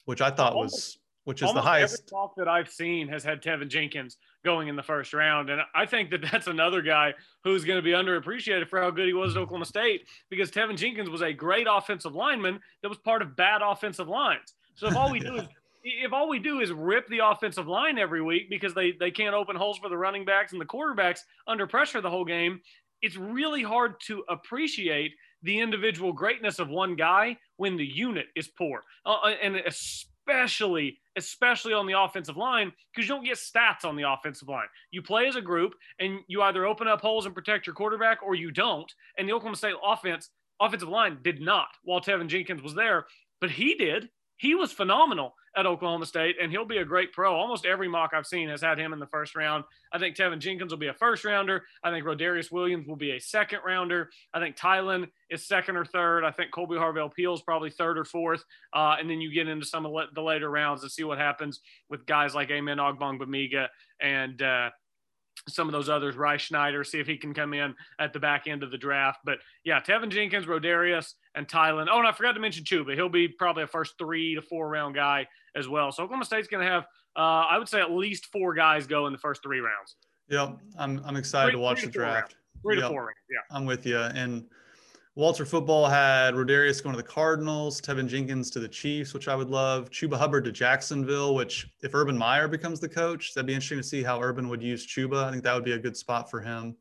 which 0.05 0.21
I 0.21 0.29
thought 0.29 0.55
was 0.55 0.97
which 1.25 1.41
is 1.41 1.51
the 1.53 1.61
highest. 1.61 1.95
Every 1.95 2.09
talk 2.09 2.35
that 2.37 2.47
I've 2.47 2.69
seen 2.69 3.07
has 3.07 3.23
had 3.23 3.41
Teven 3.41 3.67
Jenkins 3.67 4.17
going 4.43 4.67
in 4.67 4.75
the 4.75 4.83
first 4.83 5.11
round, 5.11 5.49
and 5.49 5.59
I 5.73 5.85
think 5.85 6.11
that 6.11 6.21
that's 6.31 6.47
another 6.47 6.81
guy 6.81 7.13
who's 7.43 7.65
going 7.65 7.77
to 7.77 7.81
be 7.81 7.91
underappreciated 7.91 8.69
for 8.69 8.79
how 8.79 8.91
good 8.91 9.07
he 9.07 9.13
was 9.13 9.35
at 9.35 9.41
Oklahoma 9.41 9.65
State 9.65 10.07
because 10.29 10.51
Teven 10.51 10.77
Jenkins 10.77 11.09
was 11.09 11.21
a 11.21 11.33
great 11.33 11.67
offensive 11.69 12.15
lineman 12.15 12.59
that 12.81 12.89
was 12.89 12.99
part 12.99 13.21
of 13.21 13.35
bad 13.35 13.61
offensive 13.63 14.07
lines. 14.07 14.53
So 14.75 14.87
if 14.87 14.95
all 14.95 15.11
we 15.11 15.19
yeah. 15.19 15.31
do 15.31 15.35
is 15.37 15.47
if 15.85 16.13
all 16.13 16.27
we 16.27 16.39
do 16.39 16.59
is 16.59 16.71
rip 16.71 17.07
the 17.07 17.19
offensive 17.19 17.67
line 17.67 17.99
every 17.99 18.21
week 18.21 18.49
because 18.49 18.73
they 18.73 18.91
they 18.91 19.11
can't 19.11 19.35
open 19.35 19.55
holes 19.55 19.77
for 19.77 19.87
the 19.87 19.97
running 19.97 20.25
backs 20.25 20.51
and 20.51 20.59
the 20.59 20.65
quarterbacks 20.65 21.19
under 21.47 21.67
pressure 21.67 22.01
the 22.01 22.09
whole 22.09 22.25
game, 22.25 22.59
it's 23.01 23.15
really 23.15 23.61
hard 23.61 23.93
to 24.07 24.23
appreciate 24.29 25.13
the 25.43 25.59
individual 25.59 26.11
greatness 26.11 26.57
of 26.57 26.69
one 26.69 26.95
guy 26.95 27.37
when 27.57 27.77
the 27.77 27.85
unit 27.85 28.25
is 28.35 28.47
poor, 28.47 28.83
uh, 29.05 29.19
and 29.41 29.57
especially 29.57 30.97
especially 31.17 31.71
on 31.71 31.85
the 31.85 31.97
offensive 31.97 32.35
line, 32.35 32.73
because 32.93 33.07
you 33.07 33.15
don't 33.15 33.23
get 33.23 33.37
stats 33.37 33.85
on 33.85 33.95
the 33.95 34.11
offensive 34.11 34.49
line. 34.49 34.65
You 34.91 35.01
play 35.01 35.27
as 35.27 35.35
a 35.35 35.41
group 35.41 35.75
and 35.99 36.19
you 36.27 36.41
either 36.41 36.65
open 36.65 36.87
up 36.87 36.99
holes 36.99 37.25
and 37.25 37.35
protect 37.35 37.67
your 37.67 37.75
quarterback 37.75 38.23
or 38.23 38.35
you 38.35 38.51
don't. 38.51 38.91
And 39.17 39.29
the 39.29 39.33
Oklahoma 39.33 39.55
State 39.55 39.75
offense, 39.83 40.31
offensive 40.59 40.89
line 40.89 41.19
did 41.23 41.41
not 41.41 41.67
while 41.83 42.01
Teven 42.01 42.27
Jenkins 42.27 42.63
was 42.63 42.73
there, 42.73 43.05
but 43.39 43.51
he 43.51 43.75
did. 43.75 44.09
He 44.37 44.55
was 44.55 44.71
phenomenal 44.71 45.33
at 45.55 45.65
Oklahoma 45.65 46.05
State, 46.05 46.35
and 46.41 46.51
he'll 46.51 46.65
be 46.65 46.77
a 46.77 46.85
great 46.85 47.13
pro. 47.13 47.33
Almost 47.33 47.65
every 47.65 47.87
mock 47.87 48.11
I've 48.13 48.25
seen 48.25 48.49
has 48.49 48.61
had 48.61 48.77
him 48.77 48.91
in 48.91 48.99
the 48.99 49.07
first 49.07 49.35
round. 49.35 49.63
I 49.93 49.99
think 49.99 50.15
Teven 50.15 50.39
Jenkins 50.39 50.71
will 50.71 50.79
be 50.79 50.87
a 50.87 50.93
first 50.93 51.23
rounder. 51.23 51.63
I 51.83 51.91
think 51.91 52.05
Rodarius 52.05 52.51
Williams 52.51 52.87
will 52.87 52.97
be 52.97 53.11
a 53.11 53.19
second 53.19 53.59
rounder. 53.65 54.09
I 54.33 54.39
think 54.39 54.57
Tylan 54.57 55.07
is 55.29 55.47
second 55.47 55.77
or 55.77 55.85
third. 55.85 56.25
I 56.25 56.31
think 56.31 56.51
Kolby 56.51 56.77
Harvell 56.77 57.11
is 57.33 57.41
probably 57.41 57.69
third 57.69 57.97
or 57.97 58.03
fourth. 58.03 58.43
Uh, 58.73 58.97
and 58.99 59.09
then 59.09 59.21
you 59.21 59.33
get 59.33 59.47
into 59.47 59.65
some 59.65 59.85
of 59.85 59.93
the 60.13 60.21
later 60.21 60.49
rounds 60.49 60.81
and 60.83 60.91
see 60.91 61.05
what 61.05 61.17
happens 61.17 61.61
with 61.89 62.05
guys 62.05 62.35
like 62.35 62.51
Amen 62.51 62.77
Ogbongbemiga 62.77 63.67
and 64.01 64.41
uh, 64.41 64.69
some 65.47 65.67
of 65.67 65.73
those 65.73 65.89
others, 65.89 66.15
Rye 66.15 66.37
Schneider, 66.37 66.83
see 66.83 66.99
if 66.99 67.07
he 67.07 67.17
can 67.17 67.33
come 67.33 67.53
in 67.53 67.75
at 67.99 68.13
the 68.13 68.19
back 68.19 68.47
end 68.47 68.63
of 68.63 68.71
the 68.71 68.77
draft. 68.77 69.19
But 69.23 69.39
yeah, 69.63 69.79
Teven 69.79 70.09
Jenkins, 70.09 70.45
Rodarius, 70.45 71.13
and 71.35 71.47
Tylan. 71.47 71.87
Oh, 71.91 71.99
and 71.99 72.07
I 72.07 72.11
forgot 72.11 72.33
to 72.33 72.39
mention 72.39 72.63
Chuba. 72.63 72.95
He'll 72.95 73.09
be 73.09 73.27
probably 73.27 73.63
a 73.63 73.67
first 73.67 73.97
three 73.97 74.35
to 74.35 74.41
four 74.41 74.69
round 74.69 74.95
guy 74.95 75.27
as 75.55 75.67
well. 75.67 75.91
So 75.91 76.03
Oklahoma 76.03 76.25
State's 76.25 76.47
going 76.47 76.65
to 76.65 76.71
have, 76.71 76.83
uh, 77.15 77.47
I 77.49 77.57
would 77.57 77.69
say, 77.69 77.81
at 77.81 77.91
least 77.91 78.27
four 78.27 78.53
guys 78.53 78.87
go 78.87 79.07
in 79.07 79.13
the 79.13 79.19
first 79.19 79.43
three 79.43 79.59
rounds. 79.59 79.95
Yep, 80.29 80.57
I'm 80.79 81.01
I'm 81.05 81.15
excited 81.15 81.51
three, 81.51 81.59
to 81.59 81.59
watch 81.59 81.81
the 81.81 81.87
draft. 81.87 82.35
Three 82.61 82.77
yep. 82.77 82.85
to 82.85 82.89
four 82.89 83.01
rounds. 83.01 83.17
Yeah, 83.29 83.55
I'm 83.55 83.65
with 83.65 83.85
you. 83.85 83.99
And 83.99 84.45
Walter 85.15 85.45
Football 85.45 85.87
had 85.87 86.33
Rodarius 86.33 86.83
going 86.83 86.95
to 86.95 87.01
the 87.01 87.07
Cardinals, 87.07 87.79
Teven 87.79 88.07
Jenkins 88.07 88.49
to 88.51 88.59
the 88.59 88.67
Chiefs, 88.67 89.13
which 89.13 89.27
I 89.27 89.35
would 89.35 89.49
love. 89.49 89.89
Chuba 89.91 90.17
Hubbard 90.17 90.43
to 90.45 90.51
Jacksonville, 90.51 91.35
which 91.35 91.69
if 91.83 91.93
Urban 91.93 92.17
Meyer 92.17 92.47
becomes 92.47 92.79
the 92.79 92.89
coach, 92.89 93.33
that'd 93.33 93.45
be 93.45 93.53
interesting 93.53 93.77
to 93.77 93.83
see 93.83 94.03
how 94.03 94.19
Urban 94.21 94.49
would 94.49 94.61
use 94.61 94.85
Chuba. 94.85 95.23
I 95.23 95.31
think 95.31 95.43
that 95.43 95.53
would 95.53 95.63
be 95.63 95.73
a 95.73 95.79
good 95.79 95.95
spot 95.95 96.29
for 96.29 96.41
him 96.41 96.75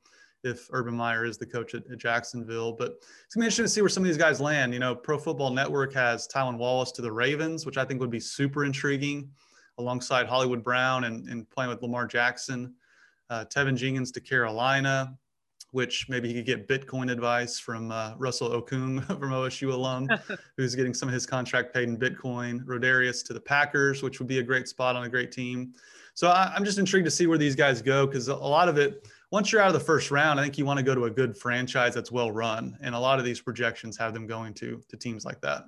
if 0.44 0.68
Urban 0.70 0.94
Meyer 0.94 1.24
is 1.24 1.38
the 1.38 1.46
coach 1.46 1.74
at, 1.74 1.82
at 1.90 1.98
Jacksonville. 1.98 2.72
But 2.72 2.98
it's 3.24 3.34
gonna 3.34 3.44
be 3.44 3.46
interesting 3.46 3.64
to 3.64 3.68
see 3.68 3.80
where 3.80 3.88
some 3.88 4.02
of 4.02 4.08
these 4.08 4.16
guys 4.16 4.40
land. 4.40 4.72
You 4.72 4.80
know, 4.80 4.94
Pro 4.94 5.18
Football 5.18 5.50
Network 5.50 5.92
has 5.94 6.28
Tylan 6.28 6.58
Wallace 6.58 6.92
to 6.92 7.02
the 7.02 7.12
Ravens, 7.12 7.66
which 7.66 7.76
I 7.76 7.84
think 7.84 8.00
would 8.00 8.10
be 8.10 8.20
super 8.20 8.64
intriguing, 8.64 9.30
alongside 9.78 10.26
Hollywood 10.26 10.62
Brown 10.62 11.04
and, 11.04 11.28
and 11.28 11.48
playing 11.50 11.70
with 11.70 11.82
Lamar 11.82 12.06
Jackson. 12.06 12.74
Uh, 13.30 13.44
Teven 13.46 13.74
Jenkins 13.74 14.12
to 14.12 14.20
Carolina, 14.20 15.16
which 15.70 16.08
maybe 16.08 16.28
he 16.28 16.34
could 16.34 16.46
get 16.46 16.68
Bitcoin 16.68 17.10
advice 17.10 17.58
from 17.58 17.90
uh, 17.90 18.14
Russell 18.16 18.50
Okung 18.50 19.04
from 19.06 19.30
OSU 19.30 19.72
alum, 19.72 20.08
who's 20.56 20.74
getting 20.74 20.94
some 20.94 21.08
of 21.08 21.14
his 21.14 21.26
contract 21.26 21.74
paid 21.74 21.88
in 21.88 21.96
Bitcoin. 21.96 22.64
Rodarius 22.64 23.24
to 23.26 23.32
the 23.32 23.40
Packers, 23.40 24.02
which 24.02 24.18
would 24.18 24.28
be 24.28 24.38
a 24.38 24.42
great 24.42 24.68
spot 24.68 24.94
on 24.94 25.04
a 25.04 25.08
great 25.08 25.32
team. 25.32 25.72
So 26.14 26.28
I, 26.28 26.52
I'm 26.54 26.64
just 26.64 26.78
intrigued 26.78 27.06
to 27.06 27.10
see 27.10 27.26
where 27.26 27.38
these 27.38 27.56
guys 27.56 27.82
go 27.82 28.06
because 28.06 28.28
a 28.28 28.36
lot 28.36 28.68
of 28.68 28.78
it 28.78 29.08
once 29.34 29.50
you're 29.50 29.60
out 29.60 29.66
of 29.66 29.74
the 29.74 29.80
first 29.80 30.12
round, 30.12 30.38
I 30.38 30.44
think 30.44 30.58
you 30.58 30.64
want 30.64 30.78
to 30.78 30.84
go 30.84 30.94
to 30.94 31.06
a 31.06 31.10
good 31.10 31.36
franchise 31.36 31.92
that's 31.92 32.12
well 32.12 32.30
run. 32.30 32.78
And 32.80 32.94
a 32.94 32.98
lot 33.00 33.18
of 33.18 33.24
these 33.24 33.40
projections 33.40 33.96
have 33.96 34.14
them 34.14 34.28
going 34.28 34.54
to 34.54 34.80
to 34.88 34.96
teams 34.96 35.24
like 35.24 35.40
that. 35.40 35.64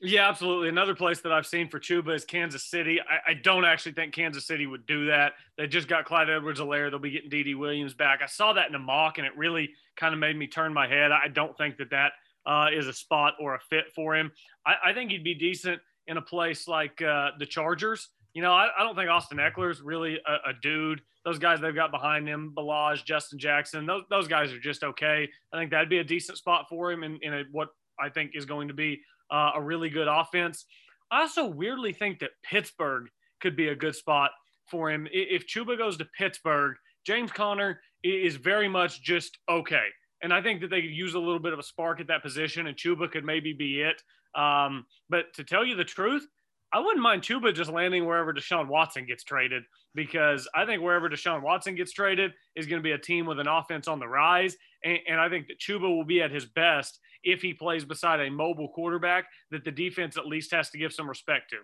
Yeah, 0.00 0.26
absolutely. 0.26 0.70
Another 0.70 0.94
place 0.94 1.20
that 1.20 1.32
I've 1.32 1.46
seen 1.46 1.68
for 1.68 1.78
Chuba 1.78 2.14
is 2.14 2.24
Kansas 2.24 2.64
City. 2.64 2.98
I, 2.98 3.32
I 3.32 3.34
don't 3.34 3.66
actually 3.66 3.92
think 3.92 4.14
Kansas 4.14 4.46
City 4.46 4.66
would 4.66 4.86
do 4.86 5.04
that. 5.08 5.34
They 5.58 5.66
just 5.66 5.86
got 5.86 6.06
Clyde 6.06 6.30
Edwards-Helaire. 6.30 6.88
They'll 6.88 6.98
be 6.98 7.10
getting 7.10 7.28
D.D. 7.28 7.56
Williams 7.56 7.92
back. 7.92 8.20
I 8.22 8.26
saw 8.26 8.54
that 8.54 8.70
in 8.70 8.74
a 8.74 8.78
mock, 8.78 9.18
and 9.18 9.26
it 9.26 9.36
really 9.36 9.70
kind 9.96 10.14
of 10.14 10.18
made 10.18 10.36
me 10.36 10.46
turn 10.46 10.72
my 10.72 10.88
head. 10.88 11.12
I 11.12 11.28
don't 11.28 11.56
think 11.58 11.76
that 11.76 11.90
that 11.90 12.12
uh, 12.46 12.68
is 12.74 12.86
a 12.86 12.92
spot 12.94 13.34
or 13.38 13.54
a 13.54 13.60
fit 13.60 13.92
for 13.94 14.16
him. 14.16 14.32
I, 14.66 14.76
I 14.86 14.92
think 14.94 15.10
he'd 15.10 15.24
be 15.24 15.34
decent 15.34 15.78
in 16.06 16.16
a 16.16 16.22
place 16.22 16.66
like 16.66 17.02
uh, 17.02 17.32
the 17.38 17.46
Chargers. 17.46 18.08
You 18.34 18.42
know, 18.42 18.52
I, 18.52 18.68
I, 18.78 18.82
don't 18.82 18.96
think 18.96 19.08
Austin 19.08 19.38
Ekeler 19.38 19.70
is 19.70 19.80
really 19.80 20.18
a, 20.26 20.50
a 20.50 20.52
dude 20.60 21.00
those 21.24 21.38
guys 21.38 21.60
they've 21.60 21.74
got 21.74 21.90
behind 21.90 22.28
him, 22.28 22.52
Ballage, 22.54 23.04
Justin 23.04 23.38
Jackson, 23.38 23.86
those, 23.86 24.02
those 24.10 24.28
guys 24.28 24.52
are 24.52 24.60
just 24.60 24.84
okay. 24.84 25.28
I 25.52 25.58
think 25.58 25.70
that'd 25.70 25.88
be 25.88 25.98
a 25.98 26.04
decent 26.04 26.38
spot 26.38 26.66
for 26.68 26.92
him 26.92 27.02
in, 27.02 27.18
in 27.22 27.34
a, 27.34 27.44
what 27.50 27.68
I 27.98 28.10
think 28.10 28.32
is 28.34 28.44
going 28.44 28.68
to 28.68 28.74
be 28.74 29.00
uh, 29.30 29.52
a 29.54 29.62
really 29.62 29.88
good 29.88 30.08
offense. 30.08 30.66
I 31.10 31.22
also 31.22 31.46
weirdly 31.46 31.92
think 31.92 32.18
that 32.18 32.30
Pittsburgh 32.42 33.08
could 33.40 33.56
be 33.56 33.68
a 33.68 33.74
good 33.74 33.94
spot 33.94 34.32
for 34.70 34.90
him. 34.90 35.08
If 35.12 35.46
Chuba 35.46 35.78
goes 35.78 35.96
to 35.96 36.06
Pittsburgh, 36.16 36.76
James 37.06 37.32
Conner 37.32 37.80
is 38.02 38.36
very 38.36 38.68
much 38.68 39.02
just 39.02 39.38
okay. 39.48 39.86
And 40.22 40.32
I 40.32 40.42
think 40.42 40.60
that 40.60 40.68
they 40.68 40.82
could 40.82 40.90
use 40.90 41.14
a 41.14 41.18
little 41.18 41.38
bit 41.38 41.52
of 41.52 41.58
a 41.58 41.62
spark 41.62 42.00
at 42.00 42.06
that 42.08 42.22
position, 42.22 42.66
and 42.66 42.76
Chuba 42.76 43.10
could 43.10 43.24
maybe 43.24 43.52
be 43.52 43.80
it. 43.80 44.02
Um, 44.38 44.86
but 45.08 45.32
to 45.34 45.44
tell 45.44 45.64
you 45.64 45.74
the 45.74 45.84
truth, 45.84 46.26
I 46.74 46.80
wouldn't 46.80 47.00
mind 47.00 47.22
Chuba 47.22 47.54
just 47.54 47.70
landing 47.70 48.04
wherever 48.04 48.32
Deshaun 48.32 48.66
Watson 48.66 49.06
gets 49.06 49.22
traded 49.22 49.62
because 49.94 50.48
I 50.56 50.66
think 50.66 50.82
wherever 50.82 51.08
Deshaun 51.08 51.40
Watson 51.40 51.76
gets 51.76 51.92
traded 51.92 52.32
is 52.56 52.66
going 52.66 52.80
to 52.80 52.82
be 52.82 52.90
a 52.90 52.98
team 52.98 53.26
with 53.26 53.38
an 53.38 53.46
offense 53.46 53.86
on 53.86 54.00
the 54.00 54.08
rise. 54.08 54.56
And, 54.82 54.98
and, 55.08 55.20
I 55.20 55.28
think 55.28 55.46
that 55.46 55.60
Chuba 55.60 55.82
will 55.82 56.04
be 56.04 56.20
at 56.20 56.32
his 56.32 56.46
best 56.46 56.98
if 57.22 57.40
he 57.40 57.54
plays 57.54 57.84
beside 57.84 58.20
a 58.20 58.28
mobile 58.28 58.68
quarterback 58.74 59.26
that 59.52 59.64
the 59.64 59.70
defense 59.70 60.16
at 60.16 60.26
least 60.26 60.52
has 60.52 60.68
to 60.70 60.78
give 60.78 60.92
some 60.92 61.08
respect 61.08 61.50
to. 61.50 61.58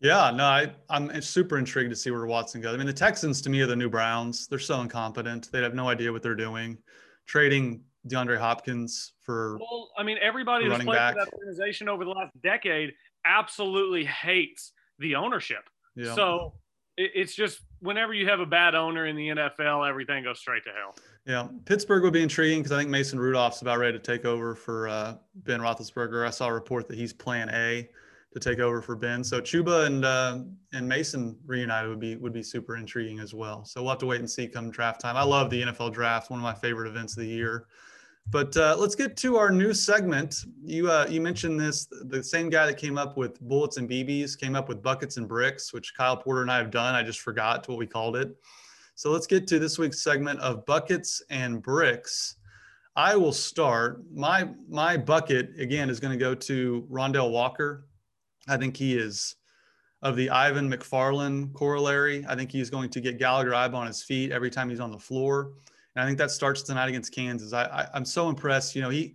Yeah, 0.00 0.30
no, 0.30 0.44
I, 0.44 0.74
I'm 0.90 1.22
super 1.22 1.56
intrigued 1.56 1.90
to 1.90 1.96
see 1.96 2.10
where 2.10 2.26
Watson 2.26 2.60
goes. 2.60 2.74
I 2.74 2.76
mean, 2.76 2.86
the 2.86 2.92
Texans 2.92 3.40
to 3.42 3.50
me 3.50 3.62
are 3.62 3.66
the 3.66 3.74
new 3.74 3.88
Browns. 3.88 4.46
They're 4.46 4.58
so 4.58 4.82
incompetent. 4.82 5.50
They 5.52 5.62
have 5.62 5.74
no 5.74 5.88
idea 5.88 6.12
what 6.12 6.22
they're 6.22 6.34
doing. 6.34 6.76
Trading 7.26 7.82
DeAndre 8.08 8.38
Hopkins 8.38 9.14
for 9.20 9.56
well, 9.58 9.90
I 9.96 10.02
mean, 10.02 10.18
everybody 10.20 10.66
who's 10.66 10.74
played 10.82 10.96
back. 10.96 11.14
for 11.14 11.24
that 11.24 11.32
organization 11.32 11.88
over 11.88 12.04
the 12.04 12.10
last 12.10 12.32
decade 12.42 12.92
absolutely 13.24 14.04
hates 14.04 14.72
the 14.98 15.16
ownership. 15.16 15.68
Yeah. 15.96 16.14
So 16.14 16.54
it's 16.96 17.34
just 17.34 17.60
whenever 17.80 18.14
you 18.14 18.28
have 18.28 18.40
a 18.40 18.46
bad 18.46 18.74
owner 18.74 19.06
in 19.06 19.16
the 19.16 19.28
NFL, 19.28 19.88
everything 19.88 20.24
goes 20.24 20.38
straight 20.38 20.64
to 20.64 20.70
hell. 20.70 20.94
Yeah, 21.26 21.48
Pittsburgh 21.64 22.02
would 22.02 22.12
be 22.12 22.22
intriguing 22.22 22.60
because 22.60 22.72
I 22.72 22.78
think 22.78 22.90
Mason 22.90 23.18
Rudolph's 23.18 23.62
about 23.62 23.78
ready 23.78 23.98
to 23.98 24.02
take 24.02 24.24
over 24.24 24.54
for 24.54 24.88
uh, 24.88 25.16
Ben 25.36 25.60
Roethlisberger. 25.60 26.26
I 26.26 26.30
saw 26.30 26.48
a 26.48 26.52
report 26.52 26.86
that 26.88 26.96
he's 26.96 27.12
Plan 27.12 27.48
A 27.50 27.88
to 28.32 28.40
take 28.40 28.58
over 28.58 28.82
for 28.82 28.96
Ben. 28.96 29.24
So 29.24 29.40
Chuba 29.40 29.86
and 29.86 30.04
uh, 30.04 30.40
and 30.72 30.88
Mason 30.88 31.36
reunited 31.46 31.88
would 31.88 32.00
be 32.00 32.16
would 32.16 32.32
be 32.32 32.42
super 32.42 32.76
intriguing 32.76 33.20
as 33.20 33.32
well. 33.32 33.64
So 33.64 33.80
we'll 33.80 33.90
have 33.90 33.98
to 34.00 34.06
wait 34.06 34.20
and 34.20 34.30
see 34.30 34.46
come 34.48 34.70
draft 34.70 35.00
time. 35.00 35.16
I 35.16 35.22
love 35.22 35.50
the 35.50 35.62
NFL 35.62 35.92
draft, 35.92 36.30
one 36.30 36.40
of 36.40 36.44
my 36.44 36.54
favorite 36.54 36.88
events 36.88 37.16
of 37.16 37.22
the 37.22 37.28
year. 37.28 37.66
But 38.30 38.56
uh, 38.56 38.76
let's 38.78 38.94
get 38.94 39.16
to 39.18 39.36
our 39.36 39.50
new 39.50 39.74
segment. 39.74 40.44
You 40.64 40.90
uh, 40.90 41.06
you 41.08 41.20
mentioned 41.20 41.60
this. 41.60 41.86
The 42.08 42.22
same 42.22 42.48
guy 42.48 42.66
that 42.66 42.78
came 42.78 42.98
up 42.98 43.16
with 43.16 43.40
bullets 43.40 43.76
and 43.76 43.88
BBs 43.88 44.38
came 44.38 44.56
up 44.56 44.68
with 44.68 44.82
buckets 44.82 45.18
and 45.18 45.28
bricks, 45.28 45.72
which 45.72 45.94
Kyle 45.94 46.16
Porter 46.16 46.42
and 46.42 46.50
I 46.50 46.56
have 46.56 46.70
done. 46.70 46.94
I 46.94 47.02
just 47.02 47.20
forgot 47.20 47.68
what 47.68 47.78
we 47.78 47.86
called 47.86 48.16
it. 48.16 48.34
So 48.96 49.10
let's 49.10 49.26
get 49.26 49.46
to 49.48 49.58
this 49.58 49.78
week's 49.78 50.02
segment 50.02 50.40
of 50.40 50.64
buckets 50.66 51.22
and 51.30 51.62
bricks. 51.62 52.36
I 52.96 53.16
will 53.16 53.32
start. 53.32 54.02
My 54.12 54.48
my 54.68 54.96
bucket 54.96 55.58
again 55.58 55.90
is 55.90 56.00
going 56.00 56.12
to 56.12 56.22
go 56.22 56.34
to 56.34 56.86
Rondel 56.90 57.30
Walker. 57.30 57.86
I 58.48 58.56
think 58.56 58.76
he 58.76 58.96
is 58.96 59.36
of 60.02 60.16
the 60.16 60.30
Ivan 60.30 60.70
McFarlin 60.70 61.52
corollary. 61.54 62.24
I 62.28 62.36
think 62.36 62.52
he's 62.52 62.70
going 62.70 62.90
to 62.90 63.00
get 63.00 63.18
Gallagher 63.18 63.50
Iba 63.50 63.74
on 63.74 63.86
his 63.86 64.02
feet 64.02 64.32
every 64.32 64.50
time 64.50 64.68
he's 64.68 64.80
on 64.80 64.92
the 64.92 64.98
floor. 64.98 65.52
And 65.94 66.02
I 66.02 66.06
think 66.06 66.18
that 66.18 66.30
starts 66.30 66.62
tonight 66.62 66.88
against 66.88 67.14
Kansas. 67.14 67.52
I, 67.52 67.64
I 67.64 67.88
I'm 67.94 68.04
so 68.04 68.28
impressed. 68.28 68.74
You 68.74 68.82
know, 68.82 68.90
he 68.90 69.14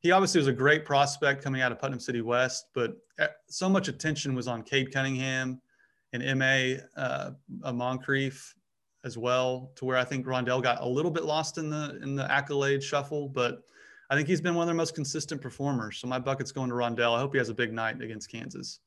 he 0.00 0.10
obviously 0.10 0.38
was 0.38 0.48
a 0.48 0.52
great 0.52 0.84
prospect 0.84 1.42
coming 1.42 1.60
out 1.60 1.72
of 1.72 1.78
Putnam 1.78 2.00
City 2.00 2.20
West, 2.20 2.66
but 2.74 2.96
eh, 3.18 3.26
so 3.48 3.68
much 3.68 3.88
attention 3.88 4.34
was 4.34 4.46
on 4.46 4.62
Cade 4.62 4.92
Cunningham 4.92 5.60
and 6.12 6.38
MA 6.38 6.82
uh, 6.96 7.30
Moncrieffe 7.64 8.54
as 9.04 9.16
well, 9.16 9.72
to 9.76 9.84
where 9.84 9.96
I 9.96 10.04
think 10.04 10.26
Rondel 10.26 10.62
got 10.62 10.80
a 10.80 10.88
little 10.88 11.10
bit 11.10 11.24
lost 11.24 11.58
in 11.58 11.70
the 11.70 11.98
in 12.02 12.14
the 12.14 12.30
accolade 12.30 12.82
shuffle, 12.82 13.28
but 13.28 13.62
I 14.10 14.16
think 14.16 14.28
he's 14.28 14.40
been 14.40 14.54
one 14.54 14.62
of 14.62 14.66
their 14.66 14.74
most 14.74 14.94
consistent 14.94 15.40
performers. 15.40 15.98
So 15.98 16.08
my 16.08 16.18
bucket's 16.18 16.52
going 16.52 16.70
to 16.70 16.74
Rondel. 16.74 17.14
I 17.14 17.20
hope 17.20 17.32
he 17.32 17.38
has 17.38 17.50
a 17.50 17.54
big 17.54 17.72
night 17.72 18.00
against 18.00 18.30
Kansas. 18.30 18.80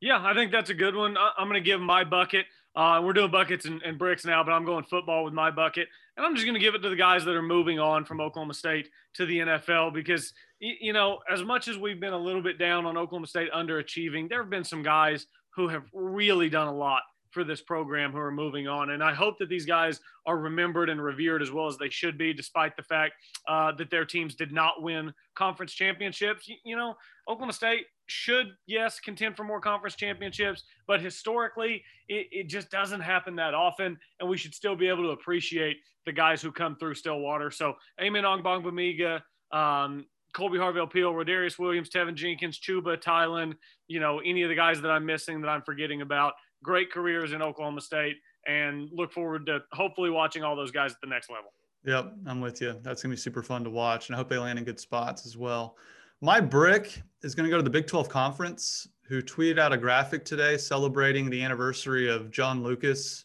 Yeah, 0.00 0.20
I 0.22 0.34
think 0.34 0.52
that's 0.52 0.70
a 0.70 0.74
good 0.74 0.94
one. 0.94 1.16
I'm 1.16 1.48
going 1.48 1.62
to 1.62 1.66
give 1.66 1.80
my 1.80 2.04
bucket. 2.04 2.46
Uh, 2.76 3.00
we're 3.02 3.12
doing 3.12 3.30
buckets 3.30 3.64
and, 3.64 3.82
and, 3.82 3.98
bricks 3.98 4.24
now, 4.24 4.44
but 4.44 4.52
I'm 4.52 4.64
going 4.64 4.84
football 4.84 5.24
with 5.24 5.34
my 5.34 5.50
bucket. 5.50 5.88
And 6.18 6.26
I'm 6.26 6.34
just 6.34 6.44
going 6.44 6.54
to 6.54 6.60
give 6.60 6.74
it 6.74 6.82
to 6.82 6.88
the 6.88 6.96
guys 6.96 7.24
that 7.26 7.36
are 7.36 7.42
moving 7.42 7.78
on 7.78 8.04
from 8.04 8.20
Oklahoma 8.20 8.52
State 8.52 8.90
to 9.14 9.24
the 9.24 9.38
NFL 9.38 9.94
because, 9.94 10.32
you 10.58 10.92
know, 10.92 11.20
as 11.32 11.44
much 11.44 11.68
as 11.68 11.78
we've 11.78 12.00
been 12.00 12.12
a 12.12 12.18
little 12.18 12.42
bit 12.42 12.58
down 12.58 12.86
on 12.86 12.96
Oklahoma 12.96 13.28
State 13.28 13.52
underachieving, 13.52 14.28
there 14.28 14.42
have 14.42 14.50
been 14.50 14.64
some 14.64 14.82
guys 14.82 15.26
who 15.54 15.68
have 15.68 15.84
really 15.92 16.50
done 16.50 16.66
a 16.66 16.74
lot 16.74 17.02
for 17.30 17.44
this 17.44 17.60
program 17.60 18.12
who 18.12 18.18
are 18.18 18.30
moving 18.30 18.68
on. 18.68 18.90
And 18.90 19.02
I 19.02 19.14
hope 19.14 19.38
that 19.38 19.48
these 19.48 19.66
guys 19.66 20.00
are 20.26 20.38
remembered 20.38 20.88
and 20.88 21.02
revered 21.02 21.42
as 21.42 21.50
well 21.50 21.66
as 21.66 21.76
they 21.76 21.90
should 21.90 22.16
be, 22.16 22.32
despite 22.32 22.76
the 22.76 22.82
fact 22.82 23.14
uh, 23.46 23.72
that 23.72 23.90
their 23.90 24.04
teams 24.04 24.34
did 24.34 24.52
not 24.52 24.82
win 24.82 25.12
conference 25.34 25.72
championships. 25.72 26.48
You, 26.64 26.76
know, 26.76 26.94
Oklahoma 27.28 27.52
State 27.52 27.86
should, 28.06 28.48
yes, 28.66 29.00
contend 29.00 29.36
for 29.36 29.44
more 29.44 29.60
conference 29.60 29.94
championships, 29.94 30.64
but 30.86 31.00
historically, 31.00 31.82
it, 32.08 32.26
it 32.30 32.48
just 32.48 32.70
doesn't 32.70 33.00
happen 33.00 33.36
that 33.36 33.54
often. 33.54 33.98
And 34.20 34.28
we 34.28 34.36
should 34.36 34.54
still 34.54 34.76
be 34.76 34.88
able 34.88 35.04
to 35.04 35.10
appreciate 35.10 35.78
the 36.06 36.12
guys 36.12 36.40
who 36.40 36.50
come 36.50 36.76
through 36.76 36.94
Stillwater. 36.94 37.50
So, 37.50 37.74
Amen 38.00 38.24
Ogbongbemiga, 38.24 39.20
um, 39.52 40.06
Kolby 40.34 40.58
Harvell 40.58 40.90
Peel, 40.90 41.12
Rodarius 41.12 41.58
Williams, 41.58 41.90
Teven 41.90 42.14
Jenkins, 42.14 42.60
Chuba, 42.60 42.96
Tylan, 42.96 43.54
you 43.88 44.00
know, 44.00 44.20
any 44.20 44.42
of 44.42 44.48
the 44.48 44.54
guys 44.54 44.80
that 44.82 44.90
I'm 44.90 45.06
missing 45.06 45.40
that 45.40 45.48
I'm 45.48 45.62
forgetting 45.62 46.02
about. 46.02 46.34
Great 46.62 46.90
careers 46.90 47.32
in 47.32 47.42
Oklahoma 47.42 47.80
State 47.80 48.16
and 48.46 48.88
look 48.92 49.12
forward 49.12 49.46
to 49.46 49.60
hopefully 49.72 50.10
watching 50.10 50.42
all 50.42 50.56
those 50.56 50.70
guys 50.70 50.92
at 50.92 51.00
the 51.00 51.08
next 51.08 51.30
level. 51.30 51.52
Yep, 51.84 52.14
I'm 52.26 52.40
with 52.40 52.60
you. 52.60 52.74
That's 52.82 53.02
going 53.02 53.10
to 53.10 53.16
be 53.16 53.20
super 53.20 53.42
fun 53.42 53.64
to 53.64 53.70
watch. 53.70 54.08
And 54.08 54.16
I 54.16 54.18
hope 54.18 54.28
they 54.28 54.38
land 54.38 54.58
in 54.58 54.64
good 54.64 54.80
spots 54.80 55.26
as 55.26 55.36
well. 55.36 55.76
My 56.20 56.40
brick 56.40 57.00
is 57.22 57.34
going 57.34 57.44
to 57.44 57.50
go 57.50 57.56
to 57.56 57.62
the 57.62 57.70
Big 57.70 57.86
12 57.86 58.08
Conference, 58.08 58.88
who 59.02 59.22
tweeted 59.22 59.58
out 59.58 59.72
a 59.72 59.76
graphic 59.76 60.24
today 60.24 60.56
celebrating 60.56 61.30
the 61.30 61.42
anniversary 61.42 62.08
of 62.08 62.30
John 62.30 62.62
Lucas 62.62 63.24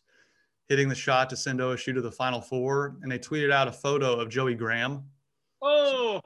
hitting 0.69 0.87
the 0.87 0.95
shot 0.95 1.29
to 1.29 1.35
send 1.35 1.59
OSU 1.59 1.93
to 1.93 2.01
the 2.01 2.11
Final 2.11 2.39
Four. 2.39 2.97
And 3.01 3.11
they 3.11 3.19
tweeted 3.19 3.51
out 3.51 3.67
a 3.67 3.71
photo 3.71 4.13
of 4.13 4.29
Joey 4.29 4.55
Graham. 4.55 5.03
Oh, 5.61 6.21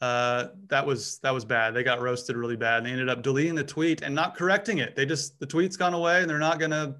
uh, 0.00 0.48
that 0.68 0.86
was 0.86 1.18
that 1.18 1.32
was 1.32 1.44
bad. 1.44 1.74
They 1.74 1.82
got 1.82 2.00
roasted 2.00 2.36
really 2.36 2.56
bad. 2.56 2.78
And 2.78 2.86
they 2.86 2.90
ended 2.90 3.08
up 3.08 3.22
deleting 3.22 3.54
the 3.54 3.64
tweet 3.64 4.02
and 4.02 4.14
not 4.14 4.34
correcting 4.34 4.78
it. 4.78 4.96
They 4.96 5.04
just 5.04 5.38
the 5.40 5.46
tweet's 5.46 5.76
gone 5.76 5.94
away, 5.94 6.22
and 6.22 6.30
they're 6.30 6.38
not 6.38 6.58
gonna 6.58 6.96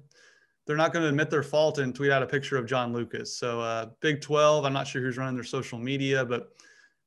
they're 0.67 0.77
not 0.77 0.93
gonna 0.93 1.07
admit 1.07 1.29
their 1.29 1.43
fault 1.43 1.79
and 1.79 1.95
tweet 1.95 2.11
out 2.11 2.21
a 2.21 2.27
picture 2.27 2.57
of 2.57 2.67
John 2.67 2.93
Lucas. 2.93 3.35
So 3.35 3.59
uh, 3.59 3.87
Big 4.01 4.21
12. 4.21 4.65
I'm 4.65 4.73
not 4.73 4.87
sure 4.87 5.01
who's 5.01 5.17
running 5.17 5.35
their 5.35 5.43
social 5.43 5.79
media, 5.79 6.23
but 6.23 6.55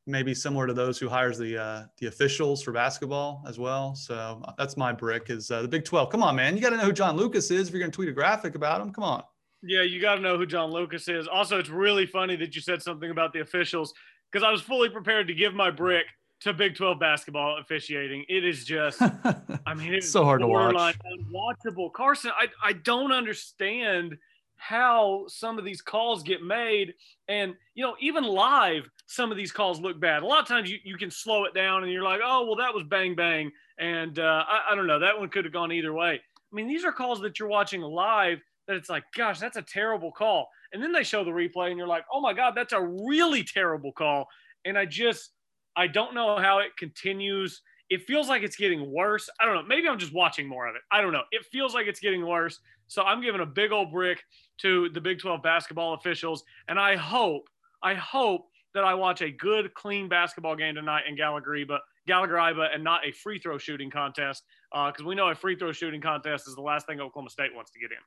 maybe 0.07 0.35
similar 0.35 0.67
to 0.67 0.75
those 0.75 0.99
who 0.99 1.09
hires 1.09 1.39
the 1.39 1.57
uh, 1.57 1.83
the 1.99 2.09
officials 2.09 2.61
for 2.61 2.73
basketball 2.73 3.45
as 3.47 3.61
well. 3.61 3.95
So 3.95 4.43
uh, 4.45 4.53
that's 4.59 4.77
my 4.77 4.93
brick 4.93 5.31
is 5.31 5.53
uh, 5.53 5.63
the 5.63 5.69
Big 5.69 5.85
12. 5.85 6.11
Come 6.11 6.25
on, 6.25 6.35
man, 6.35 6.57
you 6.57 6.63
got 6.63 6.71
to 6.71 6.77
know 6.77 6.87
who 6.87 6.93
John 6.93 7.17
Lucas 7.17 7.53
is 7.53 7.69
if 7.69 7.73
you're 7.73 7.81
gonna 7.81 7.93
tweet 7.93 8.09
a 8.09 8.13
graphic 8.13 8.57
about 8.57 8.81
him. 8.81 8.93
Come 8.93 9.05
on. 9.05 9.23
Yeah, 9.67 9.81
you 9.81 9.99
got 9.99 10.17
to 10.17 10.21
know 10.21 10.37
who 10.37 10.45
John 10.45 10.71
Lucas 10.71 11.09
is. 11.09 11.27
Also, 11.27 11.59
it's 11.59 11.71
really 11.71 12.05
funny 12.05 12.37
that 12.37 12.55
you 12.55 12.61
said 12.61 12.83
something 12.83 13.11
about 13.11 13.33
the 13.33 13.41
officials 13.41 13.95
because 14.35 14.45
I 14.45 14.51
was 14.51 14.63
fully 14.63 14.89
prepared 14.89 15.29
to 15.29 15.35
give 15.35 15.55
my 15.55 15.71
brick 15.71 16.07
to 16.41 16.53
Big 16.53 16.75
12 16.75 16.99
basketball 16.99 17.59
officiating. 17.59 18.25
It 18.29 18.45
is 18.45 18.65
just, 18.65 19.01
I 19.67 19.75
mean, 19.75 19.95
it's 19.95 20.11
so 20.11 20.25
hard 20.25 20.41
to 20.41 20.49
watch. 20.49 20.75
Unwatchable. 20.75 21.93
Carson, 21.93 22.33
I, 22.37 22.49
I 22.61 22.73
don't 22.73 23.13
understand 23.13 24.19
how 24.57 25.27
some 25.29 25.57
of 25.57 25.65
these 25.65 25.81
calls 25.81 26.25
get 26.25 26.43
made. 26.43 26.95
And, 27.29 27.55
you 27.77 27.85
know, 27.85 27.95
even 28.01 28.25
live, 28.25 28.91
some 29.07 29.31
of 29.31 29.37
these 29.37 29.53
calls 29.53 29.81
look 29.81 30.01
bad. 30.01 30.25
A 30.25 30.27
lot 30.27 30.43
of 30.43 30.49
times 30.49 30.69
you, 30.69 30.79
you 30.83 30.97
can 30.97 31.13
slow 31.13 31.45
it 31.45 31.55
down 31.55 31.85
and 31.85 31.93
you're 31.93 32.03
like, 32.03 32.21
oh, 32.25 32.45
well, 32.45 32.57
that 32.57 32.75
was 32.75 32.83
bang, 32.83 33.15
bang. 33.15 33.53
And 33.79 34.19
uh, 34.19 34.43
I, 34.49 34.73
I 34.73 34.75
don't 34.75 34.89
know, 34.89 34.99
that 34.99 35.17
one 35.17 35.29
could 35.29 35.45
have 35.45 35.55
gone 35.55 35.71
either 35.71 35.93
way. 35.93 36.15
I 36.15 36.57
mean, 36.57 36.67
these 36.67 36.85
are 36.85 36.91
calls 36.91 37.21
that 37.21 37.39
you're 37.39 37.49
watching 37.49 37.83
live 37.83 38.41
that 38.67 38.75
it's 38.75 38.91
like, 38.91 39.05
gosh, 39.17 39.39
that's 39.39 39.57
a 39.57 39.63
terrible 39.63 40.11
call. 40.11 40.49
And 40.75 40.83
then 40.83 40.93
they 40.93 41.05
show 41.05 41.25
the 41.25 41.31
replay 41.31 41.69
and 41.71 41.79
you're 41.79 41.87
like, 41.87 42.05
oh 42.13 42.21
my 42.21 42.35
God, 42.35 42.55
that's 42.55 42.73
a 42.73 42.83
really 42.83 43.45
terrible 43.45 43.93
call. 43.93 44.27
And 44.65 44.77
I 44.77 44.85
just, 44.85 45.31
I 45.77 45.87
don't 45.87 46.15
know 46.15 46.37
how 46.39 46.59
it 46.59 46.77
continues. 46.77 47.63
It 47.91 48.03
feels 48.03 48.29
like 48.29 48.43
it's 48.43 48.57
getting 48.57 48.91
worse. 48.91 49.31
I 49.41 49.45
don't 49.45 49.55
know. 49.55 49.63
Maybe 49.63 49.89
I'm 49.89 49.99
just 49.99 50.13
watching 50.13 50.49
more 50.49 50.67
of 50.67 50.75
it. 50.75 50.83
I 50.91 51.01
don't 51.01 51.13
know. 51.13 51.23
It 51.31 51.47
feels 51.53 51.75
like 51.75 51.87
it's 51.87 52.01
getting 52.01 52.27
worse. 52.27 52.59
So 52.89 53.03
I'm 53.03 53.23
giving 53.23 53.41
a 53.41 53.47
big 53.47 53.73
old 53.73 53.93
brick 53.93 54.23
to 54.63 54.89
the 54.91 55.01
Big 55.01 55.21
12 55.21 55.43
basketball 55.43 55.95
officials. 55.95 56.43
And 56.69 56.79
I 56.79 56.97
hope, 56.97 57.49
I 57.83 57.95
hope 57.95 58.49
that 58.75 58.85
I 58.85 58.95
watch 58.95 59.23
a 59.23 59.31
good, 59.31 59.73
clean 59.75 60.09
basketball 60.09 60.57
game 60.57 60.75
tonight 60.75 61.05
in 61.09 61.17
Gallagher 61.17 61.65
but 61.67 61.83
Gallagher 62.07 62.35
Iba 62.35 62.75
and 62.75 62.83
not 62.83 63.07
a 63.07 63.13
free 63.13 63.39
throw 63.39 63.59
shooting 63.59 63.91
contest 63.91 64.43
because 64.73 65.05
uh, 65.05 65.07
we 65.07 65.15
know 65.15 65.29
a 65.29 65.35
free 65.35 65.57
throw 65.57 65.71
shooting 65.73 66.01
contest 66.01 66.49
is 66.49 66.57
the 66.57 66.63
last 66.63 66.87
thing 66.87 67.01
Oklahoma 67.01 67.31
State 67.31 67.55
wants 67.55 67.71
to 67.71 67.79
get 67.79 67.93
in. 67.93 67.99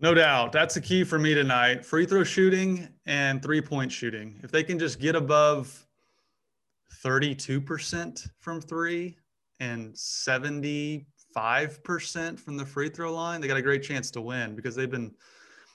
No 0.00 0.12
doubt. 0.12 0.52
That's 0.52 0.74
the 0.74 0.80
key 0.80 1.04
for 1.04 1.18
me 1.18 1.34
tonight. 1.34 1.84
Free 1.84 2.04
throw 2.04 2.24
shooting 2.24 2.88
and 3.06 3.42
three 3.42 3.60
point 3.60 3.92
shooting. 3.92 4.40
If 4.42 4.50
they 4.50 4.64
can 4.64 4.78
just 4.78 4.98
get 4.98 5.14
above 5.14 5.86
32% 7.04 8.28
from 8.40 8.60
three 8.60 9.16
and 9.60 9.94
75% 9.94 11.06
from 12.38 12.56
the 12.56 12.66
free 12.66 12.88
throw 12.88 13.14
line, 13.14 13.40
they 13.40 13.48
got 13.48 13.56
a 13.56 13.62
great 13.62 13.82
chance 13.82 14.10
to 14.12 14.20
win 14.20 14.56
because 14.56 14.74
they've 14.74 14.90
been 14.90 15.12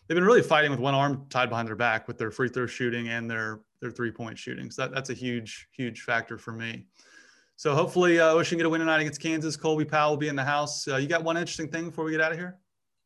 they've 0.08 0.16
been 0.16 0.26
really 0.26 0.44
fighting 0.44 0.72
with 0.72 0.80
one 0.80 0.96
arm 0.96 1.26
tied 1.30 1.50
behind 1.50 1.68
their 1.68 1.76
back 1.76 2.08
with 2.08 2.18
their 2.18 2.32
free 2.32 2.50
throw 2.50 2.66
shooting 2.66 3.08
and 3.10 3.30
their 3.30 3.62
their 3.82 3.92
three 3.92 4.12
point 4.12 4.38
shooting. 4.38 4.70
So 4.70 4.82
that, 4.84 4.92
that's 4.94 5.10
a 5.10 5.14
huge, 5.14 5.68
huge 5.72 6.02
factor 6.02 6.38
for 6.38 6.52
me. 6.52 6.86
So 7.56 7.76
hopefully, 7.76 8.20
uh, 8.20 8.30
Ocean 8.32 8.58
get 8.58 8.66
a 8.66 8.70
win 8.70 8.80
tonight 8.80 9.02
against 9.02 9.22
Kansas. 9.22 9.58
Colby 9.58 9.86
Powell 9.86 10.12
will 10.12 10.18
be 10.18 10.28
in 10.28 10.36
the 10.36 10.44
house. 10.44 10.88
Uh, 10.88 10.96
you 10.98 11.08
got 11.08 11.24
one 11.24 11.38
interesting 11.38 11.70
thing 11.70 11.86
before 11.86 12.06
we 12.06 12.12
get 12.12 12.22
out 12.22 12.32
of 12.32 12.38
here? 12.38 12.58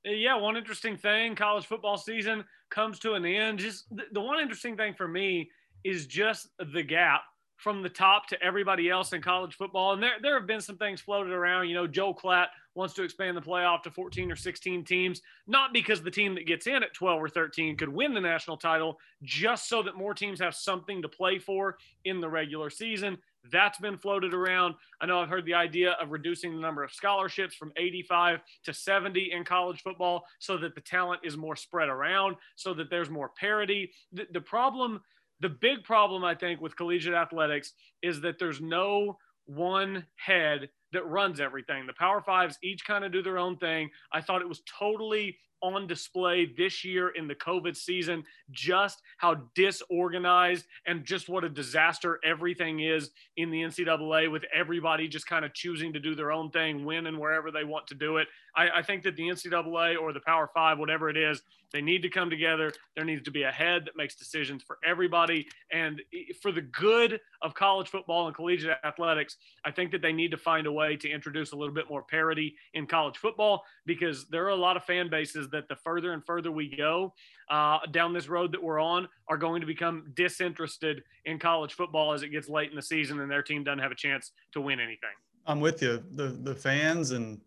Yeah, 0.06 0.36
one 0.36 0.58
interesting 0.58 0.98
thing 0.98 1.36
college 1.36 1.66
football 1.66 1.98
season 1.98 2.44
comes 2.70 3.00
to 3.00 3.14
an 3.14 3.26
end. 3.26 3.60
Just 3.60 3.86
the, 4.12 4.20
one 4.20 4.40
interesting 4.40 4.76
thing 4.76 4.94
for 4.94 5.08
me 5.08 5.50
is 5.84 6.08
just 6.08 6.50
the 6.74 6.84
gap 6.84 7.22
from 7.56 7.82
the 7.82 7.90
top 7.90 8.28
to 8.28 8.44
everybody 8.44 8.90
else 8.90 9.14
in 9.14 9.22
college 9.22 9.56
football. 9.56 9.94
And 9.94 10.04
there, 10.04 10.16
there 10.22 10.38
have 10.38 10.48
been 10.48 10.60
some 10.60 10.78
things 10.78 11.00
floated 11.00 11.32
around. 11.32 11.70
You 11.70 11.76
know, 11.76 11.88
Joel 11.88 12.14
Klatt 12.14 12.48
wants 12.76 12.94
to 12.96 13.04
expand 13.04 13.38
the 13.38 13.42
playoff 13.42 13.84
to 13.84 13.92
14 13.92 14.30
or 14.30 14.36
16 14.36 14.84
teams, 14.84 15.22
not 15.48 15.72
because 15.72 16.02
the 16.02 16.12
team 16.12 16.36
that 16.36 16.48
gets 16.48 16.68
in 16.68 16.84
at 16.84 16.94
12 16.94 17.22
or 17.22 17.30
13 17.30 17.78
could 17.78 17.88
win 17.88 18.14
the 18.14 18.20
national 18.20 18.58
title, 18.58 18.98
just 19.22 19.70
so 19.70 19.82
that 19.84 19.96
more 19.96 20.14
teams 20.14 20.42
have 20.42 20.56
something 20.56 21.02
to 21.02 21.08
play 21.08 21.40
for 21.40 21.78
in 22.04 22.20
the 22.20 22.28
regular 22.28 22.70
season. 22.70 23.18
That's 23.52 23.78
been 23.78 23.98
floated 23.98 24.34
around. 24.34 24.76
I 25.02 25.06
know 25.06 25.20
I've 25.20 25.30
heard 25.30 25.46
the 25.46 25.54
idea 25.54 25.92
of 26.02 26.12
reducing 26.12 26.56
the 26.56 26.62
number 26.62 26.84
of 26.84 26.92
scholarships 26.92 27.56
from 27.56 27.74
85 27.76 28.40
to 28.66 28.74
70 28.74 29.32
in 29.32 29.44
college 29.44 29.82
football 29.82 30.24
so 30.40 30.58
that 30.58 30.76
the 30.76 30.82
talent 30.82 31.22
is 31.24 31.36
more 31.36 31.56
spread 31.56 31.90
around, 31.90 32.38
so 32.56 32.74
that 32.74 32.90
there's 32.90 33.10
more 33.10 33.32
parity. 33.38 33.92
The, 34.14 34.28
the 34.32 34.42
problem, 34.42 35.02
the 35.42 35.50
big 35.50 35.84
problem, 35.84 36.24
I 36.24 36.36
think, 36.36 36.62
with 36.62 36.78
collegiate 36.78 37.16
athletics 37.16 37.74
is 38.02 38.22
that 38.22 38.40
there's 38.40 38.62
no 38.62 39.18
one 39.46 40.06
head 40.16 40.70
that 40.94 41.06
runs 41.06 41.40
everything. 41.40 41.86
The 41.86 41.94
Power 41.94 42.22
Fives 42.22 42.58
each 42.64 42.86
kind 42.86 43.04
of 43.04 43.12
do 43.12 43.22
their 43.22 43.38
own 43.38 43.58
thing. 43.58 43.90
I 44.14 44.22
thought 44.22 44.42
it 44.42 44.48
was 44.48 44.62
totally 44.80 45.38
on 45.64 45.88
display 45.88 46.46
this 46.46 46.84
year 46.84 47.10
in 47.10 47.28
the 47.28 47.36
COVID 47.36 47.76
season, 47.76 48.24
just 48.52 49.02
how 49.18 49.36
disorganized 49.56 50.66
and 50.86 51.06
just 51.06 51.30
what 51.30 51.44
a 51.44 51.50
disaster 51.50 52.20
everything 52.24 52.82
is 52.82 53.12
in 53.38 53.50
the 53.50 53.62
NCAA 53.62 54.32
with 54.32 54.44
everybody 54.54 55.08
just 55.08 55.26
kind 55.26 55.46
of 55.46 55.54
choosing 55.54 55.94
to 55.94 56.00
do 56.00 56.14
their 56.14 56.32
own 56.32 56.52
thing, 56.52 56.84
when 56.84 57.08
and 57.08 57.18
wherever 57.18 57.50
they 57.50 57.64
want 57.64 57.88
to 57.88 57.96
do 57.96 58.18
it. 58.18 58.28
I, 58.56 58.70
I 58.70 58.82
think 58.84 59.04
that 59.04 59.16
the 59.16 59.24
NCAA 59.24 60.00
or 60.00 60.14
the 60.14 60.20
Power 60.20 60.50
Five, 60.54 60.78
whatever 60.78 61.10
it 61.10 61.18
is, 61.18 61.42
they 61.74 61.82
need 61.82 62.04
to 62.04 62.10
come 62.10 62.30
together. 62.30 62.72
There 62.96 63.04
needs 63.04 63.24
to 63.24 63.32
be 63.32 63.44
a 63.44 63.52
head 63.52 63.86
that 63.86 63.98
makes 63.98 64.16
decisions 64.16 64.62
for 64.62 64.78
everybody. 64.86 65.48
And 65.72 66.02
for 66.42 66.52
the 66.52 66.62
good 66.62 67.20
of 67.42 67.56
college 67.56 67.90
football 67.90 68.28
and 68.28 68.36
collegiate 68.36 68.78
athletics, 68.84 69.38
I 69.66 69.72
think 69.72 69.92
that 69.92 70.04
they 70.04 70.14
need 70.14 70.32
to 70.32 70.38
find 70.38 70.68
a 70.68 70.72
way 70.72 70.96
to 70.98 71.10
introduce 71.10 71.52
a 71.52 71.56
little 71.56 71.74
bit 71.74 71.90
more 71.90 72.04
parity 72.04 72.56
in 72.76 72.86
college 72.86 73.18
football 73.18 73.64
because 73.88 74.28
there 74.28 74.46
are 74.46 74.50
a 74.50 74.56
lot 74.56 74.78
of 74.78 74.84
fan 74.86 75.10
bases 75.10 75.50
that 75.54 75.70
the 75.70 75.76
further 75.78 76.12
and 76.14 76.26
further 76.26 76.52
we 76.52 76.76
go 76.76 77.14
uh, 77.50 77.80
down 77.92 78.14
this 78.14 78.28
road 78.28 78.52
that 78.52 78.62
we're 78.62 78.82
on 78.82 79.08
are 79.28 79.38
going 79.38 79.62
to 79.62 79.68
become 79.68 80.12
disinterested 80.16 81.04
in 81.26 81.40
college 81.40 81.74
football 81.74 82.14
as 82.14 82.22
it 82.22 82.30
gets 82.30 82.50
late 82.50 82.70
in 82.70 82.76
the 82.76 82.82
season 82.82 83.20
and 83.22 83.32
their 83.32 83.42
team 83.42 83.64
doesn't 83.64 83.80
have 83.80 83.92
a 83.92 83.96
chance 83.96 84.32
to 84.52 84.62
win 84.62 84.80
anything. 84.80 85.10
I'm 85.46 85.60
with 85.60 85.82
you. 85.82 86.04
The 86.12 86.28
the 86.28 86.56
fans 86.56 87.12
and 87.12 87.40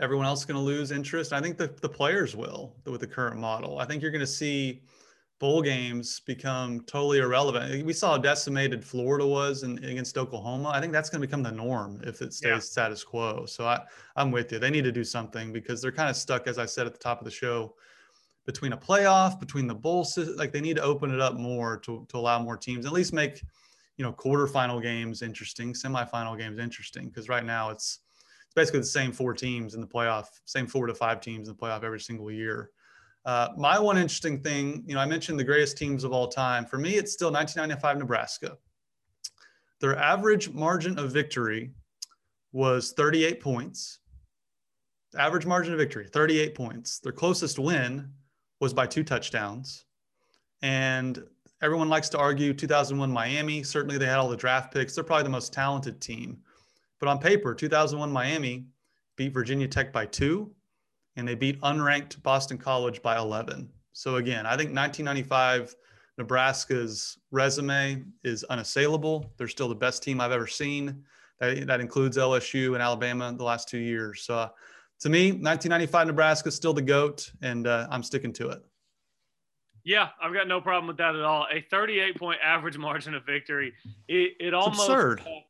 everyone 0.00 0.26
else 0.26 0.44
going 0.44 0.56
to 0.56 0.62
lose 0.62 0.90
interest. 0.90 1.32
I 1.32 1.40
think 1.40 1.56
the, 1.56 1.68
the 1.80 1.88
players 1.88 2.34
will 2.34 2.74
with 2.84 3.00
the 3.00 3.06
current 3.06 3.38
model. 3.38 3.78
I 3.78 3.84
think 3.84 4.02
you're 4.02 4.10
going 4.10 4.20
to 4.20 4.26
see 4.26 4.82
bowl 5.38 5.62
games 5.62 6.20
become 6.20 6.80
totally 6.82 7.18
irrelevant. 7.18 7.72
Eh, 7.72 7.82
we 7.82 7.92
saw 7.92 8.12
how 8.12 8.18
decimated 8.18 8.84
Florida 8.84 9.26
was 9.26 9.62
in, 9.62 9.78
against 9.84 10.18
Oklahoma. 10.18 10.70
I 10.70 10.80
think 10.80 10.92
that's 10.92 11.10
going 11.10 11.20
to 11.20 11.26
become 11.26 11.42
the 11.42 11.52
norm 11.52 12.00
if 12.04 12.20
it 12.22 12.34
stays 12.34 12.50
yeah. 12.50 12.58
status 12.58 13.04
quo. 13.04 13.46
So 13.46 13.66
I, 13.66 13.80
I'm 14.16 14.30
with 14.30 14.50
you. 14.52 14.58
They 14.58 14.70
need 14.70 14.84
to 14.84 14.92
do 14.92 15.04
something 15.04 15.52
because 15.52 15.80
they're 15.80 15.92
kind 15.92 16.10
of 16.10 16.16
stuck, 16.16 16.46
as 16.46 16.58
I 16.58 16.66
said 16.66 16.86
at 16.86 16.92
the 16.92 16.98
top 16.98 17.20
of 17.20 17.24
the 17.24 17.30
show, 17.30 17.74
between 18.46 18.72
a 18.72 18.76
playoff, 18.76 19.38
between 19.38 19.66
the 19.66 19.74
bowl. 19.74 20.06
Like 20.36 20.52
they 20.52 20.60
need 20.60 20.76
to 20.76 20.82
open 20.82 21.12
it 21.12 21.20
up 21.20 21.34
more 21.34 21.78
to, 21.80 22.06
to 22.08 22.16
allow 22.16 22.40
more 22.40 22.56
teams, 22.56 22.86
at 22.86 22.92
least 22.92 23.12
make, 23.12 23.42
you 23.96 24.04
know, 24.04 24.12
quarterfinal 24.12 24.82
games 24.82 25.22
interesting, 25.22 25.72
semifinal 25.72 26.36
games 26.36 26.58
interesting. 26.58 27.08
Because 27.08 27.28
right 27.28 27.44
now 27.44 27.70
it's 27.70 28.00
it's 28.46 28.54
basically 28.54 28.80
the 28.80 28.86
same 28.86 29.12
four 29.12 29.34
teams 29.34 29.74
in 29.74 29.82
the 29.82 29.86
playoff, 29.86 30.26
same 30.46 30.66
four 30.66 30.86
to 30.86 30.94
five 30.94 31.20
teams 31.20 31.48
in 31.48 31.54
the 31.54 31.60
playoff 31.60 31.84
every 31.84 32.00
single 32.00 32.30
year. 32.30 32.70
Uh, 33.24 33.48
my 33.56 33.78
one 33.78 33.98
interesting 33.98 34.40
thing, 34.40 34.82
you 34.86 34.94
know, 34.94 35.00
I 35.00 35.06
mentioned 35.06 35.38
the 35.38 35.44
greatest 35.44 35.76
teams 35.76 36.04
of 36.04 36.12
all 36.12 36.28
time. 36.28 36.64
For 36.64 36.78
me, 36.78 36.94
it's 36.94 37.12
still 37.12 37.30
1995 37.30 37.98
Nebraska. 37.98 38.56
Their 39.80 39.96
average 39.98 40.50
margin 40.50 40.98
of 40.98 41.12
victory 41.12 41.72
was 42.52 42.92
38 42.92 43.40
points. 43.40 44.00
Average 45.16 45.46
margin 45.46 45.72
of 45.72 45.78
victory, 45.78 46.06
38 46.06 46.54
points. 46.54 46.98
Their 47.00 47.12
closest 47.12 47.58
win 47.58 48.10
was 48.60 48.74
by 48.74 48.86
two 48.86 49.04
touchdowns. 49.04 49.84
And 50.62 51.22
everyone 51.62 51.88
likes 51.88 52.08
to 52.10 52.18
argue 52.18 52.52
2001 52.52 53.10
Miami. 53.10 53.62
Certainly, 53.62 53.98
they 53.98 54.06
had 54.06 54.18
all 54.18 54.28
the 54.28 54.36
draft 54.36 54.72
picks. 54.72 54.94
They're 54.94 55.04
probably 55.04 55.24
the 55.24 55.30
most 55.30 55.52
talented 55.52 56.00
team. 56.00 56.38
But 56.98 57.08
on 57.08 57.18
paper, 57.18 57.54
2001 57.54 58.10
Miami 58.10 58.66
beat 59.16 59.32
Virginia 59.32 59.68
Tech 59.68 59.92
by 59.92 60.06
two 60.06 60.52
and 61.18 61.26
they 61.26 61.34
beat 61.34 61.60
unranked 61.62 62.22
Boston 62.22 62.56
College 62.56 63.02
by 63.02 63.18
11. 63.18 63.68
So 63.92 64.16
again, 64.16 64.46
I 64.46 64.56
think 64.56 64.74
1995 64.74 65.74
Nebraska's 66.16 67.18
resume 67.32 68.04
is 68.22 68.44
unassailable. 68.44 69.32
They're 69.36 69.48
still 69.48 69.68
the 69.68 69.74
best 69.74 70.02
team 70.02 70.20
I've 70.20 70.30
ever 70.30 70.46
seen. 70.46 71.02
That, 71.40 71.66
that 71.66 71.80
includes 71.80 72.16
LSU 72.16 72.74
and 72.74 72.82
Alabama 72.82 73.34
the 73.36 73.42
last 73.42 73.68
two 73.68 73.78
years. 73.78 74.22
So 74.22 74.36
uh, 74.36 74.48
to 75.00 75.08
me, 75.08 75.32
1995 75.32 76.06
Nebraska 76.06 76.48
is 76.48 76.54
still 76.54 76.72
the 76.72 76.82
GOAT, 76.82 77.30
and 77.42 77.66
uh, 77.66 77.88
I'm 77.90 78.04
sticking 78.04 78.32
to 78.34 78.50
it. 78.50 78.62
Yeah, 79.84 80.08
I've 80.22 80.34
got 80.34 80.46
no 80.46 80.60
problem 80.60 80.86
with 80.86 80.98
that 80.98 81.16
at 81.16 81.22
all. 81.22 81.46
A 81.52 81.62
38 81.68 82.16
point 82.16 82.38
average 82.44 82.78
margin 82.78 83.14
of 83.14 83.24
victory. 83.26 83.72
It, 84.06 84.34
it 84.38 84.54
almost 84.54 84.88
absurd. 84.88 85.20
Uh, 85.22 85.40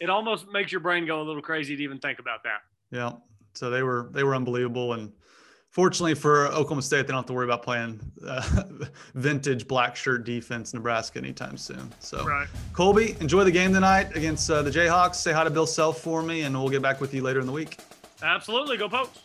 it 0.00 0.10
almost 0.10 0.48
makes 0.48 0.72
your 0.72 0.80
brain 0.80 1.06
go 1.06 1.20
a 1.20 1.24
little 1.24 1.42
crazy 1.42 1.76
to 1.76 1.82
even 1.82 1.98
think 1.98 2.18
about 2.18 2.42
that. 2.44 2.60
Yeah. 2.90 3.12
So 3.56 3.70
they 3.70 3.82
were 3.82 4.08
they 4.12 4.24
were 4.24 4.34
unbelievable, 4.34 4.92
and 4.92 5.12
fortunately 5.70 6.14
for 6.14 6.46
Oklahoma 6.48 6.82
State, 6.82 7.02
they 7.02 7.08
don't 7.08 7.16
have 7.16 7.26
to 7.26 7.32
worry 7.32 7.44
about 7.44 7.62
playing 7.62 8.00
uh, 8.26 8.62
vintage 9.14 9.66
black 9.66 9.96
shirt 9.96 10.24
defense 10.24 10.72
Nebraska 10.74 11.18
anytime 11.18 11.56
soon. 11.56 11.92
So, 12.00 12.24
right. 12.24 12.48
Colby, 12.72 13.16
enjoy 13.20 13.44
the 13.44 13.50
game 13.50 13.72
tonight 13.72 14.14
against 14.16 14.50
uh, 14.50 14.62
the 14.62 14.70
Jayhawks. 14.70 15.16
Say 15.16 15.32
hi 15.32 15.44
to 15.44 15.50
Bill 15.50 15.66
Self 15.66 16.00
for 16.00 16.22
me, 16.22 16.42
and 16.42 16.54
we'll 16.54 16.70
get 16.70 16.82
back 16.82 17.00
with 17.00 17.12
you 17.12 17.22
later 17.22 17.40
in 17.40 17.46
the 17.46 17.52
week. 17.52 17.78
Absolutely, 18.22 18.76
go 18.76 18.88
Pokes. 18.88 19.20